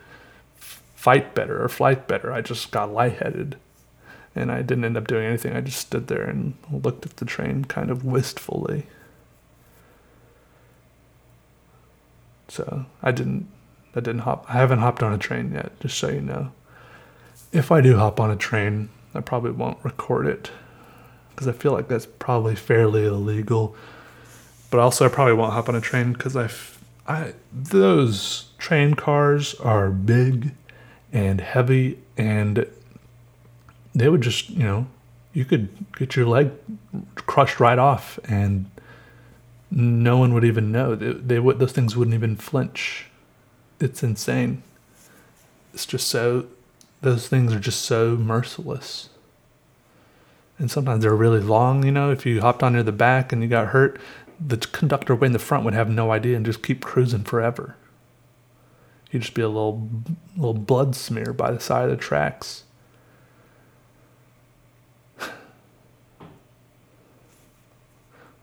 fight 0.59 1.35
better 1.35 1.63
or 1.63 1.69
flight 1.69 2.07
better, 2.07 2.33
I 2.33 2.41
just 2.41 2.71
got 2.71 2.91
lightheaded. 2.91 3.57
And 4.35 4.51
I 4.51 4.61
didn't 4.61 4.85
end 4.85 4.97
up 4.97 5.07
doing 5.07 5.25
anything. 5.25 5.55
I 5.55 5.61
just 5.61 5.79
stood 5.79 6.07
there 6.07 6.23
and 6.23 6.55
looked 6.71 7.05
at 7.05 7.17
the 7.17 7.25
train 7.25 7.65
kind 7.65 7.89
of 7.89 8.05
wistfully. 8.05 8.85
So 12.47 12.85
I 13.01 13.11
didn't 13.11 13.47
I 13.95 13.99
didn't 13.99 14.21
hop 14.21 14.45
I 14.49 14.53
haven't 14.53 14.79
hopped 14.79 15.03
on 15.03 15.13
a 15.13 15.17
train 15.17 15.51
yet, 15.53 15.79
just 15.79 15.97
so 15.97 16.09
you 16.09 16.21
know. 16.21 16.51
If 17.51 17.71
I 17.71 17.81
do 17.81 17.97
hop 17.97 18.19
on 18.19 18.29
a 18.31 18.35
train, 18.35 18.89
I 19.13 19.21
probably 19.21 19.51
won't 19.51 19.83
record 19.83 20.27
it 20.27 20.51
because 21.31 21.47
I 21.47 21.51
feel 21.53 21.71
like 21.71 21.87
that's 21.87 22.05
probably 22.05 22.55
fairly 22.55 23.05
illegal. 23.05 23.75
But 24.69 24.79
also, 24.81 25.05
I 25.05 25.09
probably 25.09 25.33
won't 25.33 25.53
hop 25.53 25.69
on 25.69 25.75
a 25.75 25.81
train 25.81 26.13
because 26.13 26.35
I, 26.35 26.49
I 27.07 27.33
those 27.51 28.49
train 28.57 28.93
cars 28.93 29.55
are 29.55 29.89
big 29.89 30.51
and 31.11 31.41
heavy, 31.41 31.99
and 32.17 32.67
they 33.95 34.09
would 34.09 34.21
just 34.21 34.49
you 34.49 34.63
know 34.63 34.87
you 35.33 35.45
could 35.45 35.69
get 35.95 36.15
your 36.15 36.25
leg 36.25 36.51
crushed 37.15 37.59
right 37.59 37.79
off, 37.79 38.19
and 38.25 38.69
no 39.71 40.17
one 40.17 40.33
would 40.33 40.45
even 40.45 40.71
know. 40.71 40.93
They, 40.93 41.13
they 41.13 41.39
would 41.39 41.59
those 41.59 41.71
things 41.71 41.95
wouldn't 41.95 42.15
even 42.15 42.35
flinch. 42.35 43.07
It's 43.79 44.03
insane. 44.03 44.61
It's 45.73 45.85
just 45.85 46.07
so 46.07 46.47
those 47.01 47.27
things 47.27 47.53
are 47.53 47.59
just 47.59 47.81
so 47.81 48.15
merciless 48.17 49.09
and 50.59 50.69
sometimes 50.69 51.03
they're 51.03 51.15
really 51.15 51.39
long. 51.39 51.85
You 51.85 51.91
know, 51.91 52.11
if 52.11 52.25
you 52.25 52.41
hopped 52.41 52.61
on 52.61 52.73
near 52.73 52.83
the 52.83 52.91
back 52.91 53.31
and 53.31 53.41
you 53.41 53.47
got 53.47 53.69
hurt, 53.69 53.99
the 54.45 54.57
conductor 54.57 55.15
way 55.15 55.27
in 55.27 55.33
the 55.33 55.39
front 55.39 55.63
would 55.63 55.73
have 55.73 55.89
no 55.89 56.11
idea 56.11 56.35
and 56.35 56.45
just 56.45 56.61
keep 56.61 56.83
cruising 56.83 57.23
forever. 57.23 57.75
You'd 59.09 59.23
just 59.23 59.33
be 59.33 59.41
a 59.41 59.47
little 59.47 59.89
little 60.35 60.53
blood 60.53 60.95
smear 60.95 61.33
by 61.33 61.51
the 61.51 61.59
side 61.59 61.85
of 61.85 61.89
the 61.89 61.97
tracks. 61.97 62.63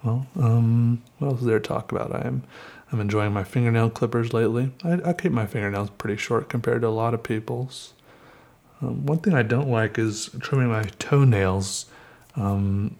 Well, 0.02 0.28
um, 0.38 1.02
what 1.18 1.28
else 1.28 1.40
is 1.40 1.46
there 1.46 1.58
to 1.58 1.68
talk 1.68 1.90
about? 1.90 2.14
I'm 2.14 2.44
I'm 2.92 3.00
enjoying 3.00 3.32
my 3.32 3.42
fingernail 3.42 3.90
clippers 3.90 4.32
lately. 4.32 4.70
I, 4.84 5.00
I 5.04 5.12
keep 5.12 5.32
my 5.32 5.46
fingernails 5.46 5.90
pretty 5.90 6.16
short 6.16 6.48
compared 6.48 6.82
to 6.82 6.88
a 6.88 6.90
lot 6.90 7.12
of 7.12 7.24
people's. 7.24 7.92
Um, 8.82 9.06
one 9.06 9.18
thing 9.18 9.34
I 9.34 9.42
don't 9.42 9.70
like 9.70 9.98
is 9.98 10.30
trimming 10.40 10.68
my 10.68 10.84
toenails 10.98 11.86
um, 12.36 12.96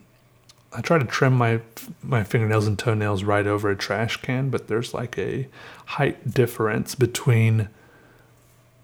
I 0.73 0.81
try 0.81 0.99
to 0.99 1.05
trim 1.05 1.35
my 1.35 1.61
my 2.03 2.25
fingernails 2.25 2.67
and 2.67 2.79
toenails 2.79 3.25
right 3.25 3.47
over 3.47 3.71
a 3.71 3.77
trash 3.77 4.19
can, 4.19 4.51
but 4.51 4.69
there's 4.69 4.93
like 4.93 5.17
a 5.19 5.49
height 5.87 6.33
difference 6.33 6.95
between 6.95 7.69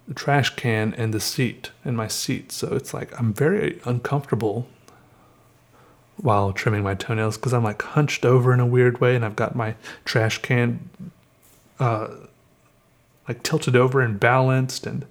the 0.09 0.15
trash 0.15 0.51
can 0.57 0.95
and 0.95 1.13
the 1.13 1.21
seat 1.21 1.71
and 1.85 1.97
my 1.97 2.09
seat. 2.09 2.53
So 2.53 2.75
it's 2.75 2.95
like 2.95 3.19
I'm 3.21 3.33
very 3.33 3.81
uncomfortable 3.85 4.69
while 6.17 6.53
trimming 6.53 6.83
my 6.83 6.95
toenails 6.95 7.37
because 7.37 7.53
I'm 7.53 7.65
like 7.65 7.83
hunched 7.83 8.25
over 8.25 8.55
in 8.55 8.61
a 8.61 8.67
weird 8.67 9.01
way 9.01 9.17
and 9.17 9.25
I've 9.25 9.37
got 9.37 9.57
my 9.57 9.75
trash 10.05 10.39
can 10.39 10.89
uh, 11.79 12.09
like 13.29 13.43
tilted 13.43 13.77
over 13.77 14.01
and 14.01 14.21
balanced 14.21 14.87
and 14.87 15.05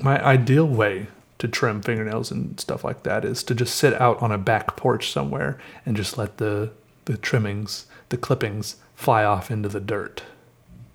my 0.00 0.22
ideal 0.24 0.66
way 0.66 1.08
to 1.38 1.48
trim 1.48 1.82
fingernails 1.82 2.30
and 2.30 2.58
stuff 2.58 2.84
like 2.84 3.02
that 3.02 3.24
is 3.24 3.42
to 3.44 3.54
just 3.54 3.76
sit 3.76 3.92
out 4.00 4.20
on 4.22 4.32
a 4.32 4.38
back 4.38 4.76
porch 4.76 5.10
somewhere 5.10 5.58
and 5.84 5.96
just 5.96 6.16
let 6.16 6.38
the 6.38 6.70
the 7.04 7.18
trimmings, 7.18 7.86
the 8.08 8.16
clippings 8.16 8.76
fly 8.94 9.24
off 9.24 9.50
into 9.50 9.68
the 9.68 9.80
dirt. 9.80 10.22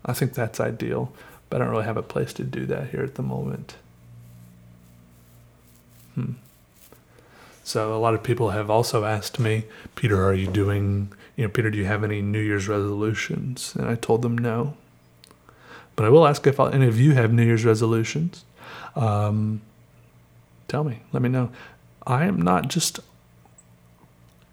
I 0.06 0.14
think 0.14 0.34
that's 0.34 0.60
ideal, 0.60 1.14
but 1.50 1.62
I 1.62 1.66
don't 1.66 1.74
really 1.74 1.86
have 1.86 1.98
a 1.98 2.02
place 2.02 2.34
to 2.34 2.44
do 2.44 2.66
that 2.66 2.90
here 2.90 3.04
at 3.04 3.16
the 3.16 3.22
moment. 3.22 3.76
Hmm. 6.16 6.34
So 7.64 7.96
a 7.96 8.00
lot 8.00 8.16
of 8.16 8.24
people 8.24 8.50
have 8.50 8.72
also 8.72 9.06
asked 9.06 9.40
me, 9.40 9.66
Peter, 9.94 10.26
are 10.26 10.34
you 10.34 10.48
doing, 10.48 11.14
you 11.36 11.44
know, 11.44 11.50
Peter, 11.50 11.70
do 11.70 11.78
you 11.78 11.86
have 11.86 12.04
any 12.04 12.22
New 12.22 12.42
Year's 12.42 12.68
resolutions? 12.68 13.76
And 13.76 13.88
I 13.88 13.94
told 13.94 14.24
them 14.24 14.36
no. 14.36 14.76
But 15.96 16.06
I 16.06 16.10
will 16.10 16.26
ask 16.26 16.48
if 16.48 16.60
any 16.60 16.88
of 16.88 17.00
you 17.00 17.14
have 17.14 17.32
New 17.32 17.46
Year's 17.46 17.66
resolutions. 17.66 18.44
Um, 19.00 19.62
tell 20.68 20.84
me. 20.84 21.00
Let 21.12 21.24
me 21.24 21.30
know. 21.30 21.50
I 22.06 22.26
am 22.26 22.42
not 22.42 22.68
just. 22.68 23.00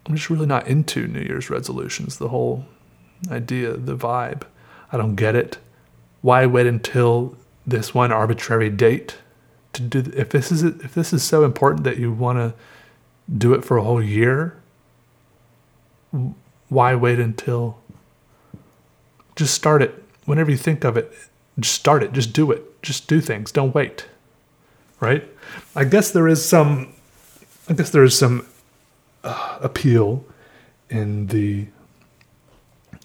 I'm 0.05 0.15
just 0.15 0.29
really 0.29 0.45
not 0.45 0.67
into 0.67 1.05
New 1.05 1.19
Year's 1.19 1.49
resolutions. 1.49 2.17
The 2.17 2.29
whole 2.29 2.65
idea, 3.29 3.73
the 3.73 3.97
vibe. 3.97 4.43
I 4.91 4.97
don't 4.97 5.15
get 5.15 5.35
it. 5.35 5.57
Why 6.21 6.45
wait 6.45 6.65
until 6.65 7.35
this 7.65 7.93
one 7.93 8.11
arbitrary 8.11 8.69
date 8.69 9.17
to 9.73 9.81
do? 9.81 10.11
If 10.15 10.29
this 10.29 10.51
is 10.51 10.63
if 10.63 10.95
this 10.95 11.11
is 11.11 11.23
so 11.23 11.43
important 11.43 11.83
that 11.83 11.97
you 11.97 12.11
want 12.11 12.37
to 12.39 12.53
do 13.37 13.53
it 13.53 13.65
for 13.65 13.75
a 13.75 13.83
whole 13.83 14.01
year, 14.01 14.55
why 16.69 16.95
wait 16.95 17.19
until? 17.19 17.79
Just 19.35 19.53
start 19.53 19.83
it 19.83 20.03
whenever 20.25 20.49
you 20.49 20.57
think 20.57 20.83
of 20.85 20.95
it. 20.95 21.13
Just 21.59 21.75
start 21.75 22.01
it. 22.01 22.13
Just 22.13 22.31
do 22.31 22.51
it. 22.51 22.81
Just 22.81 23.07
do 23.07 23.19
things. 23.19 23.51
Don't 23.51 23.75
wait 23.75 24.07
right? 24.99 25.27
I 25.75 25.83
guess 25.83 26.11
there 26.11 26.27
is 26.27 26.43
some, 26.43 26.93
I 27.69 27.73
guess 27.73 27.89
there 27.89 28.03
is 28.03 28.17
some 28.17 28.45
uh, 29.23 29.59
appeal 29.61 30.25
in 30.89 31.27
the 31.27 31.67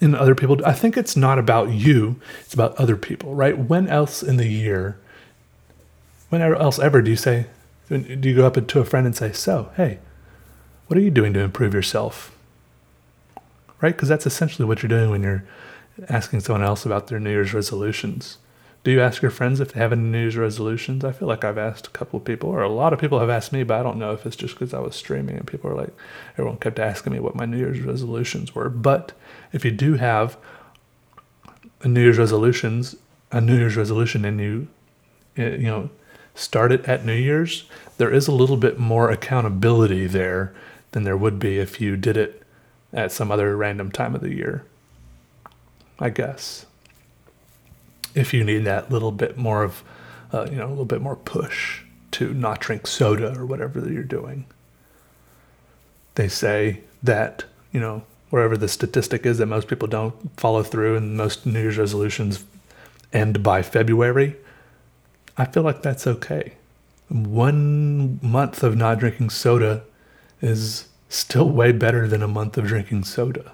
in 0.00 0.14
other 0.14 0.34
people. 0.34 0.60
I 0.64 0.72
think 0.72 0.96
it's 0.96 1.16
not 1.16 1.38
about 1.38 1.70
you; 1.70 2.20
it's 2.40 2.54
about 2.54 2.74
other 2.76 2.96
people, 2.96 3.34
right? 3.34 3.56
When 3.56 3.88
else 3.88 4.22
in 4.22 4.36
the 4.36 4.48
year, 4.48 4.98
when 6.28 6.42
else 6.42 6.78
ever 6.78 7.02
do 7.02 7.10
you 7.10 7.16
say, 7.16 7.46
do 7.88 8.28
you 8.28 8.34
go 8.34 8.46
up 8.46 8.66
to 8.66 8.80
a 8.80 8.84
friend 8.84 9.06
and 9.06 9.16
say, 9.16 9.32
"So, 9.32 9.70
hey, 9.76 9.98
what 10.86 10.96
are 10.96 11.02
you 11.02 11.10
doing 11.10 11.32
to 11.34 11.40
improve 11.40 11.74
yourself?" 11.74 12.36
Right? 13.80 13.94
Because 13.94 14.08
that's 14.08 14.26
essentially 14.26 14.66
what 14.66 14.82
you're 14.82 14.88
doing 14.88 15.10
when 15.10 15.22
you're 15.22 15.44
asking 16.08 16.40
someone 16.40 16.62
else 16.62 16.86
about 16.86 17.08
their 17.08 17.20
New 17.20 17.30
Year's 17.30 17.52
resolutions. 17.52 18.38
Do 18.84 18.90
you 18.90 19.00
ask 19.00 19.22
your 19.22 19.30
friends 19.30 19.60
if 19.60 19.72
they 19.72 19.80
have 19.80 19.92
any 19.92 20.02
New 20.02 20.18
Year's 20.18 20.36
resolutions? 20.36 21.04
I 21.04 21.12
feel 21.12 21.28
like 21.28 21.44
I've 21.44 21.58
asked 21.58 21.86
a 21.86 21.90
couple 21.90 22.18
of 22.18 22.24
people, 22.24 22.50
or 22.50 22.62
a 22.62 22.68
lot 22.68 22.92
of 22.92 22.98
people 22.98 23.20
have 23.20 23.30
asked 23.30 23.52
me, 23.52 23.62
but 23.62 23.78
I 23.78 23.82
don't 23.82 23.98
know 23.98 24.12
if 24.12 24.26
it's 24.26 24.34
just 24.34 24.54
because 24.54 24.74
I 24.74 24.80
was 24.80 24.96
streaming 24.96 25.36
and 25.36 25.46
people 25.46 25.70
are 25.70 25.76
like, 25.76 25.94
everyone 26.32 26.56
kept 26.56 26.80
asking 26.80 27.12
me 27.12 27.20
what 27.20 27.36
my 27.36 27.44
New 27.44 27.58
Year's 27.58 27.80
resolutions 27.80 28.56
were. 28.56 28.68
But 28.68 29.12
if 29.52 29.64
you 29.64 29.70
do 29.70 29.94
have 29.94 30.36
a 31.82 31.88
New 31.88 32.02
Year's 32.02 32.18
resolutions, 32.18 32.96
a 33.30 33.40
New 33.40 33.56
Year's 33.56 33.76
resolution, 33.76 34.24
and 34.24 34.40
you, 34.40 34.66
eh, 35.36 35.50
you 35.50 35.66
know, 35.66 35.90
start 36.34 36.72
it 36.72 36.84
at 36.88 37.04
New 37.04 37.14
Year's, 37.14 37.68
there 37.98 38.12
is 38.12 38.26
a 38.26 38.32
little 38.32 38.56
bit 38.56 38.80
more 38.80 39.10
accountability 39.10 40.08
there 40.08 40.52
than 40.90 41.04
there 41.04 41.16
would 41.16 41.38
be 41.38 41.58
if 41.58 41.80
you 41.80 41.96
did 41.96 42.16
it 42.16 42.42
at 42.92 43.12
some 43.12 43.30
other 43.30 43.56
random 43.56 43.92
time 43.92 44.16
of 44.16 44.22
the 44.22 44.34
year. 44.34 44.64
I 46.00 46.10
guess 46.10 46.66
if 48.14 48.32
you 48.34 48.44
need 48.44 48.64
that 48.64 48.90
little 48.90 49.12
bit 49.12 49.36
more 49.36 49.62
of, 49.62 49.82
uh, 50.32 50.46
you 50.50 50.56
know, 50.56 50.66
a 50.66 50.68
little 50.68 50.84
bit 50.84 51.00
more 51.00 51.16
push 51.16 51.82
to 52.12 52.34
not 52.34 52.60
drink 52.60 52.86
soda 52.86 53.38
or 53.38 53.46
whatever 53.46 53.80
that 53.80 53.92
you're 53.92 54.02
doing. 54.02 54.44
They 56.14 56.28
say 56.28 56.80
that, 57.02 57.44
you 57.72 57.80
know, 57.80 58.02
wherever 58.30 58.56
the 58.56 58.68
statistic 58.68 59.26
is 59.26 59.38
that 59.38 59.46
most 59.46 59.68
people 59.68 59.88
don't 59.88 60.14
follow 60.38 60.62
through 60.62 60.96
and 60.96 61.16
most 61.16 61.46
New 61.46 61.60
Year's 61.60 61.78
resolutions 61.78 62.44
end 63.12 63.42
by 63.42 63.62
February, 63.62 64.36
I 65.36 65.46
feel 65.46 65.62
like 65.62 65.82
that's 65.82 66.06
okay. 66.06 66.52
One 67.08 68.18
month 68.22 68.62
of 68.62 68.76
not 68.76 68.98
drinking 68.98 69.30
soda 69.30 69.82
is 70.40 70.88
still 71.08 71.48
way 71.48 71.72
better 71.72 72.08
than 72.08 72.22
a 72.22 72.28
month 72.28 72.56
of 72.56 72.66
drinking 72.66 73.04
soda. 73.04 73.52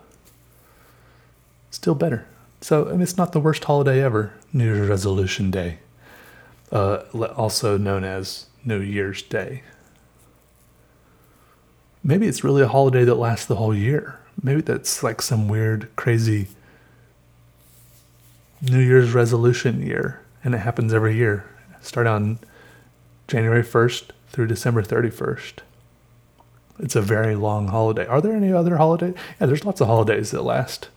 Still 1.71 1.95
better. 1.95 2.27
So 2.61 2.89
it's 2.89 3.17
not 3.17 3.33
the 3.33 3.41
worst 3.41 3.65
holiday 3.65 4.03
ever, 4.03 4.33
New 4.53 4.65
Year's 4.65 4.89
Resolution 4.89 5.51
Day, 5.51 5.79
uh, 6.73 7.03
also 7.37 7.79
known 7.79 8.05
as 8.05 8.47
New 8.65 8.81
Year's 8.81 9.23
Day. 9.23 9.63
Maybe 12.03 12.27
it's 12.27 12.43
really 12.43 12.63
a 12.63 12.69
holiday 12.69 13.05
that 13.05 13.15
lasts 13.15 13.47
the 13.47 13.57
whole 13.57 13.75
year. 13.75 14.19
Maybe 14.43 14.61
that's 14.61 15.03
like 15.03 15.23
some 15.23 15.49
weird, 15.49 15.89
crazy 15.97 16.49
New 18.61 18.81
Year's 18.81 19.13
resolution 19.13 19.81
year, 19.81 20.21
and 20.43 20.55
it 20.55 20.59
happens 20.59 20.93
every 20.93 21.17
year. 21.17 21.45
Start 21.81 22.07
on 22.09 22.41
January 23.29 23.63
1st 23.63 24.11
through 24.31 24.49
December 24.49 24.83
31st. 24.83 25.61
It's 26.81 26.97
a 26.97 27.03
very 27.03 27.37
long 27.37 27.69
holiday. 27.69 28.07
Are 28.07 28.21
there 28.21 28.35
any 28.35 28.53
other 28.53 28.77
holidays? 28.77 29.15
Yeah, 29.41 29.47
there's 29.47 29.65
lots 29.65 29.81
of 29.81 29.87
holidays 29.87 30.33
that 30.33 30.43
last 30.43 30.89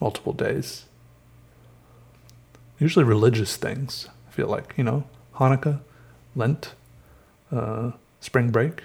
multiple 0.00 0.32
days. 0.32 0.84
Usually 2.78 3.04
religious 3.04 3.56
things, 3.56 4.08
I 4.28 4.32
feel 4.32 4.48
like, 4.48 4.74
you 4.76 4.84
know, 4.84 5.04
Hanukkah, 5.36 5.80
Lent, 6.34 6.74
uh, 7.50 7.92
spring 8.20 8.50
break. 8.50 8.82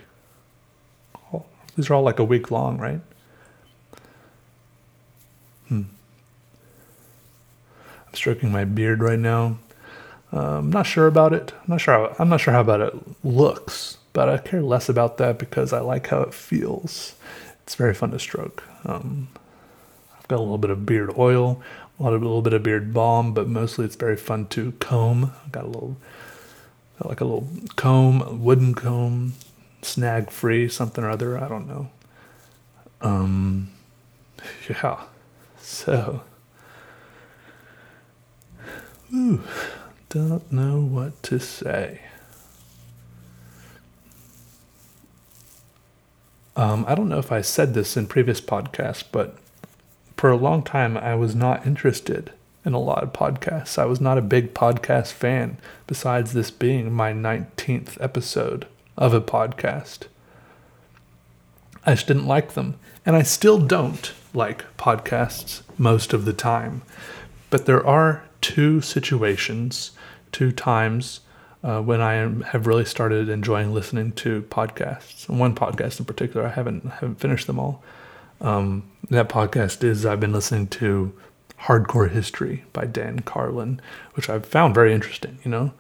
These 1.75 1.89
are 1.89 1.93
all 1.93 2.03
like 2.03 2.19
a 2.19 2.23
week 2.23 2.51
long, 2.51 2.77
right? 2.77 2.99
Hmm. 5.67 5.83
I'm 8.07 8.13
stroking 8.13 8.51
my 8.51 8.65
beard 8.65 9.01
right 9.01 9.19
now. 9.19 9.57
I'm 10.33 10.69
not 10.69 10.85
sure 10.85 11.07
about 11.07 11.33
it. 11.33 11.53
I'm 11.61 11.69
not 11.69 11.81
sure. 11.81 11.93
How, 11.93 12.15
I'm 12.19 12.29
not 12.29 12.41
sure 12.41 12.53
how 12.53 12.61
about 12.61 12.81
it 12.81 12.93
looks, 13.25 13.97
but 14.13 14.29
I 14.29 14.37
care 14.37 14.61
less 14.61 14.89
about 14.89 15.17
that 15.17 15.39
because 15.39 15.73
I 15.73 15.79
like 15.79 16.07
how 16.07 16.21
it 16.21 16.33
feels. 16.33 17.15
It's 17.63 17.75
very 17.75 17.93
fun 17.93 18.11
to 18.11 18.19
stroke. 18.19 18.63
Um, 18.85 19.29
Got 20.31 20.37
a 20.37 20.43
little 20.43 20.57
bit 20.57 20.69
of 20.69 20.85
beard 20.85 21.13
oil, 21.17 21.61
a 21.99 22.03
lot 22.03 22.13
of 22.13 22.21
a 22.21 22.25
little 22.25 22.41
bit 22.41 22.53
of 22.53 22.63
beard 22.63 22.93
balm, 22.93 23.33
but 23.33 23.49
mostly 23.49 23.83
it's 23.83 23.97
very 23.97 24.15
fun 24.15 24.47
to 24.47 24.71
comb. 24.79 25.33
Got 25.51 25.65
a 25.65 25.67
little, 25.67 25.97
got 26.97 27.09
like 27.09 27.19
a 27.19 27.25
little 27.25 27.49
comb, 27.75 28.41
wooden 28.41 28.73
comb, 28.73 29.33
snag 29.81 30.31
free, 30.31 30.69
something 30.69 31.03
or 31.03 31.09
other. 31.09 31.37
I 31.37 31.49
don't 31.49 31.67
know. 31.67 31.89
Um, 33.01 33.71
yeah. 34.69 35.01
So, 35.59 36.21
ooh, 39.13 39.41
don't 40.07 40.49
know 40.49 40.79
what 40.79 41.21
to 41.23 41.39
say. 41.39 42.03
Um, 46.55 46.85
I 46.87 46.95
don't 46.95 47.09
know 47.09 47.19
if 47.19 47.33
I 47.33 47.41
said 47.41 47.73
this 47.73 47.97
in 47.97 48.07
previous 48.07 48.39
podcasts, 48.39 49.03
but 49.11 49.35
for 50.21 50.29
a 50.29 50.37
long 50.37 50.61
time, 50.61 50.97
I 50.97 51.15
was 51.15 51.33
not 51.33 51.65
interested 51.65 52.31
in 52.63 52.73
a 52.73 52.79
lot 52.79 53.01
of 53.01 53.11
podcasts. 53.11 53.79
I 53.79 53.85
was 53.85 53.99
not 53.99 54.19
a 54.19 54.21
big 54.21 54.53
podcast 54.53 55.13
fan, 55.13 55.57
besides 55.87 56.33
this 56.33 56.51
being 56.51 56.93
my 56.93 57.11
19th 57.11 57.99
episode 57.99 58.67
of 58.95 59.15
a 59.15 59.19
podcast. 59.19 60.01
I 61.87 61.95
just 61.95 62.05
didn't 62.05 62.27
like 62.27 62.53
them. 62.53 62.75
And 63.03 63.15
I 63.15 63.23
still 63.23 63.57
don't 63.57 64.13
like 64.31 64.63
podcasts 64.77 65.63
most 65.79 66.13
of 66.13 66.25
the 66.25 66.33
time. 66.33 66.83
But 67.49 67.65
there 67.65 67.83
are 67.83 68.23
two 68.41 68.79
situations, 68.79 69.89
two 70.31 70.51
times 70.51 71.21
uh, 71.63 71.81
when 71.81 71.99
I 71.99 72.13
have 72.49 72.67
really 72.67 72.85
started 72.85 73.27
enjoying 73.27 73.73
listening 73.73 74.11
to 74.11 74.43
podcasts. 74.43 75.27
And 75.27 75.39
one 75.39 75.55
podcast 75.55 75.97
in 75.97 76.05
particular, 76.05 76.45
I 76.45 76.51
haven't 76.51 76.85
haven't 76.85 77.19
finished 77.19 77.47
them 77.47 77.57
all. 77.57 77.83
Um, 78.41 78.89
that 79.09 79.29
podcast 79.29 79.83
is 79.83 80.05
I've 80.05 80.19
been 80.19 80.33
listening 80.33 80.67
to 80.67 81.13
Hardcore 81.61 82.09
History 82.09 82.63
by 82.73 82.85
Dan 82.85 83.19
Carlin, 83.19 83.79
which 84.15 84.29
I've 84.29 84.45
found 84.45 84.73
very 84.73 84.93
interesting. 84.93 85.37
You 85.45 85.51
know, 85.51 85.73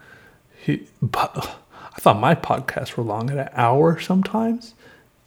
he, 0.63 0.87
but 1.01 1.57
I 1.95 1.99
thought 1.99 2.19
my 2.19 2.35
podcasts 2.35 2.95
were 2.95 3.03
long 3.03 3.31
at 3.31 3.37
an 3.37 3.49
hour 3.53 3.99
sometimes. 3.99 4.75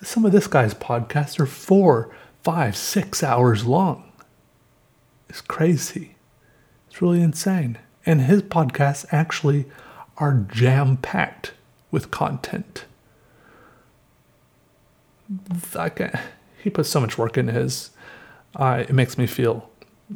Some 0.01 0.24
of 0.24 0.32
this 0.32 0.47
guy's 0.47 0.74
podcasts 0.74 1.41
are 1.41 1.47
four, 1.47 2.14
five, 2.43 2.76
six 2.76 3.22
hours 3.22 3.66
long. 3.66 4.12
It's 5.28 5.41
crazy. 5.41 6.14
It's 6.89 7.03
really 7.03 7.20
insane. 7.20 7.78
And 8.07 8.22
his 8.22 8.43
podcasts 8.43 9.07
actually 9.11 9.64
are 10.18 10.47
jam 10.53 10.99
packed 10.99 11.53
with 11.91 12.11
content. 12.11 12.85
I 15.74 15.89
can't 15.89 16.14
he 16.65 16.71
puts 16.71 16.89
so 16.89 16.99
much 16.99 17.19
work 17.19 17.37
into 17.37 17.53
his. 17.53 17.91
Uh, 18.57 18.85
it 18.89 18.95
makes 18.95 19.19
me 19.19 19.27
feel 19.27 19.69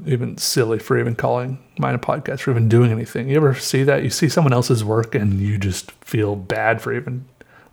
even 0.06 0.38
silly 0.38 0.78
for 0.78 0.98
even 0.98 1.14
calling 1.14 1.58
mine 1.78 1.94
a 1.94 1.98
podcast 1.98 2.40
for 2.40 2.50
even 2.50 2.70
doing 2.70 2.90
anything. 2.90 3.28
You 3.28 3.36
ever 3.36 3.54
see 3.54 3.82
that? 3.82 4.02
You 4.02 4.08
see 4.08 4.30
someone 4.30 4.54
else's 4.54 4.82
work 4.82 5.14
and 5.14 5.40
you 5.40 5.58
just 5.58 5.92
feel 5.92 6.36
bad 6.36 6.80
for 6.80 6.94
even 6.94 7.26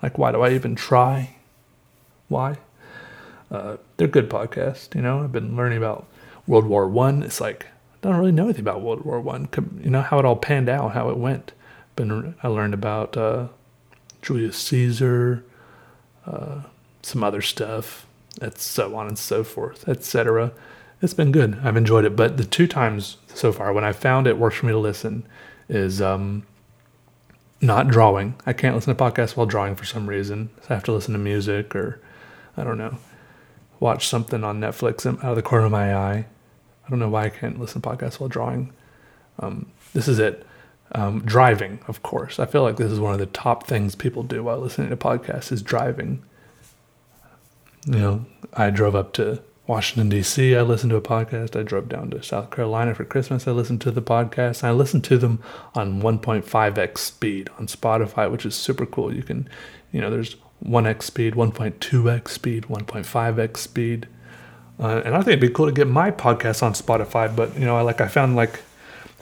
like, 0.03 0.17
why 0.17 0.33
do 0.33 0.41
I 0.41 0.51
even 0.51 0.75
try? 0.75 1.35
Why? 2.27 2.57
Uh, 3.49 3.77
they're 3.95 4.09
good 4.09 4.29
podcasts. 4.29 4.93
You 4.93 5.01
know, 5.01 5.23
I've 5.23 5.31
been 5.31 5.55
learning 5.55 5.77
about 5.77 6.05
World 6.45 6.65
War 6.65 6.85
One. 6.87 7.23
It's 7.23 7.39
like 7.39 7.67
I 8.03 8.09
don't 8.09 8.17
really 8.17 8.33
know 8.33 8.45
anything 8.45 8.61
about 8.61 8.81
World 8.81 9.05
War 9.05 9.21
One. 9.21 9.47
You 9.81 9.89
know 9.89 10.01
how 10.01 10.19
it 10.19 10.25
all 10.25 10.35
panned 10.35 10.67
out, 10.67 10.91
how 10.91 11.09
it 11.09 11.17
went. 11.17 11.53
Been 11.95 12.35
I 12.43 12.49
learned 12.49 12.73
about 12.73 13.15
uh, 13.15 13.47
Julius 14.21 14.57
Caesar, 14.57 15.45
uh, 16.25 16.63
some 17.03 17.23
other 17.23 17.41
stuff, 17.41 18.05
and 18.41 18.57
so 18.57 18.95
on 18.95 19.07
and 19.07 19.17
so 19.17 19.43
forth, 19.43 19.87
etc. 19.87 20.51
It's 21.01 21.13
been 21.13 21.31
good. 21.31 21.59
I've 21.63 21.77
enjoyed 21.77 22.05
it. 22.05 22.15
But 22.15 22.37
the 22.37 22.45
two 22.45 22.67
times 22.67 23.17
so 23.33 23.51
far 23.51 23.73
when 23.73 23.83
I 23.83 23.91
found 23.91 24.27
it 24.27 24.37
works 24.37 24.57
for 24.57 24.65
me 24.65 24.71
to 24.71 24.79
listen 24.79 25.25
is 25.69 26.01
um, 26.01 26.45
not 27.61 27.87
drawing. 27.87 28.35
I 28.45 28.53
can't 28.53 28.75
listen 28.75 28.95
to 28.95 29.03
podcasts 29.03 29.35
while 29.35 29.45
drawing 29.45 29.75
for 29.75 29.85
some 29.85 30.07
reason. 30.07 30.49
So 30.61 30.67
I 30.69 30.73
have 30.73 30.83
to 30.85 30.91
listen 30.91 31.13
to 31.13 31.19
music 31.19 31.75
or 31.75 32.01
I 32.57 32.63
don't 32.63 32.77
know, 32.77 32.97
watch 33.79 34.07
something 34.07 34.43
on 34.43 34.59
Netflix 34.59 35.05
out 35.05 35.23
of 35.23 35.35
the 35.35 35.41
corner 35.41 35.65
of 35.65 35.71
my 35.71 35.95
eye. 35.95 36.25
I 36.85 36.89
don't 36.89 36.99
know 36.99 37.09
why 37.09 37.25
I 37.25 37.29
can't 37.29 37.59
listen 37.59 37.81
to 37.81 37.89
podcasts 37.89 38.19
while 38.19 38.29
drawing. 38.29 38.71
Um, 39.39 39.71
this 39.93 40.07
is 40.07 40.19
it. 40.19 40.45
Um, 40.91 41.21
driving, 41.25 41.79
of 41.87 42.03
course. 42.03 42.39
I 42.39 42.45
feel 42.45 42.61
like 42.61 42.77
this 42.77 42.91
is 42.91 42.99
one 42.99 43.13
of 43.13 43.19
the 43.19 43.25
top 43.25 43.65
things 43.65 43.95
people 43.95 44.23
do 44.23 44.43
while 44.43 44.59
listening 44.59 44.89
to 44.89 44.97
podcasts 44.97 45.51
is 45.51 45.61
driving 45.61 46.23
you 47.85 47.99
know, 47.99 48.25
I 48.53 48.69
drove 48.69 48.95
up 48.95 49.13
to 49.13 49.41
Washington, 49.67 50.09
D.C., 50.09 50.55
I 50.55 50.61
listened 50.61 50.91
to 50.91 50.95
a 50.95 51.01
podcast. 51.01 51.59
I 51.59 51.63
drove 51.63 51.89
down 51.89 52.11
to 52.11 52.21
South 52.21 52.51
Carolina 52.51 52.93
for 52.93 53.03
Christmas. 53.03 53.47
I 53.47 53.51
listened 53.51 53.81
to 53.81 53.91
the 53.91 54.01
podcast. 54.01 54.63
I 54.63 54.71
listened 54.71 55.03
to 55.05 55.17
them 55.17 55.41
on 55.73 56.01
1.5x 56.01 56.97
speed 56.99 57.49
on 57.57 57.65
Spotify, 57.65 58.29
which 58.29 58.45
is 58.45 58.53
super 58.53 58.85
cool. 58.85 59.13
You 59.13 59.23
can, 59.23 59.49
you 59.91 60.01
know, 60.01 60.11
there's 60.11 60.35
1x 60.63 61.03
speed, 61.03 61.33
1.2x 61.33 62.27
speed, 62.27 62.63
1.5x 62.65 63.57
speed. 63.57 64.07
Uh, 64.79 65.01
and 65.03 65.15
I 65.15 65.19
think 65.19 65.29
it'd 65.29 65.39
be 65.39 65.49
cool 65.49 65.65
to 65.65 65.71
get 65.71 65.87
my 65.87 66.11
podcast 66.11 66.61
on 66.61 66.73
Spotify, 66.73 67.33
but 67.33 67.57
you 67.57 67.65
know, 67.65 67.77
I 67.77 67.81
like 67.81 68.01
I 68.01 68.07
found 68.07 68.35
like 68.35 68.61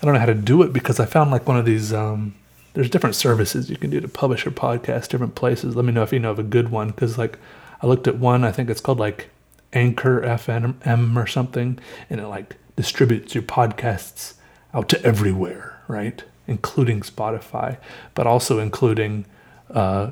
I 0.01 0.05
don't 0.05 0.13
know 0.13 0.19
how 0.19 0.25
to 0.25 0.33
do 0.33 0.63
it 0.63 0.73
because 0.73 0.99
I 0.99 1.05
found 1.05 1.31
like 1.31 1.47
one 1.47 1.57
of 1.57 1.65
these. 1.65 1.93
Um, 1.93 2.35
there's 2.73 2.89
different 2.89 3.15
services 3.15 3.69
you 3.69 3.77
can 3.77 3.91
do 3.91 4.01
to 4.01 4.07
publish 4.07 4.45
your 4.45 4.51
podcast, 4.51 5.09
different 5.09 5.35
places. 5.35 5.75
Let 5.75 5.85
me 5.85 5.93
know 5.93 6.01
if 6.01 6.11
you 6.11 6.17
know 6.17 6.31
of 6.31 6.39
a 6.39 6.43
good 6.43 6.69
one 6.69 6.87
because 6.87 7.19
like 7.19 7.37
I 7.83 7.85
looked 7.85 8.07
at 8.07 8.17
one. 8.17 8.45
I 8.45 8.51
think 8.53 8.69
it's 8.69 8.79
called 8.79 8.99
like 8.99 9.29
Anchor 9.73 10.21
FM 10.21 11.17
or 11.17 11.27
something, 11.27 11.77
and 12.09 12.21
it 12.21 12.27
like 12.27 12.55
distributes 12.77 13.35
your 13.35 13.43
podcasts 13.43 14.35
out 14.73 14.87
to 14.89 15.03
everywhere, 15.03 15.81
right? 15.89 16.23
Including 16.47 17.01
Spotify, 17.01 17.77
but 18.15 18.25
also 18.25 18.59
including 18.59 19.25
uh, 19.69 20.11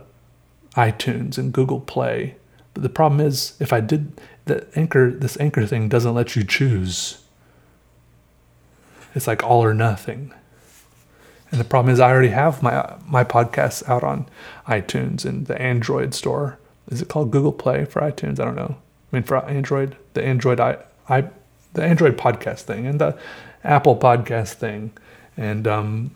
iTunes 0.75 1.37
and 1.37 1.53
Google 1.53 1.79
Play. 1.79 2.35
But 2.73 2.83
the 2.83 2.89
problem 2.89 3.21
is, 3.21 3.55
if 3.61 3.71
I 3.71 3.79
did 3.79 4.19
the 4.45 4.67
anchor, 4.75 5.09
this 5.09 5.39
anchor 5.39 5.65
thing 5.65 5.87
doesn't 5.87 6.13
let 6.13 6.35
you 6.35 6.43
choose. 6.43 7.23
It's 9.15 9.27
like 9.27 9.43
all 9.43 9.63
or 9.63 9.73
nothing. 9.73 10.33
And 11.51 11.59
the 11.59 11.65
problem 11.65 11.93
is, 11.93 12.01
I 12.01 12.11
already 12.11 12.29
have 12.29 12.61
my 12.61 12.95
my 13.07 13.23
podcasts 13.23 13.87
out 13.87 14.03
on 14.03 14.27
iTunes 14.67 15.23
and 15.23 15.47
the 15.47 15.61
Android 15.61 16.13
store. 16.13 16.57
Is 16.91 17.01
it 17.01 17.07
called 17.07 17.31
Google 17.31 17.53
Play 17.53 17.85
for 17.85 18.01
iTunes? 18.01 18.39
I 18.39 18.45
don't 18.45 18.55
know. 18.55 18.75
I 19.11 19.15
mean, 19.15 19.23
for 19.23 19.43
Android, 19.45 19.95
the 20.13 20.23
Android 20.23 20.59
I, 20.59 20.77
I 21.09 21.29
the 21.73 21.83
Android 21.83 22.17
podcast 22.17 22.61
thing 22.61 22.85
and 22.85 22.99
the 22.99 23.17
Apple 23.63 23.95
podcast 23.95 24.55
thing, 24.55 24.91
and 25.37 25.67
um, 25.67 26.11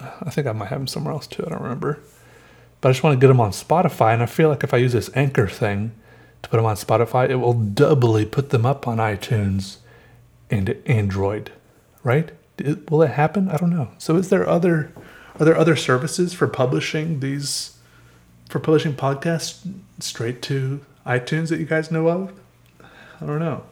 I 0.00 0.30
think 0.30 0.46
I 0.46 0.52
might 0.52 0.68
have 0.68 0.78
them 0.78 0.86
somewhere 0.86 1.12
else 1.12 1.26
too. 1.26 1.44
I 1.44 1.50
don't 1.50 1.62
remember, 1.62 1.98
but 2.80 2.88
I 2.88 2.92
just 2.92 3.02
want 3.02 3.18
to 3.18 3.20
get 3.20 3.28
them 3.28 3.40
on 3.40 3.50
Spotify. 3.50 4.14
And 4.14 4.22
I 4.22 4.26
feel 4.26 4.48
like 4.48 4.62
if 4.62 4.72
I 4.72 4.76
use 4.76 4.92
this 4.92 5.10
Anchor 5.16 5.48
thing 5.48 5.92
to 6.42 6.48
put 6.48 6.58
them 6.58 6.66
on 6.66 6.76
Spotify, 6.76 7.28
it 7.28 7.36
will 7.36 7.54
doubly 7.54 8.24
put 8.24 8.50
them 8.50 8.64
up 8.64 8.86
on 8.86 8.98
iTunes 8.98 9.78
and 10.48 10.76
Android, 10.86 11.50
right? 12.04 12.30
Will 12.88 13.02
it 13.02 13.10
happen? 13.10 13.48
I 13.48 13.56
don't 13.56 13.70
know. 13.70 13.88
So, 13.98 14.16
is 14.16 14.28
there 14.28 14.48
other 14.48 14.92
are 15.40 15.44
there 15.44 15.58
other 15.58 15.76
services 15.76 16.34
for 16.34 16.46
publishing 16.46 17.20
these 17.20 17.77
for 18.48 18.58
publishing 18.58 18.94
podcasts 18.94 19.66
straight 20.00 20.42
to 20.42 20.80
iTunes 21.06 21.48
that 21.48 21.58
you 21.58 21.66
guys 21.66 21.90
know 21.90 22.08
of? 22.08 22.32
I 23.20 23.26
don't 23.26 23.38
know. 23.38 23.64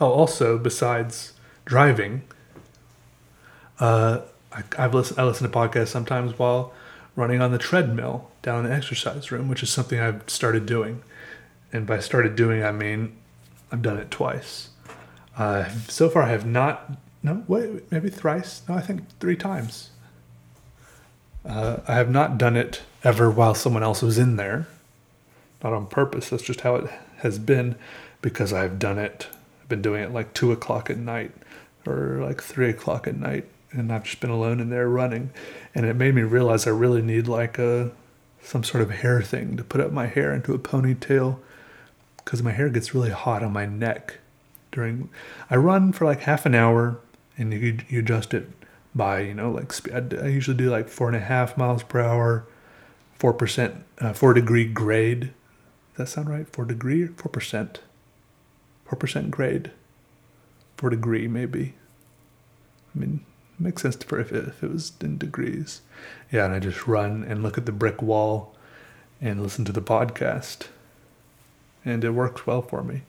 Oh, 0.00 0.10
also, 0.10 0.58
besides 0.58 1.32
driving, 1.64 2.22
uh, 3.80 4.20
I, 4.52 4.62
I've 4.78 4.94
listened, 4.94 5.18
I 5.18 5.24
listen 5.24 5.50
to 5.50 5.56
podcasts 5.56 5.88
sometimes 5.88 6.38
while 6.38 6.72
running 7.14 7.40
on 7.40 7.50
the 7.50 7.58
treadmill 7.58 8.30
down 8.42 8.64
in 8.64 8.70
the 8.70 8.76
exercise 8.76 9.32
room, 9.32 9.48
which 9.48 9.62
is 9.62 9.70
something 9.70 9.98
I've 9.98 10.28
started 10.28 10.66
doing. 10.66 11.02
And 11.72 11.86
by 11.86 12.00
started 12.00 12.36
doing, 12.36 12.62
I 12.62 12.72
mean 12.72 13.16
I've 13.72 13.82
done 13.82 13.98
it 13.98 14.10
twice. 14.10 14.70
Uh, 15.36 15.68
so 15.88 16.08
far, 16.08 16.22
I 16.22 16.28
have 16.30 16.46
not. 16.46 16.92
No, 17.22 17.44
wait, 17.48 17.90
maybe 17.90 18.08
thrice. 18.08 18.62
No, 18.68 18.74
I 18.74 18.80
think 18.80 19.02
three 19.18 19.36
times. 19.36 19.90
Uh, 21.46 21.78
I 21.86 21.94
have 21.94 22.10
not 22.10 22.38
done 22.38 22.56
it 22.56 22.82
ever 23.04 23.30
while 23.30 23.54
someone 23.54 23.82
else 23.82 24.02
was 24.02 24.18
in 24.18 24.36
there. 24.36 24.66
Not 25.62 25.72
on 25.72 25.86
purpose. 25.86 26.28
That's 26.28 26.42
just 26.42 26.62
how 26.62 26.76
it 26.76 26.90
has 27.18 27.38
been 27.38 27.76
because 28.20 28.52
I've 28.52 28.78
done 28.78 28.98
it 28.98 29.28
I've 29.66 29.70
been 29.70 29.82
doing 29.82 30.00
it 30.00 30.12
like 30.12 30.32
two 30.32 30.52
o'clock 30.52 30.90
at 30.90 30.96
night 30.96 31.32
or 31.84 32.20
like 32.22 32.40
three 32.40 32.70
o'clock 32.70 33.08
at 33.08 33.16
night, 33.16 33.46
and 33.72 33.92
I've 33.92 34.04
just 34.04 34.20
been 34.20 34.30
alone 34.30 34.60
in 34.60 34.70
there 34.70 34.88
running, 34.88 35.30
and 35.74 35.84
it 35.84 35.96
made 35.96 36.14
me 36.14 36.22
realize 36.22 36.68
I 36.68 36.70
really 36.70 37.02
need 37.02 37.26
like 37.26 37.58
a 37.58 37.90
some 38.40 38.62
sort 38.62 38.84
of 38.84 38.92
hair 38.92 39.22
thing 39.22 39.56
to 39.56 39.64
put 39.64 39.80
up 39.80 39.90
my 39.90 40.06
hair 40.06 40.32
into 40.32 40.54
a 40.54 40.58
ponytail 40.60 41.40
because 42.18 42.44
my 42.44 42.52
hair 42.52 42.68
gets 42.68 42.94
really 42.94 43.10
hot 43.10 43.42
on 43.42 43.52
my 43.52 43.66
neck 43.66 44.18
during 44.70 45.08
I 45.50 45.56
run 45.56 45.92
for 45.92 46.04
like 46.04 46.20
half 46.20 46.46
an 46.46 46.54
hour 46.54 47.00
and 47.36 47.52
you, 47.52 47.78
you 47.88 47.98
adjust 47.98 48.34
it 48.34 48.48
by 48.96 49.20
you 49.20 49.34
know 49.34 49.50
like 49.50 49.72
I 49.92 50.28
usually 50.28 50.56
do 50.56 50.70
like 50.70 50.88
four 50.88 51.08
and 51.08 51.16
a 51.16 51.20
half 51.20 51.56
miles 51.56 51.82
per 51.82 52.00
hour, 52.00 52.46
four 53.14 53.32
percent, 53.32 53.84
uh, 53.98 54.12
four 54.12 54.34
degree 54.34 54.64
grade. 54.64 55.32
Does 55.96 55.96
that 55.96 56.06
sound 56.08 56.30
right? 56.30 56.48
Four 56.48 56.64
degree, 56.64 57.06
four 57.06 57.30
percent. 57.30 57.80
4% 58.88 59.30
grade 59.30 59.72
four 60.76 60.90
degree, 60.90 61.26
maybe. 61.26 61.74
I 62.94 62.98
mean, 62.98 63.24
it 63.58 63.62
makes 63.62 63.82
sense 63.82 63.96
for 63.96 64.20
if 64.20 64.32
it, 64.32 64.48
if 64.48 64.62
it 64.62 64.70
was 64.70 64.92
in 65.00 65.18
degrees. 65.18 65.80
Yeah, 66.30 66.44
and 66.44 66.54
I 66.54 66.58
just 66.58 66.86
run 66.86 67.24
and 67.24 67.42
look 67.42 67.58
at 67.58 67.66
the 67.66 67.72
brick 67.72 68.02
wall 68.02 68.54
and 69.20 69.42
listen 69.42 69.64
to 69.64 69.72
the 69.72 69.82
podcast. 69.82 70.68
And 71.84 72.04
it 72.04 72.10
works 72.10 72.46
well 72.46 72.62
for 72.62 72.82
me. 72.82 73.02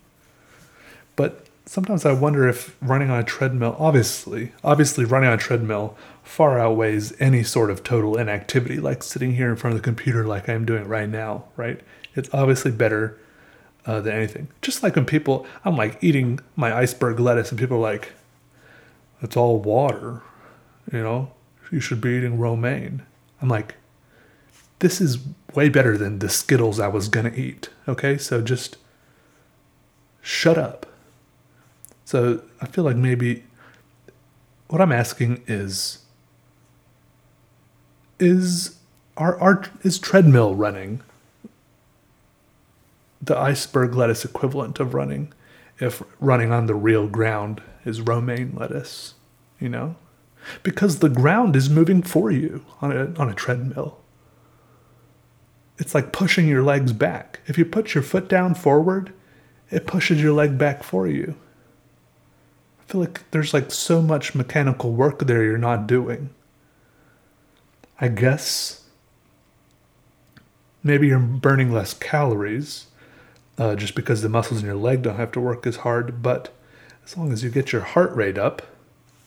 But 1.16 1.47
sometimes 1.68 2.06
I 2.06 2.14
wonder 2.14 2.48
if 2.48 2.76
running 2.82 3.10
on 3.10 3.20
a 3.20 3.24
treadmill, 3.24 3.76
obviously, 3.78 4.54
obviously 4.64 5.06
running 5.06 5.30
on 5.30 5.36
a 5.36 5.42
treadmill 5.42 5.98
far 6.24 6.60
outweighs 6.60 7.14
any 7.20 7.44
sort 7.44 7.70
of 7.70 7.84
total 7.84 8.18
inactivity, 8.18 8.80
like 8.80 9.04
sitting 9.04 9.34
here 9.34 9.50
in 9.50 9.56
front 9.56 9.76
of 9.76 9.82
the 9.82 9.84
computer 9.84 10.26
like 10.26 10.50
I'm 10.50 10.66
doing 10.66 10.88
right 10.88 11.10
now, 11.10 11.46
right? 11.56 11.82
It's 12.16 12.30
obviously 12.34 12.72
better 12.72 13.20
uh, 13.86 14.02
than 14.02 14.14
anything. 14.14 14.48
Just 14.62 14.82
like 14.82 14.96
when 14.96 15.06
people, 15.06 15.46
I'm 15.64 15.76
like 15.76 16.02
eating 16.02 16.40
my 16.56 16.76
iceberg 16.76 17.20
lettuce 17.20 17.52
and 17.52 17.60
people 17.60 17.78
are 17.78 17.82
like, 17.82 18.14
it's 19.22 19.38
all 19.38 19.60
water, 19.60 20.22
you 20.92 21.02
know, 21.02 21.32
you 21.72 21.80
should 21.80 22.02
be 22.02 22.12
eating 22.12 22.40
romaine. 22.40 23.04
I'm 23.42 23.50
like, 23.50 23.76
this 24.80 25.02
is 25.02 25.20
way 25.54 25.70
better 25.70 25.98
than 25.98 26.20
the 26.20 26.30
Skittles 26.30 26.80
I 26.80 26.88
was 26.88 27.10
to 27.10 27.40
eat. 27.40 27.70
Okay, 27.88 28.18
so 28.18 28.42
just 28.42 28.78
shut 30.22 30.58
up. 30.58 30.87
So 32.08 32.42
I 32.62 32.68
feel 32.68 32.86
like 32.86 32.96
maybe 32.96 33.44
what 34.70 34.80
I'm 34.80 34.94
asking 34.94 35.44
is 35.46 36.06
is 38.18 38.78
our, 39.18 39.38
our 39.42 39.66
is 39.84 40.00
treadmill 40.00 40.56
running 40.56 41.02
the 43.22 43.38
iceberg 43.38 43.94
lettuce 43.94 44.24
equivalent 44.24 44.80
of 44.80 44.94
running 44.94 45.34
if 45.80 46.02
running 46.22 46.50
on 46.50 46.68
the 46.68 46.76
real 46.76 47.10
ground 47.10 47.62
is 47.84 48.00
romaine 48.00 48.56
lettuce, 48.56 49.16
you 49.60 49.68
know? 49.68 49.98
Because 50.64 51.00
the 51.00 51.10
ground 51.10 51.58
is 51.58 51.70
moving 51.70 52.02
for 52.02 52.32
you 52.32 52.64
on 52.82 52.94
a, 52.94 53.14
on 53.20 53.28
a 53.30 53.36
treadmill. 53.36 54.00
It's 55.78 55.94
like 55.94 56.14
pushing 56.14 56.48
your 56.48 56.64
legs 56.64 56.94
back. 56.94 57.42
If 57.48 57.58
you 57.58 57.66
put 57.66 57.94
your 57.94 58.02
foot 58.02 58.30
down 58.30 58.56
forward, 58.56 59.12
it 59.70 59.86
pushes 59.86 60.22
your 60.22 60.32
leg 60.32 60.58
back 60.58 60.84
for 60.84 61.06
you. 61.06 61.36
I 62.88 62.92
feel 62.92 63.02
like 63.02 63.30
there's 63.32 63.54
like 63.54 63.72
so 63.72 64.02
much 64.02 64.34
mechanical 64.34 64.94
work 64.94 65.20
there 65.20 65.44
you're 65.44 65.58
not 65.58 65.88
doing. 65.88 66.30
I 68.00 68.08
guess 68.08 68.86
maybe 70.84 71.08
you're 71.08 71.20
burning 71.20 71.74
less 71.74 71.94
calories 71.94 72.86
uh, 73.58 73.76
just 73.76 73.94
because 73.94 74.22
the 74.22 74.30
muscles 74.30 74.62
in 74.62 74.66
your 74.66 74.76
leg 74.76 75.02
don't 75.02 75.18
have 75.18 75.34
to 75.34 75.42
work 75.42 75.68
as 75.68 75.78
hard. 75.78 76.24
But 76.24 76.54
as 77.06 77.18
long 77.18 77.34
as 77.34 77.44
you 77.44 77.50
get 77.50 77.74
your 77.74 77.82
heart 77.82 78.16
rate 78.16 78.38
up, 78.38 78.62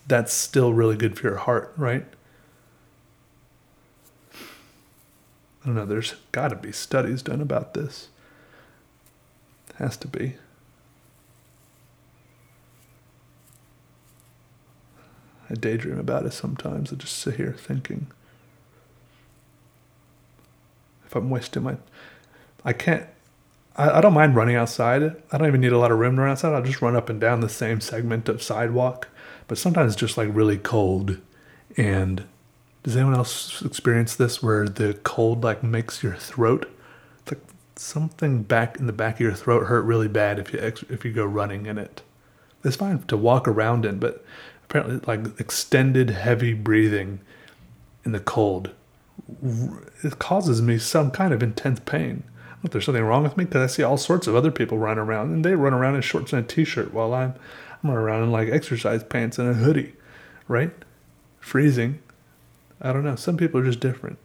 that's 0.07 0.33
still 0.33 0.73
really 0.73 0.95
good 0.95 1.17
for 1.17 1.27
your 1.27 1.37
heart, 1.37 1.71
right? 1.77 2.05
I 4.33 5.67
don't 5.67 5.75
know, 5.75 5.85
there's 5.85 6.15
got 6.31 6.47
to 6.47 6.55
be 6.55 6.71
studies 6.71 7.21
done 7.21 7.41
about 7.41 7.75
this. 7.75 8.07
Has 9.75 9.95
to 9.97 10.07
be. 10.07 10.35
I 15.51 15.55
daydream 15.55 15.99
about 15.99 16.25
it 16.25 16.33
sometimes. 16.33 16.91
I 16.91 16.95
just 16.95 17.17
sit 17.17 17.35
here 17.35 17.55
thinking. 17.57 18.07
If 21.05 21.15
I'm 21.15 21.29
wasting 21.29 21.63
my. 21.63 21.77
I 22.63 22.73
can't 22.73 23.05
I, 23.75 23.97
I 23.97 24.01
don't 24.01 24.13
mind 24.13 24.35
running 24.35 24.55
outside. 24.55 25.03
I 25.31 25.37
don't 25.37 25.47
even 25.47 25.61
need 25.61 25.71
a 25.71 25.77
lot 25.77 25.91
of 25.91 25.99
room 25.99 26.15
to 26.15 26.21
run 26.21 26.31
outside. 26.31 26.53
I'll 26.53 26.61
just 26.61 26.81
run 26.81 26.95
up 26.95 27.09
and 27.09 27.19
down 27.19 27.41
the 27.41 27.49
same 27.49 27.81
segment 27.81 28.29
of 28.29 28.43
sidewalk. 28.43 29.07
But 29.47 29.57
sometimes 29.57 29.93
it's 29.93 29.99
just 29.99 30.17
like 30.17 30.29
really 30.31 30.57
cold. 30.57 31.19
And 31.77 32.25
does 32.83 32.95
anyone 32.95 33.15
else 33.15 33.61
experience 33.61 34.15
this 34.15 34.41
where 34.41 34.67
the 34.67 34.95
cold 35.03 35.43
like 35.43 35.63
makes 35.63 36.01
your 36.01 36.15
throat 36.15 36.67
it's 37.21 37.31
like 37.31 37.43
something 37.75 38.41
back 38.41 38.77
in 38.77 38.87
the 38.87 38.93
back 38.93 39.15
of 39.15 39.19
your 39.19 39.33
throat 39.33 39.67
hurt 39.67 39.83
really 39.83 40.07
bad 40.07 40.39
if 40.39 40.51
you 40.51 40.59
if 40.59 41.05
you 41.05 41.13
go 41.13 41.25
running 41.25 41.65
in 41.65 41.77
it. 41.77 42.01
It's 42.63 42.75
fine 42.75 42.99
to 43.03 43.17
walk 43.17 43.47
around 43.47 43.85
in, 43.85 43.99
but 43.99 44.23
apparently 44.71 44.99
like 45.05 45.39
extended 45.39 46.09
heavy 46.09 46.53
breathing 46.53 47.19
in 48.03 48.11
the 48.11 48.19
cold 48.19 48.71
it 50.03 50.17
causes 50.17 50.61
me 50.61 50.77
some 50.77 51.11
kind 51.11 51.33
of 51.33 51.43
intense 51.43 51.79
pain 51.81 52.23
if 52.63 52.71
there's 52.71 52.85
something 52.85 53.03
wrong 53.03 53.23
with 53.23 53.37
me 53.37 53.45
because 53.45 53.71
I 53.71 53.73
see 53.73 53.83
all 53.83 53.97
sorts 53.97 54.27
of 54.27 54.35
other 54.35 54.51
people 54.51 54.77
run 54.77 54.97
around 54.97 55.31
and 55.31 55.43
they 55.43 55.55
run 55.55 55.73
around 55.73 55.95
in 55.95 56.01
shorts 56.01 56.31
and 56.33 56.43
a 56.43 56.47
t-shirt 56.47 56.93
while 56.93 57.13
I'm 57.13 57.33
I'm 57.83 57.89
running 57.89 58.03
around 58.03 58.23
in 58.23 58.31
like 58.31 58.49
exercise 58.49 59.03
pants 59.03 59.39
and 59.39 59.49
a 59.49 59.53
hoodie, 59.53 59.93
right? 60.47 60.71
Freezing. 61.39 61.99
I 62.81 62.93
don't 62.93 63.03
know. 63.03 63.15
Some 63.15 63.37
people 63.37 63.59
are 63.59 63.65
just 63.65 63.79
different. 63.79 64.17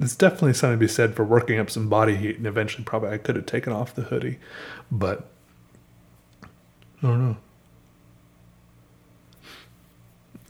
It's 0.00 0.16
definitely 0.16 0.54
something 0.54 0.78
to 0.78 0.84
be 0.84 0.88
said 0.88 1.14
for 1.14 1.24
working 1.24 1.58
up 1.58 1.70
some 1.70 1.88
body 1.88 2.16
heat, 2.16 2.36
and 2.36 2.46
eventually, 2.46 2.84
probably 2.84 3.10
I 3.10 3.18
could 3.18 3.36
have 3.36 3.46
taken 3.46 3.72
off 3.72 3.94
the 3.94 4.02
hoodie, 4.02 4.38
but 4.90 5.28
I 6.42 6.46
don't 7.02 7.28
know. 7.28 7.36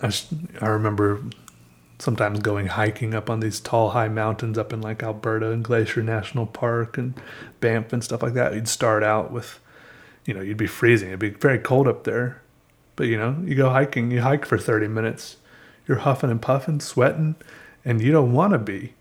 I, 0.03 0.13
I 0.61 0.69
remember 0.69 1.23
sometimes 1.99 2.41
going 2.41 2.67
hiking 2.67 3.15
up 3.15 3.31
on 3.31 3.41
these 3.41 3.61
tall, 3.61 3.91
high 3.91 4.09
mountains 4.09 4.59
up 4.59 4.73
in 4.73 4.81
like 4.81 5.03
Alberta 5.03 5.53
and 5.53 5.63
Glacier 5.63 6.03
National 6.03 6.47
Park 6.47 6.99
and 6.99 7.15
Banff 7.61 7.93
and 7.93 8.03
stuff 8.03 8.23
like 8.23 8.35
that. 8.35 8.55
You'd 8.55 8.69
start 8.69 9.05
out 9.05 9.31
with, 9.31 9.61
you 10.27 10.35
know, 10.35 10.41
you'd 10.41 10.57
be 10.57 10.67
freezing. 10.67 11.09
It'd 11.09 11.21
be 11.21 11.31
very 11.31 11.59
cold 11.59 11.87
up 11.87 12.05
there. 12.05 12.43
But, 12.97 13.07
you 13.07 13.17
know, 13.17 13.41
you 13.45 13.55
go 13.55 13.71
hiking, 13.71 14.11
you 14.11 14.21
hike 14.23 14.45
for 14.45 14.59
30 14.59 14.89
minutes. 14.89 15.37
You're 15.87 15.99
huffing 15.99 16.31
and 16.31 16.43
puffing, 16.43 16.81
sweating, 16.81 17.37
and 17.85 18.03
you 18.03 18.13
don't 18.13 18.33
want 18.33 18.53
to 18.53 18.59
be. 18.59 18.95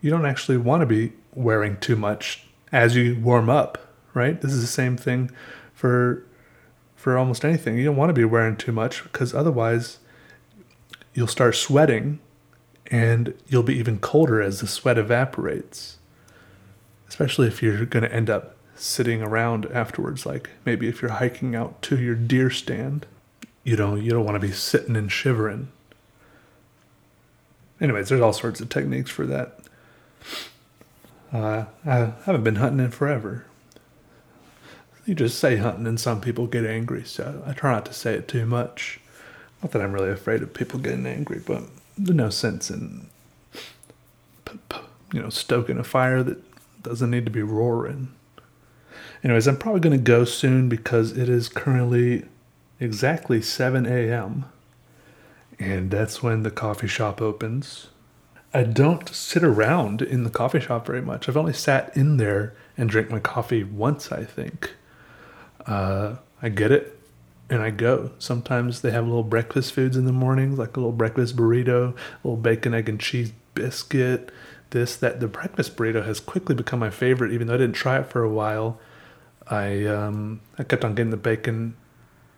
You 0.00 0.10
don't 0.10 0.26
actually 0.26 0.56
want 0.56 0.80
to 0.80 0.86
be 0.86 1.12
wearing 1.34 1.76
too 1.76 1.96
much 1.96 2.44
as 2.72 2.96
you 2.96 3.18
warm 3.20 3.50
up, 3.50 3.78
right? 4.14 4.40
This 4.40 4.52
is 4.52 4.62
the 4.62 4.66
same 4.66 4.96
thing 4.96 5.30
for 5.74 6.24
for 6.96 7.16
almost 7.16 7.46
anything. 7.46 7.78
You 7.78 7.84
don't 7.84 7.96
want 7.96 8.10
to 8.10 8.14
be 8.14 8.24
wearing 8.24 8.56
too 8.56 8.72
much 8.72 9.02
because 9.04 9.32
otherwise 9.34 9.98
you'll 11.14 11.26
start 11.26 11.56
sweating 11.56 12.18
and 12.90 13.34
you'll 13.48 13.62
be 13.62 13.76
even 13.76 13.98
colder 13.98 14.42
as 14.42 14.60
the 14.60 14.66
sweat 14.66 14.98
evaporates. 14.98 15.98
Especially 17.08 17.46
if 17.46 17.62
you're 17.62 17.84
going 17.86 18.02
to 18.02 18.14
end 18.14 18.30
up 18.30 18.56
sitting 18.74 19.20
around 19.20 19.66
afterwards 19.66 20.24
like 20.24 20.48
maybe 20.64 20.88
if 20.88 21.02
you're 21.02 21.10
hiking 21.10 21.54
out 21.54 21.82
to 21.82 21.98
your 21.98 22.14
deer 22.14 22.50
stand, 22.50 23.06
you 23.62 23.76
don't 23.76 24.02
you 24.02 24.10
don't 24.10 24.24
want 24.24 24.40
to 24.40 24.46
be 24.46 24.52
sitting 24.52 24.96
and 24.96 25.12
shivering. 25.12 25.68
Anyways, 27.80 28.08
there's 28.08 28.20
all 28.20 28.32
sorts 28.32 28.60
of 28.60 28.68
techniques 28.68 29.10
for 29.10 29.26
that. 29.26 29.58
Uh, 31.32 31.64
I 31.86 32.12
haven't 32.24 32.44
been 32.44 32.56
hunting 32.56 32.84
in 32.84 32.90
forever. 32.90 33.46
You 35.06 35.14
just 35.14 35.38
say 35.38 35.56
hunting 35.56 35.86
and 35.86 35.98
some 35.98 36.20
people 36.20 36.46
get 36.46 36.66
angry, 36.66 37.04
so 37.04 37.42
I 37.46 37.52
try 37.52 37.72
not 37.72 37.86
to 37.86 37.92
say 37.92 38.14
it 38.14 38.28
too 38.28 38.46
much. 38.46 39.00
Not 39.62 39.72
that 39.72 39.82
I'm 39.82 39.92
really 39.92 40.10
afraid 40.10 40.42
of 40.42 40.54
people 40.54 40.78
getting 40.78 41.06
angry, 41.06 41.40
but 41.44 41.64
there's 41.98 42.16
no 42.16 42.30
sense 42.30 42.70
in, 42.70 43.08
you 45.12 45.20
know, 45.22 45.28
stoking 45.28 45.78
a 45.78 45.84
fire 45.84 46.22
that 46.22 46.38
doesn't 46.82 47.10
need 47.10 47.26
to 47.26 47.30
be 47.30 47.42
roaring. 47.42 48.08
Anyways, 49.22 49.46
I'm 49.46 49.58
probably 49.58 49.80
going 49.80 49.98
to 49.98 50.02
go 50.02 50.24
soon 50.24 50.68
because 50.68 51.16
it 51.16 51.28
is 51.28 51.48
currently 51.48 52.24
exactly 52.78 53.42
7 53.42 53.84
a.m. 53.84 54.46
And 55.58 55.90
that's 55.90 56.22
when 56.22 56.42
the 56.42 56.50
coffee 56.50 56.88
shop 56.88 57.20
opens. 57.20 57.88
I 58.54 58.62
don't 58.62 59.08
sit 59.10 59.44
around 59.44 60.00
in 60.00 60.24
the 60.24 60.30
coffee 60.30 60.60
shop 60.60 60.86
very 60.86 61.02
much. 61.02 61.28
I've 61.28 61.36
only 61.36 61.52
sat 61.52 61.94
in 61.94 62.16
there 62.16 62.54
and 62.78 62.88
drank 62.88 63.10
my 63.10 63.20
coffee 63.20 63.62
once, 63.62 64.10
I 64.10 64.24
think. 64.24 64.74
Uh, 65.66 66.16
I 66.40 66.48
get 66.48 66.72
it 66.72 66.99
and 67.50 67.62
I 67.62 67.70
go. 67.70 68.12
Sometimes 68.18 68.80
they 68.80 68.92
have 68.92 69.04
little 69.04 69.24
breakfast 69.24 69.72
foods 69.72 69.96
in 69.96 70.04
the 70.04 70.12
mornings, 70.12 70.58
like 70.58 70.76
a 70.76 70.80
little 70.80 70.92
breakfast 70.92 71.36
burrito, 71.36 71.92
a 71.92 72.28
little 72.28 72.36
bacon, 72.36 72.72
egg, 72.72 72.88
and 72.88 73.00
cheese 73.00 73.32
biscuit, 73.54 74.30
this, 74.70 74.96
that. 74.96 75.18
The 75.18 75.26
breakfast 75.26 75.76
burrito 75.76 76.06
has 76.06 76.20
quickly 76.20 76.54
become 76.54 76.78
my 76.78 76.90
favorite, 76.90 77.32
even 77.32 77.48
though 77.48 77.54
I 77.54 77.58
didn't 77.58 77.74
try 77.74 77.98
it 77.98 78.06
for 78.06 78.22
a 78.22 78.30
while. 78.30 78.80
I 79.48 79.84
um, 79.84 80.40
I 80.58 80.62
kept 80.62 80.84
on 80.84 80.94
getting 80.94 81.10
the 81.10 81.16
bacon, 81.16 81.76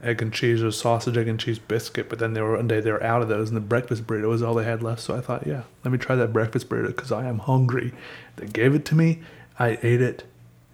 egg 0.02 0.22
and 0.22 0.32
cheese 0.32 0.62
or 0.62 0.70
sausage, 0.70 1.18
egg 1.18 1.28
and 1.28 1.38
cheese 1.38 1.58
biscuit, 1.58 2.08
but 2.08 2.18
then 2.18 2.32
they 2.32 2.40
were 2.40 2.56
one 2.56 2.66
day 2.66 2.80
they 2.80 2.90
were 2.90 3.02
out 3.02 3.20
of 3.20 3.28
those, 3.28 3.48
and 3.48 3.56
the 3.56 3.60
breakfast 3.60 4.06
burrito 4.06 4.30
was 4.30 4.42
all 4.42 4.54
they 4.54 4.64
had 4.64 4.82
left. 4.82 5.02
So 5.02 5.14
I 5.14 5.20
thought, 5.20 5.46
yeah, 5.46 5.64
let 5.84 5.90
me 5.90 5.98
try 5.98 6.16
that 6.16 6.32
breakfast 6.32 6.70
burrito 6.70 6.86
because 6.86 7.12
I 7.12 7.26
am 7.26 7.40
hungry. 7.40 7.92
They 8.36 8.46
gave 8.46 8.74
it 8.74 8.86
to 8.86 8.94
me, 8.94 9.20
I 9.58 9.78
ate 9.82 10.00
it, 10.00 10.24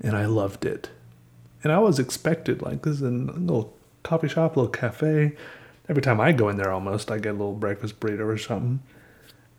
and 0.01 0.17
I 0.17 0.27
loved 0.27 0.65
it. 0.65 0.91
And 1.65 1.73
I 1.73 1.81
was 1.81 1.99
expected 1.99 2.63
like 2.63 2.83
this 2.83 2.97
is 2.97 3.03
a 3.03 3.09
little 3.09 3.77
coffee 4.03 4.29
shop, 4.29 4.57
little 4.57 4.71
cafe. 4.71 5.37
Every 5.89 6.03
time 6.03 6.21
I 6.21 6.33
go 6.33 6.49
in 6.49 6.57
there, 6.57 6.73
almost 6.73 7.11
I 7.11 7.19
get 7.19 7.31
a 7.31 7.33
little 7.33 7.55
breakfast 7.55 7.99
burrito 8.01 8.27
or 8.27 8.39
something. 8.39 8.81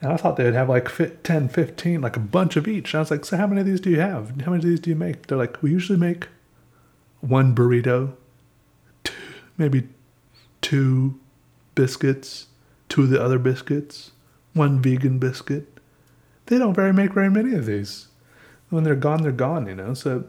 And 0.01 0.13
I 0.13 0.17
thought 0.17 0.37
they 0.37 0.45
would 0.45 0.53
have 0.53 0.69
like 0.69 0.87
fit 0.87 1.23
10, 1.23 1.49
15, 1.49 2.01
like 2.01 2.15
a 2.15 2.21
bunch 2.21 2.55
of 2.55 2.67
each. 2.67 2.93
And 2.93 2.99
I 2.99 3.01
was 3.01 3.11
like, 3.11 3.25
so 3.25 3.37
how 3.37 3.47
many 3.47 3.61
of 3.61 3.67
these 3.67 3.81
do 3.81 3.89
you 3.89 3.99
have? 3.99 4.41
How 4.41 4.51
many 4.51 4.63
of 4.63 4.69
these 4.69 4.79
do 4.79 4.89
you 4.89 4.95
make? 4.95 5.27
They're 5.27 5.37
like, 5.37 5.61
we 5.61 5.71
usually 5.71 5.99
make 5.99 6.27
one 7.21 7.53
burrito, 7.53 8.13
two, 9.03 9.13
maybe 9.57 9.89
two 10.61 11.19
biscuits, 11.75 12.47
two 12.87 13.03
of 13.03 13.09
the 13.09 13.21
other 13.21 13.39
biscuits, 13.39 14.11
one 14.53 14.81
vegan 14.81 15.19
biscuit. 15.19 15.79
They 16.45 16.57
don't 16.57 16.73
very 16.73 16.93
make 16.93 17.13
very 17.13 17.29
many 17.29 17.53
of 17.55 17.65
these. 17.65 18.07
When 18.69 18.83
they're 18.83 18.95
gone, 18.95 19.23
they're 19.23 19.31
gone, 19.31 19.67
you 19.67 19.75
know. 19.75 19.93
So 19.93 20.25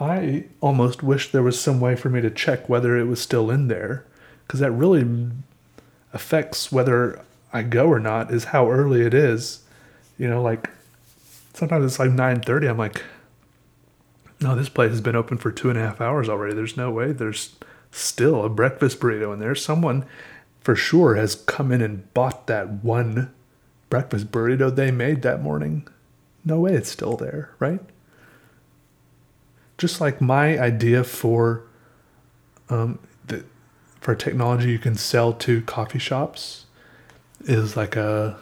I 0.00 0.44
almost 0.60 1.02
wish 1.02 1.30
there 1.30 1.42
was 1.42 1.60
some 1.60 1.80
way 1.80 1.96
for 1.96 2.08
me 2.08 2.20
to 2.20 2.30
check 2.30 2.68
whether 2.68 2.96
it 2.96 3.04
was 3.04 3.20
still 3.20 3.50
in 3.50 3.68
there, 3.68 4.04
because 4.46 4.60
that 4.60 4.72
really 4.72 5.30
affects 6.12 6.72
whether 6.72 7.20
I 7.52 7.62
go 7.62 7.86
or 7.86 8.00
not. 8.00 8.32
Is 8.32 8.44
how 8.44 8.70
early 8.70 9.02
it 9.02 9.14
is. 9.14 9.60
You 10.18 10.28
know, 10.28 10.42
like 10.42 10.70
sometimes 11.54 11.84
it's 11.84 11.98
like 11.98 12.10
nine 12.10 12.40
thirty. 12.40 12.66
I'm 12.66 12.78
like, 12.78 13.02
no, 14.40 14.54
this 14.54 14.68
place 14.68 14.90
has 14.90 15.00
been 15.00 15.16
open 15.16 15.38
for 15.38 15.52
two 15.52 15.70
and 15.70 15.78
a 15.78 15.82
half 15.82 16.00
hours 16.00 16.28
already. 16.28 16.54
There's 16.54 16.76
no 16.76 16.90
way 16.90 17.12
there's 17.12 17.54
still 17.90 18.44
a 18.44 18.48
breakfast 18.48 18.98
burrito 18.98 19.32
in 19.32 19.38
there. 19.38 19.54
Someone 19.54 20.04
for 20.60 20.74
sure 20.74 21.14
has 21.14 21.34
come 21.34 21.70
in 21.70 21.82
and 21.82 22.12
bought 22.14 22.46
that 22.46 22.84
one 22.84 23.32
breakfast 23.90 24.30
burrito 24.32 24.74
they 24.74 24.90
made 24.90 25.22
that 25.22 25.42
morning. 25.42 25.86
No 26.44 26.60
way 26.60 26.74
it's 26.74 26.90
still 26.90 27.16
there, 27.16 27.50
right? 27.58 27.80
Just 29.82 30.00
like 30.00 30.20
my 30.20 30.56
idea 30.60 31.02
for 31.02 31.64
um, 32.70 33.00
the, 33.26 33.44
for 34.00 34.14
technology 34.14 34.70
you 34.70 34.78
can 34.78 34.94
sell 34.94 35.32
to 35.32 35.60
coffee 35.62 35.98
shops 35.98 36.66
is 37.46 37.76
like 37.76 37.96
a 37.96 38.38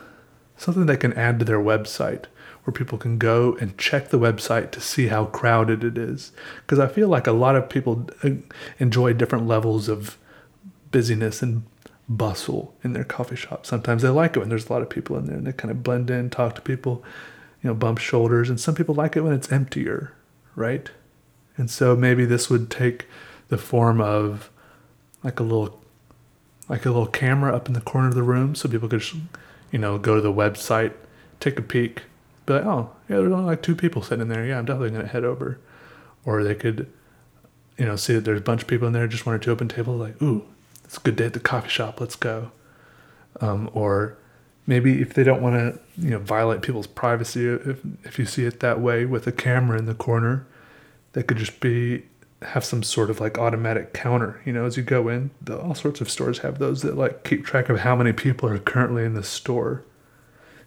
something 0.58 0.84
they 0.84 0.98
can 0.98 1.14
add 1.14 1.38
to 1.38 1.46
their 1.46 1.58
website 1.58 2.26
where 2.64 2.74
people 2.74 2.98
can 2.98 3.16
go 3.16 3.56
and 3.58 3.78
check 3.78 4.10
the 4.10 4.18
website 4.18 4.70
to 4.72 4.82
see 4.82 5.06
how 5.06 5.24
crowded 5.24 5.82
it 5.82 5.96
is. 5.96 6.32
Because 6.58 6.78
I 6.78 6.88
feel 6.88 7.08
like 7.08 7.26
a 7.26 7.32
lot 7.32 7.56
of 7.56 7.70
people 7.70 8.06
uh, 8.22 8.32
enjoy 8.78 9.14
different 9.14 9.46
levels 9.46 9.88
of 9.88 10.18
busyness 10.90 11.40
and 11.40 11.62
bustle 12.06 12.74
in 12.84 12.92
their 12.92 13.04
coffee 13.04 13.34
shop. 13.34 13.64
Sometimes 13.64 14.02
they 14.02 14.10
like 14.10 14.36
it 14.36 14.40
when 14.40 14.50
there's 14.50 14.68
a 14.68 14.72
lot 14.74 14.82
of 14.82 14.90
people 14.90 15.16
in 15.16 15.24
there 15.24 15.38
and 15.38 15.46
they 15.46 15.52
kind 15.52 15.70
of 15.70 15.82
blend 15.82 16.10
in, 16.10 16.28
talk 16.28 16.54
to 16.56 16.60
people, 16.60 17.02
you 17.62 17.68
know, 17.68 17.74
bump 17.74 17.96
shoulders. 17.96 18.50
And 18.50 18.60
some 18.60 18.74
people 18.74 18.94
like 18.94 19.16
it 19.16 19.22
when 19.22 19.32
it's 19.32 19.50
emptier, 19.50 20.12
right? 20.54 20.90
And 21.60 21.70
so 21.70 21.94
maybe 21.94 22.24
this 22.24 22.48
would 22.48 22.70
take 22.70 23.04
the 23.48 23.58
form 23.58 24.00
of 24.00 24.48
like 25.22 25.38
a 25.38 25.42
little 25.42 25.78
like 26.70 26.86
a 26.86 26.88
little 26.88 27.06
camera 27.06 27.54
up 27.54 27.68
in 27.68 27.74
the 27.74 27.82
corner 27.82 28.08
of 28.08 28.14
the 28.14 28.22
room 28.22 28.54
so 28.54 28.66
people 28.66 28.88
could 28.88 29.04
you 29.70 29.78
know 29.78 29.98
go 29.98 30.14
to 30.14 30.22
the 30.22 30.32
website 30.32 30.94
take 31.38 31.58
a 31.58 31.62
peek 31.62 32.04
be 32.46 32.54
like 32.54 32.64
oh 32.64 32.90
yeah 33.10 33.16
there's 33.16 33.30
only 33.30 33.44
like 33.44 33.60
two 33.60 33.76
people 33.76 34.02
sitting 34.02 34.22
in 34.22 34.28
there. 34.28 34.46
Yeah 34.46 34.58
i'm 34.58 34.64
definitely 34.64 34.90
going 34.90 35.02
to 35.02 35.12
head 35.12 35.24
over. 35.24 35.60
Or 36.24 36.42
they 36.42 36.54
could 36.54 36.90
you 37.76 37.84
know 37.84 37.96
see 37.96 38.14
that 38.14 38.24
there's 38.24 38.40
a 38.40 38.42
bunch 38.42 38.62
of 38.62 38.68
people 38.68 38.86
in 38.86 38.94
there 38.94 39.06
just 39.06 39.26
one 39.26 39.34
or 39.34 39.38
two 39.38 39.52
open 39.52 39.68
tables 39.68 40.00
like 40.00 40.20
ooh 40.22 40.46
it's 40.86 40.96
a 40.96 41.00
good 41.00 41.16
day 41.16 41.26
at 41.26 41.34
the 41.34 41.40
coffee 41.40 41.68
shop. 41.68 42.00
Let's 42.00 42.16
go. 42.16 42.52
Um, 43.42 43.70
or 43.74 44.16
maybe 44.66 45.02
if 45.02 45.12
they 45.12 45.24
don't 45.24 45.42
want 45.42 45.56
to 45.56 45.78
you 45.98 46.10
know 46.10 46.20
violate 46.20 46.62
people's 46.62 46.86
privacy 46.86 47.46
if, 47.46 47.80
if 48.02 48.18
you 48.18 48.24
see 48.24 48.46
it 48.46 48.60
that 48.60 48.80
way 48.80 49.04
with 49.04 49.26
a 49.26 49.32
camera 49.32 49.78
in 49.78 49.84
the 49.84 49.94
corner 49.94 50.46
they 51.12 51.22
could 51.22 51.36
just 51.36 51.60
be 51.60 52.04
have 52.42 52.64
some 52.64 52.82
sort 52.82 53.10
of 53.10 53.20
like 53.20 53.36
automatic 53.38 53.92
counter 53.92 54.40
you 54.46 54.52
know 54.52 54.64
as 54.64 54.76
you 54.76 54.82
go 54.82 55.08
in. 55.08 55.30
The, 55.42 55.58
all 55.58 55.74
sorts 55.74 56.00
of 56.00 56.10
stores 56.10 56.38
have 56.38 56.58
those 56.58 56.82
that 56.82 56.96
like 56.96 57.24
keep 57.24 57.44
track 57.44 57.68
of 57.68 57.80
how 57.80 57.94
many 57.94 58.12
people 58.12 58.48
are 58.48 58.58
currently 58.58 59.04
in 59.04 59.14
the 59.14 59.22
store. 59.22 59.84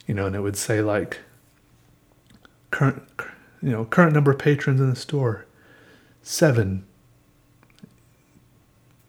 You 0.06 0.14
know 0.14 0.26
and 0.26 0.36
it 0.36 0.40
would 0.40 0.56
say 0.56 0.82
like 0.82 1.18
current 2.70 3.02
you 3.62 3.70
know 3.70 3.84
current 3.84 4.12
number 4.12 4.30
of 4.30 4.38
patrons 4.38 4.80
in 4.80 4.90
the 4.90 4.96
store 4.96 5.46
seven. 6.22 6.86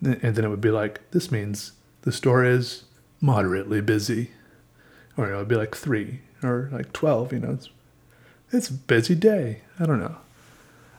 And 0.02 0.36
then 0.36 0.46
it 0.46 0.50
would 0.50 0.62
be 0.62 0.72
like 0.72 1.02
this 1.12 1.32
means 1.32 1.74
the 2.02 2.12
store 2.12 2.44
is 2.44 2.84
moderately 3.22 3.82
busy. 3.82 4.32
Or 5.18 5.32
it 5.32 5.38
would 5.38 5.48
be 5.48 5.56
like 5.56 5.76
three 5.76 6.22
or 6.44 6.70
like 6.72 6.92
12 6.94 7.34
you 7.34 7.40
know 7.40 7.52
it's 7.52 7.70
it's 8.52 8.70
a 8.70 8.74
busy 8.74 9.16
day. 9.16 9.62
I 9.80 9.86
don't 9.86 10.00
know 10.00 10.18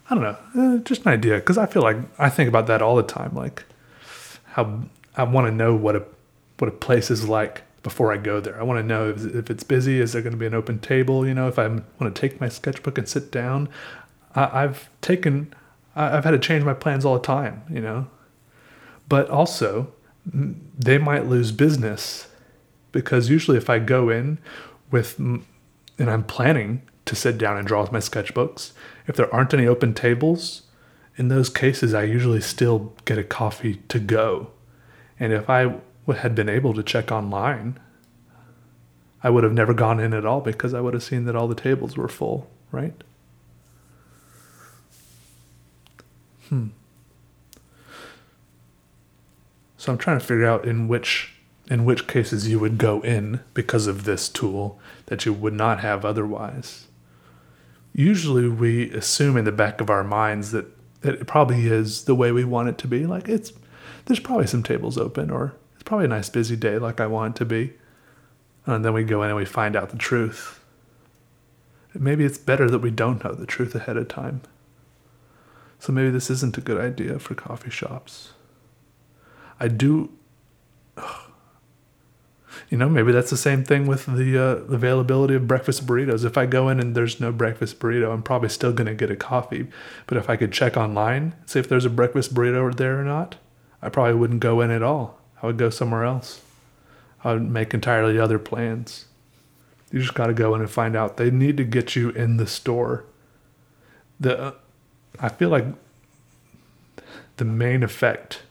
I 0.09 0.15
don't 0.15 0.23
know, 0.23 0.77
uh, 0.77 0.79
just 0.79 1.03
an 1.03 1.09
idea 1.09 1.37
because 1.37 1.59
I 1.59 1.67
feel 1.67 1.83
like 1.83 1.97
I 2.19 2.29
think 2.29 2.49
about 2.49 2.67
that 2.69 2.81
all 2.81 2.97
the 2.97 3.03
time. 3.03 3.35
Like 3.35 3.65
how 4.53 4.83
I 5.17 5.25
want 5.25 5.47
to 5.49 5.53
know 5.53 5.75
what 5.75 5.97
a 5.97 6.05
what 6.59 6.69
a 6.69 6.73
place 6.73 7.11
is 7.11 7.29
like 7.29 7.63
before 7.83 8.13
I 8.13 8.17
go 8.17 8.41
there. 8.41 8.59
I 8.59 8.63
want 8.63 8.79
to 8.79 8.87
know 8.87 9.11
if, 9.11 9.25
if 9.35 9.51
it's 9.51 9.65
busy. 9.65 10.01
Is 10.01 10.13
there 10.13 10.23
going 10.23 10.33
to 10.33 10.39
be 10.39 10.47
an 10.47 10.55
open 10.55 10.79
table? 10.79 11.27
You 11.27 11.35
know, 11.35 11.49
if 11.49 11.59
I 11.59 11.69
want 11.69 11.85
to 12.01 12.11
take 12.11 12.41
my 12.41 12.49
sketchbook 12.49 12.99
and 12.99 13.09
sit 13.09 13.31
down. 13.31 13.69
I, 14.35 14.65
I've 14.65 14.89
taken, 15.01 15.53
I, 15.95 16.17
I've 16.17 16.25
had 16.25 16.33
to 16.33 16.39
change 16.39 16.65
my 16.65 16.75
plans 16.75 17.05
all 17.05 17.15
the 17.15 17.25
time. 17.25 17.63
You 17.71 17.81
know, 17.81 18.07
but 19.09 19.29
also 19.29 19.93
they 20.33 20.99
might 20.99 21.27
lose 21.27 21.53
business 21.53 22.29
because 22.93 23.29
usually 23.29 23.57
if 23.57 23.71
I 23.71 23.79
go 23.79 24.09
in 24.09 24.39
with 24.91 25.19
and 25.19 25.45
I'm 25.99 26.25
planning 26.25 26.83
to 27.05 27.15
sit 27.15 27.39
down 27.39 27.57
and 27.57 27.67
draw 27.67 27.83
with 27.83 27.93
my 27.93 27.99
sketchbooks. 27.99 28.73
If 29.07 29.17
there 29.17 29.33
aren't 29.35 29.55
any 29.55 29.67
open 29.67 29.95
tables, 29.95 30.63
in 31.17 31.29
those 31.29 31.49
cases, 31.49 31.95
I 31.95 32.03
usually 32.03 32.41
still 32.41 32.93
get 33.05 33.19
a 33.19 33.25
coffee 33.25 33.77
to 33.89 33.99
go. 33.99 34.51
And 35.19 35.33
if 35.33 35.49
I 35.49 35.77
had 36.15 36.35
been 36.35 36.49
able 36.49 36.75
to 36.75 36.83
check 36.83 37.11
online, 37.11 37.79
I 39.23 39.31
would 39.31 39.45
have 39.45 39.53
never 39.53 39.75
gone 39.75 39.99
in 39.99 40.13
at 40.13 40.27
all 40.27 40.41
because 40.41 40.75
I 40.75 40.81
would 40.81 40.95
have 40.95 41.03
seen 41.03 41.25
that 41.25 41.37
all 41.37 41.49
the 41.49 41.55
tables 41.55 41.97
were 41.97 42.09
full, 42.09 42.49
right? 42.71 43.03
Hmm. 46.49 46.69
So 49.77 49.93
I'm 49.93 49.99
trying 49.99 50.19
to 50.19 50.25
figure 50.25 50.47
out 50.47 50.65
in 50.65 50.89
which 50.89 51.33
in 51.69 51.85
which 51.85 52.07
cases 52.07 52.49
you 52.49 52.61
would 52.61 52.79
go 52.79 53.01
in 53.01 53.41
because 53.53 53.89
of 53.89 54.05
this 54.05 54.29
tool 54.29 54.79
that 55.07 55.27
you 55.27 55.33
would 55.33 55.53
not 55.53 55.81
have 55.81 56.05
otherwise. 56.05 56.87
Usually 57.97 58.47
we 58.47 58.91
assume 58.91 59.39
in 59.39 59.47
the 59.47 59.53
back 59.53 59.81
of 59.81 59.89
our 59.89 60.05
minds 60.05 60.51
that, 60.51 60.67
that 61.01 61.15
it 61.15 61.27
probably 61.27 61.67
is 61.67 62.05
the 62.05 62.15
way 62.15 62.31
we 62.31 62.45
want 62.45 62.69
it 62.69 62.77
to 62.79 62.87
be. 62.87 63.07
Like 63.07 63.27
it's 63.27 63.55
there's 64.05 64.21
probably 64.21 64.47
some 64.47 64.63
tables 64.63 64.99
open 64.99 65.31
or 65.31 65.55
it's 65.75 65.83
probably 65.83 66.05
a 66.05 66.09
nice 66.09 66.29
busy 66.29 66.57
day 66.57 66.77
like 66.77 67.01
I 67.01 67.07
want 67.07 67.37
it 67.37 67.39
to 67.39 67.47
be. 67.47 67.73
And 68.67 68.85
then 68.85 68.93
we 68.93 69.03
go 69.03 69.23
in 69.23 69.31
and 69.31 69.37
we 69.39 69.47
find 69.47 69.75
out 69.75 69.89
the 69.89 69.97
truth. 69.97 70.61
Maybe 71.95 72.27
it's 72.27 72.37
better 72.37 72.69
that 72.69 72.81
we 72.81 72.91
don't 72.91 73.25
know 73.25 73.33
the 73.33 73.47
truth 73.47 73.75
ahead 73.75 73.97
of 73.97 74.09
time. 74.09 74.43
So 75.79 75.91
maybe 75.91 76.11
this 76.11 76.29
isn't 76.29 76.59
a 76.59 76.61
good 76.61 76.79
idea 76.79 77.19
for 77.19 77.35
coffee 77.35 77.71
shops. 77.71 78.35
I 79.59 79.69
do. 79.69 80.11
You 82.69 82.79
know, 82.79 82.89
maybe 82.89 83.13
that's 83.13 83.31
the 83.31 83.37
same 83.37 83.65
thing 83.65 83.87
with 83.87 84.07
the 84.07 84.39
uh, 84.39 84.75
availability 84.75 85.35
of 85.35 85.47
breakfast 85.47 85.87
burritos. 85.87 86.25
If 86.25 86.37
I 86.37 86.47
go 86.47 86.69
in 86.69 86.81
and 86.81 86.95
there's 86.95 87.21
no 87.21 87.33
breakfast 87.33 87.79
burrito, 87.79 88.13
I'm 88.13 88.23
probably 88.23 88.49
still 88.49 88.73
going 88.73 88.87
to 88.87 88.95
get 88.95 89.11
a 89.11 89.17
coffee. 89.17 89.69
But 90.07 90.19
if 90.19 90.29
I 90.29 90.37
could 90.37 90.53
check 90.53 90.77
online, 90.77 91.35
see 91.47 91.59
if 91.59 91.69
there's 91.69 91.85
a 91.85 91.91
breakfast 91.91 92.35
burrito 92.35 92.75
there 92.75 93.01
or 93.01 93.05
not, 93.05 93.37
I 93.83 93.89
probably 93.89 94.15
wouldn't 94.15 94.41
go 94.41 94.61
in 94.61 94.71
at 94.71 94.83
all. 94.83 95.19
I 95.43 95.47
would 95.47 95.59
go 95.59 95.71
somewhere 95.71 96.05
else. 96.05 96.41
I 97.23 97.33
would 97.33 97.49
make 97.49 97.75
entirely 97.75 98.19
other 98.19 98.39
plans. 98.39 99.07
You 99.93 100.01
just 100.01 100.15
got 100.15 100.27
to 100.27 100.35
go 100.35 100.55
in 100.55 100.61
and 100.61 100.71
find 100.71 100.97
out. 100.97 101.17
They 101.17 101.31
need 101.31 101.57
to 101.57 101.65
get 101.65 101.97
you 101.97 102.11
in 102.11 102.37
the 102.37 102.47
store. 102.47 103.05
The 104.19 104.39
uh, 104.39 104.53
I 105.21 105.29
feel 105.29 105.49
like 105.49 105.65
the 107.37 107.45
main 107.45 107.83
effect 107.83 108.43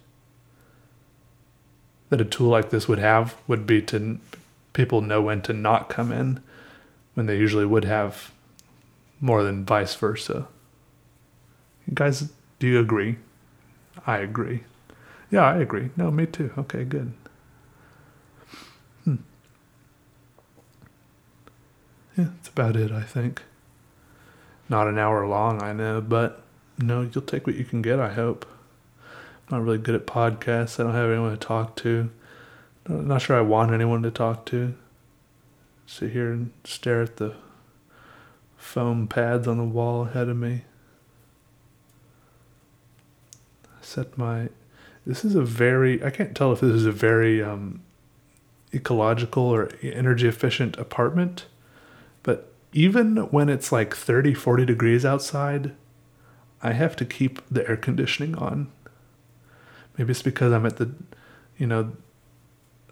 that 2.09 2.21
a 2.21 2.25
tool 2.25 2.49
like 2.49 2.69
this 2.69 2.87
would 2.87 2.99
have 2.99 3.35
would 3.47 3.65
be 3.65 3.81
to 3.81 4.19
people 4.73 5.01
know 5.01 5.21
when 5.21 5.41
to 5.41 5.53
not 5.53 5.89
come 5.89 6.11
in 6.11 6.41
when 7.13 7.25
they 7.25 7.37
usually 7.37 7.65
would 7.65 7.85
have 7.85 8.31
more 9.19 9.43
than 9.43 9.65
vice 9.65 9.95
versa. 9.95 10.47
You 11.87 11.93
guys, 11.93 12.29
do 12.59 12.67
you 12.67 12.79
agree? 12.79 13.17
I 14.05 14.17
agree. 14.17 14.63
Yeah, 15.31 15.43
I 15.43 15.57
agree. 15.57 15.89
No, 15.95 16.11
me 16.11 16.25
too. 16.25 16.51
Okay, 16.57 16.83
good. 16.83 17.13
Hmm. 19.03 19.15
Yeah, 22.17 22.25
that's 22.35 22.49
about 22.49 22.75
it, 22.75 22.91
I 22.91 23.01
think. 23.01 23.41
Not 24.67 24.87
an 24.87 24.97
hour 24.97 25.25
long, 25.27 25.61
I 25.61 25.73
know, 25.73 26.01
but 26.01 26.41
no, 26.77 27.01
you'll 27.01 27.21
take 27.23 27.47
what 27.47 27.55
you 27.55 27.65
can 27.65 27.81
get, 27.81 27.99
I 27.99 28.13
hope. 28.13 28.45
Not 29.51 29.61
really 29.61 29.77
good 29.77 29.95
at 29.95 30.07
podcasts. 30.07 30.79
I 30.79 30.83
don't 30.83 30.93
have 30.93 31.09
anyone 31.09 31.31
to 31.31 31.37
talk 31.37 31.75
to. 31.77 32.09
I'm 32.87 33.07
not 33.07 33.21
sure 33.21 33.37
I 33.37 33.41
want 33.41 33.73
anyone 33.73 34.01
to 34.03 34.11
talk 34.11 34.45
to. 34.47 34.75
Sit 35.85 36.11
here 36.11 36.31
and 36.31 36.51
stare 36.63 37.03
at 37.03 37.17
the 37.17 37.35
foam 38.57 39.07
pads 39.07 39.47
on 39.47 39.57
the 39.57 39.63
wall 39.63 40.07
ahead 40.07 40.29
of 40.29 40.37
me. 40.37 40.63
Set 43.81 44.17
my. 44.17 44.49
This 45.05 45.23
is 45.23 45.35
a 45.35 45.43
very. 45.43 46.03
I 46.03 46.09
can't 46.09 46.35
tell 46.35 46.51
if 46.51 46.61
this 46.61 46.73
is 46.73 46.87
a 46.87 46.91
very 46.91 47.43
um, 47.43 47.81
ecological 48.73 49.43
or 49.43 49.69
energy 49.83 50.27
efficient 50.27 50.75
apartment, 50.77 51.45
but 52.23 52.51
even 52.73 53.17
when 53.31 53.47
it's 53.47 53.71
like 53.71 53.95
30, 53.95 54.33
40 54.33 54.65
degrees 54.65 55.05
outside, 55.05 55.75
I 56.63 56.73
have 56.73 56.95
to 56.97 57.05
keep 57.05 57.41
the 57.49 57.67
air 57.69 57.77
conditioning 57.77 58.35
on. 58.35 58.71
Maybe 59.97 60.11
it's 60.11 60.21
because 60.21 60.51
I'm 60.51 60.65
at 60.65 60.77
the, 60.77 60.91
you 61.57 61.67
know, 61.67 61.91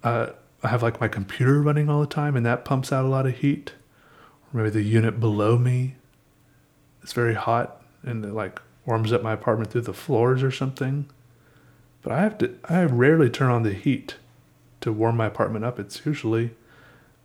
uh, 0.03 0.29
I 0.63 0.67
have 0.69 0.83
like 0.83 1.01
my 1.01 1.07
computer 1.07 1.61
running 1.61 1.89
all 1.89 1.99
the 1.99 2.07
time 2.07 2.35
and 2.35 2.45
that 2.45 2.65
pumps 2.65 2.91
out 2.91 3.05
a 3.05 3.09
lot 3.09 3.25
of 3.25 3.37
heat. 3.37 3.73
Or 4.53 4.57
maybe 4.57 4.69
the 4.69 4.83
unit 4.83 5.19
below 5.19 5.57
me 5.57 5.95
is 7.01 7.13
very 7.13 7.33
hot 7.33 7.81
and 8.03 8.23
it 8.23 8.33
like 8.33 8.61
warms 8.85 9.11
up 9.11 9.21
my 9.21 9.33
apartment 9.33 9.71
through 9.71 9.81
the 9.81 9.93
floors 9.93 10.43
or 10.43 10.51
something. 10.51 11.09
But 12.01 12.11
I 12.13 12.21
have 12.21 12.37
to, 12.39 12.55
I 12.65 12.83
rarely 12.83 13.29
turn 13.29 13.49
on 13.49 13.63
the 13.63 13.73
heat 13.73 14.15
to 14.81 14.91
warm 14.91 15.17
my 15.17 15.27
apartment 15.27 15.65
up. 15.65 15.79
It's 15.79 16.05
usually, 16.05 16.51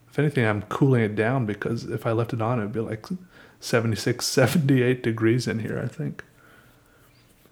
if 0.09 0.19
anything, 0.19 0.47
I'm 0.47 0.63
cooling 0.63 1.03
it 1.03 1.17
down 1.17 1.47
because 1.47 1.85
if 1.85 2.07
I 2.07 2.13
left 2.13 2.33
it 2.33 2.41
on, 2.41 2.61
it 2.61 2.63
would 2.63 2.73
be 2.73 2.81
like 2.81 3.07
76, 3.61 4.27
78 4.27 5.03
degrees 5.03 5.47
in 5.47 5.61
here, 5.61 5.81
I 5.83 5.89
think. 5.89 6.25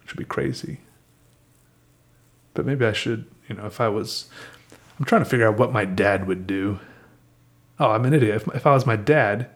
Which 0.00 0.14
would 0.14 0.20
be 0.20 0.24
crazy. 0.24 0.78
But 2.56 2.66
maybe 2.66 2.84
I 2.84 2.92
should, 2.92 3.26
you 3.48 3.54
know, 3.54 3.66
if 3.66 3.80
I 3.80 3.88
was 3.88 4.28
I'm 4.98 5.04
trying 5.04 5.22
to 5.22 5.28
figure 5.28 5.46
out 5.46 5.58
what 5.58 5.72
my 5.72 5.84
dad 5.84 6.26
would 6.26 6.46
do. 6.46 6.80
Oh, 7.78 7.90
I'm 7.90 8.04
an 8.06 8.14
idiot. 8.14 8.36
If, 8.36 8.54
if 8.54 8.66
I 8.66 8.72
was 8.72 8.86
my 8.86 8.96
dad, 8.96 9.48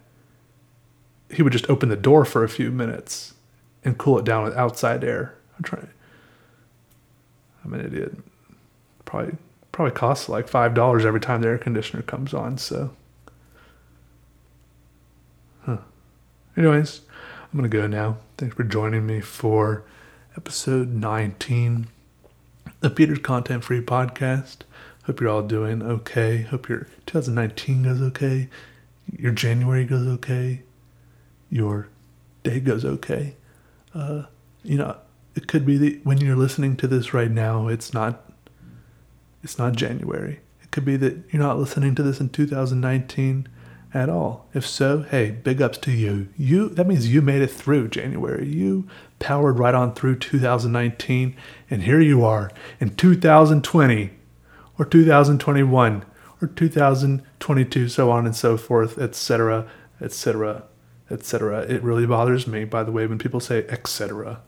he 1.31 1.43
would 1.43 1.53
just 1.53 1.69
open 1.71 1.89
the 1.89 1.97
door 1.97 2.25
for 2.25 2.45
a 2.45 2.49
few 2.49 2.71
minutes 2.71 3.35
and 3.83 3.97
cool 3.97 4.19
it 4.19 4.25
down 4.25 4.45
with 4.45 4.55
outside 4.55 5.03
air. 5.03 5.35
I'm 5.57 5.65
trying. 5.65 5.89
I'm 7.65 7.73
an 7.73 7.85
idiot. 7.85 8.17
Probably 9.05 9.37
probably 9.73 9.93
costs 9.93 10.29
like 10.29 10.49
five 10.49 10.75
dollars 10.75 11.07
every 11.07 11.21
time 11.21 11.41
the 11.41 11.49
air 11.49 11.59
conditioner 11.59 12.03
comes 12.03 12.35
on. 12.35 12.59
So, 12.59 12.91
huh. 15.65 15.79
Anyways, 16.57 17.01
I'm 17.53 17.59
gonna 17.59 17.69
go 17.69 17.87
now. 17.87 18.19
Thanks 18.37 18.57
for 18.57 18.65
joining 18.65 19.07
me 19.07 19.21
for 19.21 19.85
episode 20.37 20.89
19 20.89 21.89
the 22.81 22.91
Peter's 22.91 23.19
Content 23.19 23.65
Free 23.65 23.81
Podcast. 23.81 24.59
Hope 25.05 25.21
you're 25.21 25.31
all 25.31 25.43
doing 25.43 25.83
okay. 25.83 26.43
Hope 26.43 26.69
your 26.69 26.87
2019 27.07 27.83
goes 27.83 28.03
okay. 28.03 28.49
Your 29.17 29.33
January 29.33 29.85
goes 29.85 30.07
okay. 30.07 30.63
Your 31.51 31.89
day 32.43 32.61
goes 32.61 32.85
okay. 32.85 33.37
Uh, 33.95 34.25
you 34.63 34.79
know, 34.79 34.97
it 35.35 35.47
could 35.47 35.67
be 35.67 35.77
that 35.79 36.05
when 36.05 36.19
you're 36.19 36.37
listening 36.37 36.77
to 36.77 36.87
this 36.87 37.13
right 37.15 37.31
now, 37.31 37.69
it's 37.69 37.93
not. 37.93 38.27
It's 39.43 39.59
not 39.59 39.75
January. 39.75 40.41
It 40.63 40.71
could 40.71 40.85
be 40.85 40.97
that 40.99 41.17
you're 41.31 41.43
not 41.43 41.59
listening 41.59 41.95
to 41.95 42.03
this 42.03 42.21
in 42.21 42.29
2019 42.29 43.49
at 43.93 44.09
all. 44.09 44.47
If 44.55 44.67
so, 44.67 45.03
hey, 45.03 45.31
big 45.31 45.61
ups 45.61 45.79
to 45.79 45.91
you. 45.91 46.29
You 46.37 46.69
that 46.71 46.87
means 46.87 47.13
you 47.13 47.23
made 47.23 47.43
it 47.43 47.51
through 47.51 47.89
January. 47.89 48.47
You 48.47 48.87
powered 49.19 49.59
right 49.59 49.75
on 49.75 49.95
through 49.95 50.17
2019 50.17 51.37
and 51.69 51.83
here 51.83 52.01
you 52.01 52.25
are 52.25 52.51
in 52.79 52.95
2020 52.95 54.11
or 54.79 54.85
2021 54.85 56.05
or 56.41 56.49
2022, 56.49 57.89
so 57.89 58.11
on 58.11 58.25
and 58.25 58.35
so 58.35 58.57
forth, 58.57 58.99
etc., 58.99 59.69
etc., 60.01 60.65
etc. 61.11 61.61
It 61.63 61.83
really 61.83 62.07
bothers 62.07 62.47
me, 62.47 62.65
by 62.65 62.83
the 62.83 62.93
way, 62.93 63.07
when 63.07 63.19
people 63.19 63.41
say 63.41 63.67
etc. 63.69 64.41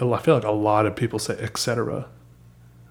Oh, 0.00 0.12
I 0.12 0.18
feel 0.20 0.34
like 0.34 0.44
a 0.44 0.50
lot 0.50 0.86
of 0.86 0.96
people 0.96 1.18
say 1.18 1.36
etc. 1.38 2.08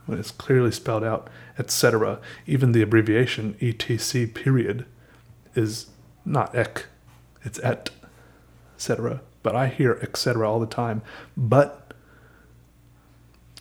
when 0.06 0.20
it's 0.20 0.32
clearly 0.32 0.72
spelled 0.72 1.04
out, 1.04 1.30
etc. 1.58 2.20
Even 2.46 2.72
the 2.72 2.84
abbreviation 2.84 3.58
etc. 3.60 4.28
period 4.28 4.86
is 5.58 5.88
not 6.26 6.56
ec, 6.56 6.86
it's 7.44 7.60
et, 7.64 7.90
etc. 8.76 9.22
But 9.44 9.56
I 9.56 9.68
hear 9.68 10.00
etc. 10.02 10.50
all 10.50 10.60
the 10.60 10.66
time. 10.66 11.02
But 11.36 11.94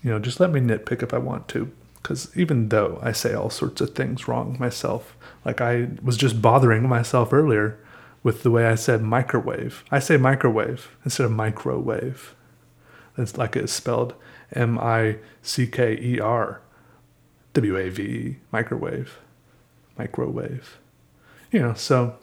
you 0.03 0.11
know, 0.11 0.19
just 0.19 0.39
let 0.39 0.53
me 0.53 0.61
nitpick 0.61 1.03
if 1.03 1.13
I 1.13 1.19
want 1.19 1.49
to 1.49 1.73
because 2.07 2.31
even 2.37 2.69
though 2.69 3.01
I 3.03 3.11
say 3.11 3.35
all 3.35 3.51
sorts 3.51 3.81
of 3.81 3.97
things 3.97 4.29
wrong 4.29 4.57
myself, 4.61 5.17
like 5.45 5.61
I 5.61 5.89
was 6.01 6.17
just 6.17 6.41
bothering 6.41 6.89
myself 6.89 7.33
earlier 7.33 7.81
with 8.23 8.45
the 8.45 8.51
way 8.53 8.67
I 8.67 8.77
said 8.77 9.03
microwave. 9.03 9.83
I 9.91 9.99
say 9.99 10.17
microwave 10.17 10.97
instead 11.05 11.27
of 11.27 11.33
microwave. 11.33 12.37
It's 13.19 13.37
like 13.37 13.57
it's 13.57 13.73
spelled 13.73 14.15
M 14.53 14.79
I 14.79 15.17
C 15.43 15.67
K 15.67 15.99
E 16.01 16.21
R 16.21 16.61
W 17.55 17.77
A 17.77 17.89
V 17.89 18.03
E, 18.03 18.37
microwave. 18.53 19.19
Microwave. 19.99 20.79
You 21.57 21.63
know, 21.63 21.73
so 21.73 22.15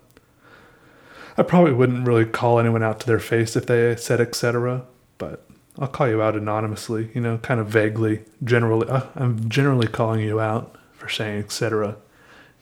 I 1.40 1.42
probably 1.42 1.74
wouldn't 1.74 2.08
really 2.08 2.24
call 2.24 2.60
anyone 2.60 2.84
out 2.84 3.00
to 3.00 3.08
their 3.08 3.18
face 3.18 3.56
if 3.56 3.66
they 3.66 3.96
said 3.96 4.22
etc. 4.22 4.86
But 5.18 5.44
I'll 5.80 5.88
call 5.88 6.08
you 6.08 6.22
out 6.22 6.36
anonymously, 6.36 7.10
you 7.16 7.22
know, 7.22 7.40
kind 7.40 7.60
of 7.60 7.66
vaguely, 7.66 8.26
generally. 8.44 8.88
Uh, 8.88 9.08
I'm 9.16 9.50
generally 9.50 9.88
calling 9.88 10.22
you 10.22 10.40
out 10.40 10.76
for 10.94 11.10
saying 11.10 11.40
etc. 11.40 11.96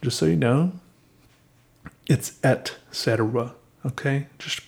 Just 0.01 0.17
so 0.17 0.27
you 0.27 0.37
know, 0.37 0.71
it's 2.07 2.39
et 2.41 2.77
cetera, 2.89 3.53
Okay, 3.85 4.27
just 4.39 4.61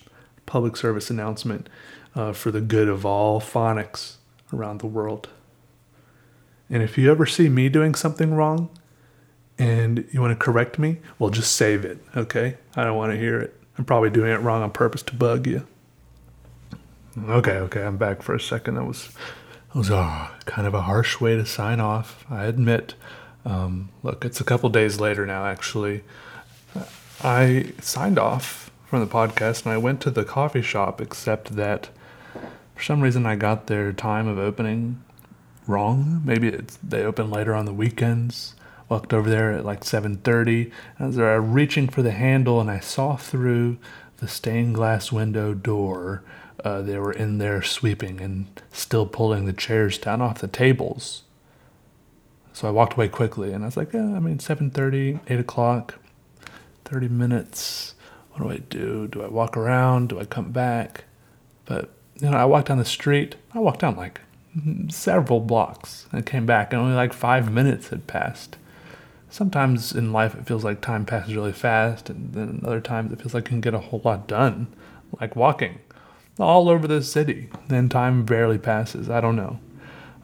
public 0.44 0.76
service 0.76 1.08
announcement 1.08 1.70
uh, 2.14 2.34
for 2.34 2.50
the 2.50 2.60
good 2.60 2.88
of 2.88 3.06
all 3.06 3.40
phonics 3.40 4.16
around 4.52 4.80
the 4.80 4.86
world. 4.86 5.30
And 6.68 6.82
if 6.82 6.98
you 6.98 7.10
ever 7.10 7.24
see 7.24 7.48
me 7.48 7.70
doing 7.70 7.94
something 7.94 8.34
wrong 8.34 8.68
and 9.58 10.06
you 10.12 10.20
want 10.20 10.38
to 10.38 10.44
correct 10.44 10.78
me, 10.78 10.98
well, 11.18 11.30
just 11.30 11.54
save 11.54 11.84
it, 11.84 11.98
okay? 12.16 12.56
I 12.76 12.84
don't 12.84 12.96
want 12.96 13.12
to 13.12 13.18
hear 13.18 13.40
it. 13.40 13.58
I'm 13.78 13.84
probably 13.84 14.10
doing 14.10 14.30
it 14.30 14.40
wrong 14.40 14.62
on 14.62 14.70
purpose 14.70 15.02
to 15.02 15.14
bug 15.14 15.46
you. 15.46 15.66
Okay, 17.28 17.52
okay, 17.52 17.82
I'm 17.84 17.96
back 17.96 18.22
for 18.22 18.34
a 18.34 18.40
second. 18.40 18.74
That 18.74 18.84
was, 18.84 19.08
that 19.72 19.78
was 19.78 19.90
uh, 19.90 20.28
kind 20.46 20.66
of 20.66 20.74
a 20.74 20.82
harsh 20.82 21.20
way 21.20 21.36
to 21.36 21.46
sign 21.46 21.80
off, 21.80 22.24
I 22.28 22.44
admit. 22.44 22.94
Um, 23.44 23.90
look, 24.02 24.24
it's 24.24 24.40
a 24.40 24.44
couple 24.44 24.68
days 24.70 25.00
later 25.00 25.26
now, 25.26 25.46
actually. 25.46 26.02
I 27.22 27.72
signed 27.80 28.18
off 28.18 28.70
from 28.86 29.00
the 29.00 29.06
podcast 29.06 29.64
and 29.64 29.72
I 29.72 29.76
went 29.76 30.00
to 30.02 30.10
the 30.10 30.24
coffee 30.24 30.62
shop, 30.62 31.00
except 31.00 31.56
that 31.56 31.90
for 32.74 32.82
some 32.82 33.00
reason 33.00 33.26
I 33.26 33.36
got 33.36 33.66
their 33.66 33.92
time 33.92 34.26
of 34.26 34.38
opening 34.38 35.02
wrong. 35.66 36.22
Maybe 36.24 36.50
they 36.82 37.02
open 37.02 37.30
later 37.30 37.54
on 37.54 37.64
the 37.64 37.72
weekends. 37.72 38.54
Walked 38.94 39.12
over 39.12 39.28
there 39.28 39.50
at 39.50 39.64
like 39.64 39.80
7:30. 39.80 40.70
As 41.00 41.18
I 41.18 41.36
was 41.36 41.48
reaching 41.48 41.88
for 41.88 42.00
the 42.00 42.12
handle, 42.12 42.60
and 42.60 42.70
I 42.70 42.78
saw 42.78 43.16
through 43.16 43.76
the 44.18 44.28
stained 44.28 44.76
glass 44.76 45.10
window 45.10 45.52
door. 45.52 46.22
Uh, 46.64 46.80
they 46.80 46.96
were 47.00 47.12
in 47.12 47.38
there 47.38 47.60
sweeping 47.60 48.20
and 48.20 48.46
still 48.70 49.04
pulling 49.04 49.46
the 49.46 49.52
chairs 49.52 49.98
down 49.98 50.22
off 50.22 50.38
the 50.38 50.46
tables. 50.46 51.24
So 52.52 52.68
I 52.68 52.70
walked 52.70 52.92
away 52.92 53.08
quickly, 53.08 53.52
and 53.52 53.64
I 53.64 53.66
was 53.66 53.76
like, 53.76 53.92
yeah, 53.92 54.14
I 54.14 54.20
mean, 54.20 54.38
7:30, 54.38 55.18
8 55.26 55.40
o'clock, 55.40 55.96
30 56.84 57.08
minutes. 57.08 57.94
What 58.30 58.44
do 58.44 58.50
I 58.52 58.58
do? 58.58 59.08
Do 59.08 59.24
I 59.24 59.26
walk 59.26 59.56
around? 59.56 60.10
Do 60.10 60.20
I 60.20 60.24
come 60.24 60.52
back? 60.52 61.02
But 61.64 61.90
you 62.20 62.30
know, 62.30 62.36
I 62.36 62.44
walked 62.44 62.68
down 62.68 62.78
the 62.78 62.84
street. 62.84 63.34
I 63.54 63.58
walked 63.58 63.80
down 63.80 63.96
like 63.96 64.20
several 64.88 65.40
blocks 65.40 66.06
and 66.12 66.24
came 66.24 66.46
back, 66.46 66.72
and 66.72 66.80
only 66.80 66.94
like 66.94 67.12
five 67.12 67.50
minutes 67.52 67.88
had 67.88 68.06
passed. 68.06 68.56
Sometimes 69.34 69.92
in 69.92 70.12
life 70.12 70.36
it 70.36 70.46
feels 70.46 70.62
like 70.62 70.80
time 70.80 71.04
passes 71.04 71.34
really 71.34 71.50
fast, 71.50 72.08
and 72.08 72.32
then 72.34 72.60
other 72.64 72.80
times 72.80 73.12
it 73.12 73.18
feels 73.20 73.34
like 73.34 73.46
you 73.46 73.48
can 73.48 73.60
get 73.60 73.74
a 73.74 73.80
whole 73.80 74.00
lot 74.04 74.28
done, 74.28 74.68
like 75.20 75.34
walking 75.34 75.80
all 76.38 76.68
over 76.68 76.86
the 76.86 77.02
city. 77.02 77.48
Then 77.66 77.88
time 77.88 78.24
barely 78.24 78.58
passes. 78.58 79.10
I 79.10 79.20
don't 79.20 79.34
know. 79.34 79.58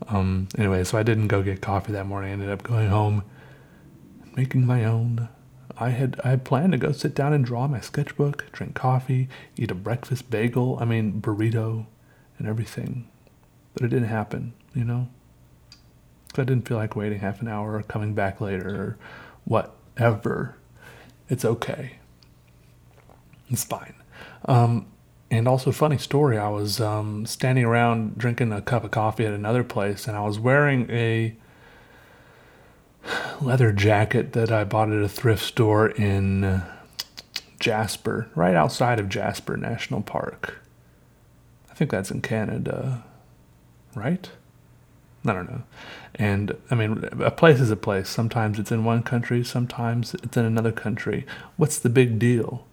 Um, 0.06 0.46
anyway, 0.56 0.84
so 0.84 0.96
I 0.96 1.02
didn't 1.02 1.26
go 1.26 1.42
get 1.42 1.60
coffee 1.60 1.90
that 1.90 2.06
morning. 2.06 2.30
I 2.30 2.32
ended 2.34 2.50
up 2.50 2.62
going 2.62 2.86
home, 2.86 3.24
making 4.36 4.64
my 4.64 4.84
own. 4.84 5.28
I 5.76 5.88
had 5.88 6.20
I 6.22 6.28
had 6.28 6.44
planned 6.44 6.70
to 6.70 6.78
go 6.78 6.92
sit 6.92 7.12
down 7.12 7.32
and 7.32 7.44
draw 7.44 7.66
my 7.66 7.80
sketchbook, 7.80 8.52
drink 8.52 8.76
coffee, 8.76 9.28
eat 9.56 9.72
a 9.72 9.74
breakfast 9.74 10.30
bagel. 10.30 10.78
I 10.80 10.84
mean 10.84 11.20
burrito, 11.20 11.86
and 12.38 12.46
everything, 12.46 13.08
but 13.74 13.82
it 13.82 13.88
didn't 13.88 14.06
happen. 14.06 14.52
You 14.72 14.84
know. 14.84 15.08
I 16.36 16.44
didn't 16.44 16.68
feel 16.68 16.76
like 16.76 16.94
waiting 16.94 17.18
half 17.20 17.40
an 17.40 17.48
hour 17.48 17.74
or 17.76 17.82
coming 17.82 18.14
back 18.14 18.40
later 18.40 18.68
or 18.68 18.98
whatever. 19.44 20.56
It's 21.28 21.44
okay. 21.44 21.96
It's 23.48 23.64
fine. 23.64 23.94
Um, 24.44 24.86
and 25.30 25.46
also, 25.46 25.70
funny 25.70 25.98
story. 25.98 26.38
I 26.38 26.48
was 26.48 26.80
um, 26.80 27.24
standing 27.24 27.64
around 27.64 28.18
drinking 28.18 28.52
a 28.52 28.60
cup 28.60 28.84
of 28.84 28.90
coffee 28.90 29.26
at 29.26 29.32
another 29.32 29.62
place, 29.62 30.08
and 30.08 30.16
I 30.16 30.22
was 30.22 30.38
wearing 30.40 30.90
a 30.90 31.36
leather 33.40 33.72
jacket 33.72 34.32
that 34.32 34.50
I 34.50 34.64
bought 34.64 34.90
at 34.90 35.02
a 35.02 35.08
thrift 35.08 35.44
store 35.44 35.88
in 35.88 36.62
Jasper, 37.60 38.28
right 38.34 38.54
outside 38.56 38.98
of 38.98 39.08
Jasper 39.08 39.56
National 39.56 40.02
Park. 40.02 40.60
I 41.70 41.74
think 41.74 41.90
that's 41.92 42.10
in 42.10 42.22
Canada, 42.22 43.04
right? 43.94 44.30
I 45.24 45.32
don't 45.32 45.50
know. 45.50 45.62
And 46.14 46.56
I 46.70 46.74
mean, 46.74 47.04
a 47.20 47.30
place 47.30 47.60
is 47.60 47.70
a 47.70 47.76
place. 47.76 48.08
Sometimes 48.08 48.58
it's 48.58 48.72
in 48.72 48.84
one 48.84 49.02
country, 49.02 49.44
sometimes 49.44 50.14
it's 50.14 50.36
in 50.36 50.44
another 50.44 50.72
country. 50.72 51.26
What's 51.56 51.78
the 51.78 51.90
big 51.90 52.18
deal? 52.18 52.66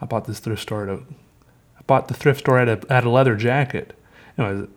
I 0.00 0.06
bought 0.06 0.26
this 0.26 0.40
thrift 0.40 0.62
store 0.62 0.84
at 0.84 0.88
a, 0.88 1.02
I 1.78 1.82
bought 1.86 2.08
the 2.08 2.14
thrift 2.14 2.40
store 2.40 2.58
at 2.58 2.68
a, 2.68 2.92
at 2.92 3.04
a 3.04 3.10
leather 3.10 3.36
jacket. 3.36 3.96
Anyways, 4.38 4.68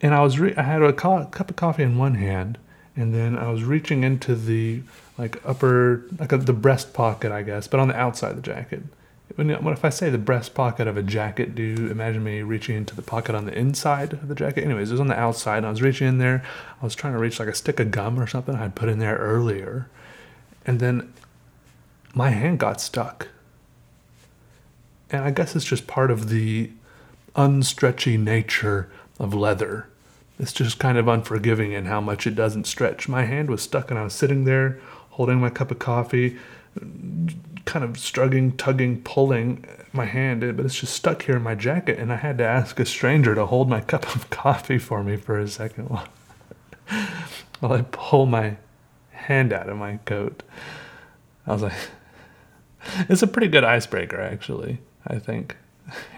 and 0.00 0.14
I 0.14 0.22
was 0.22 0.38
re- 0.38 0.54
I 0.56 0.62
had 0.62 0.82
a 0.82 0.92
co- 0.92 1.24
cup 1.26 1.50
of 1.50 1.56
coffee 1.56 1.82
in 1.82 1.98
one 1.98 2.14
hand, 2.14 2.58
and 2.96 3.14
then 3.14 3.36
I 3.36 3.50
was 3.50 3.64
reaching 3.64 4.04
into 4.04 4.34
the 4.34 4.82
like 5.16 5.44
upper 5.44 6.04
like 6.18 6.32
a, 6.32 6.38
the 6.38 6.52
breast 6.52 6.92
pocket, 6.92 7.32
I 7.32 7.42
guess, 7.42 7.66
but 7.66 7.80
on 7.80 7.88
the 7.88 7.96
outside 7.96 8.30
of 8.30 8.36
the 8.36 8.42
jacket. 8.42 8.82
When, 9.38 9.50
what 9.62 9.72
if 9.72 9.84
I 9.84 9.90
say 9.90 10.10
the 10.10 10.18
breast 10.18 10.52
pocket 10.52 10.88
of 10.88 10.96
a 10.96 11.02
jacket? 11.02 11.54
Do 11.54 11.62
you 11.62 11.92
imagine 11.92 12.24
me 12.24 12.42
reaching 12.42 12.74
into 12.74 12.96
the 12.96 13.02
pocket 13.02 13.36
on 13.36 13.44
the 13.44 13.56
inside 13.56 14.12
of 14.14 14.26
the 14.26 14.34
jacket? 14.34 14.64
Anyways, 14.64 14.90
it 14.90 14.94
was 14.94 15.00
on 15.00 15.06
the 15.06 15.16
outside. 15.16 15.58
And 15.58 15.66
I 15.66 15.70
was 15.70 15.80
reaching 15.80 16.08
in 16.08 16.18
there. 16.18 16.42
I 16.82 16.84
was 16.84 16.96
trying 16.96 17.12
to 17.12 17.20
reach 17.20 17.38
like 17.38 17.46
a 17.48 17.54
stick 17.54 17.78
of 17.78 17.92
gum 17.92 18.18
or 18.18 18.26
something 18.26 18.56
I'd 18.56 18.74
put 18.74 18.88
in 18.88 18.98
there 18.98 19.16
earlier, 19.16 19.88
and 20.66 20.80
then 20.80 21.12
my 22.14 22.30
hand 22.30 22.58
got 22.58 22.80
stuck. 22.80 23.28
And 25.08 25.22
I 25.22 25.30
guess 25.30 25.54
it's 25.54 25.64
just 25.64 25.86
part 25.86 26.10
of 26.10 26.30
the 26.30 26.72
unstretchy 27.36 28.18
nature 28.18 28.90
of 29.20 29.34
leather. 29.34 29.86
It's 30.40 30.52
just 30.52 30.80
kind 30.80 30.98
of 30.98 31.06
unforgiving 31.06 31.70
in 31.70 31.84
how 31.84 32.00
much 32.00 32.26
it 32.26 32.34
doesn't 32.34 32.66
stretch. 32.66 33.08
My 33.08 33.24
hand 33.24 33.50
was 33.50 33.62
stuck, 33.62 33.88
and 33.92 34.00
I 34.00 34.02
was 34.02 34.14
sitting 34.14 34.46
there 34.46 34.80
holding 35.10 35.38
my 35.38 35.50
cup 35.50 35.70
of 35.70 35.78
coffee, 35.78 36.38
kind 37.68 37.84
of 37.84 37.98
struggling, 37.98 38.56
tugging, 38.56 39.02
pulling 39.02 39.62
my 39.92 40.06
hand, 40.06 40.40
but 40.56 40.64
it's 40.64 40.80
just 40.80 40.94
stuck 40.94 41.24
here 41.24 41.36
in 41.36 41.42
my 41.42 41.54
jacket, 41.54 41.98
and 41.98 42.10
I 42.10 42.16
had 42.16 42.38
to 42.38 42.44
ask 42.44 42.80
a 42.80 42.86
stranger 42.86 43.34
to 43.34 43.44
hold 43.44 43.68
my 43.68 43.80
cup 43.92 44.16
of 44.16 44.30
coffee 44.30 44.78
for 44.78 45.04
me 45.04 45.16
for 45.18 45.38
a 45.38 45.46
second 45.46 45.90
while, 45.90 46.08
while 47.60 47.72
I 47.74 47.82
pull 47.82 48.24
my 48.24 48.56
hand 49.10 49.52
out 49.52 49.68
of 49.68 49.76
my 49.76 49.98
coat. 50.06 50.42
I 51.46 51.52
was 51.52 51.62
like, 51.62 51.78
it's 53.10 53.22
a 53.22 53.26
pretty 53.26 53.48
good 53.48 53.64
icebreaker, 53.64 54.18
actually, 54.18 54.78
I 55.06 55.18
think. 55.18 55.54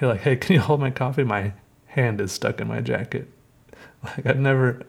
You're 0.01 0.11
like, 0.11 0.20
hey, 0.20 0.36
can 0.36 0.55
you 0.55 0.61
hold 0.61 0.78
my 0.78 0.92
coffee? 0.92 1.24
My 1.24 1.53
hand 1.86 2.20
is 2.20 2.30
stuck 2.30 2.61
in 2.61 2.68
my 2.68 2.80
jacket. 2.80 3.28
Like, 4.05 4.24
I've 4.24 4.38
never, 4.38 4.82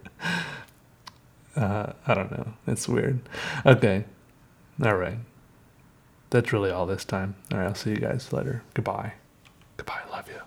uh, 1.56 1.94
I 2.06 2.14
don't 2.14 2.32
know. 2.32 2.54
It's 2.68 2.88
weird. 2.88 3.20
Okay. 3.66 4.06
All 4.84 4.96
right 4.96 5.18
that's 6.32 6.52
really 6.52 6.72
all 6.72 6.88
this 6.88 7.06
time. 7.06 7.36
All 7.52 7.60
right, 7.60 7.68
I'll 7.68 7.76
see 7.76 7.92
you 7.92 7.98
guys 7.98 8.34
later. 8.34 8.64
Goodbye. 8.74 9.14
Goodbye. 9.78 10.02
Love 10.12 10.28
you. 10.28 10.42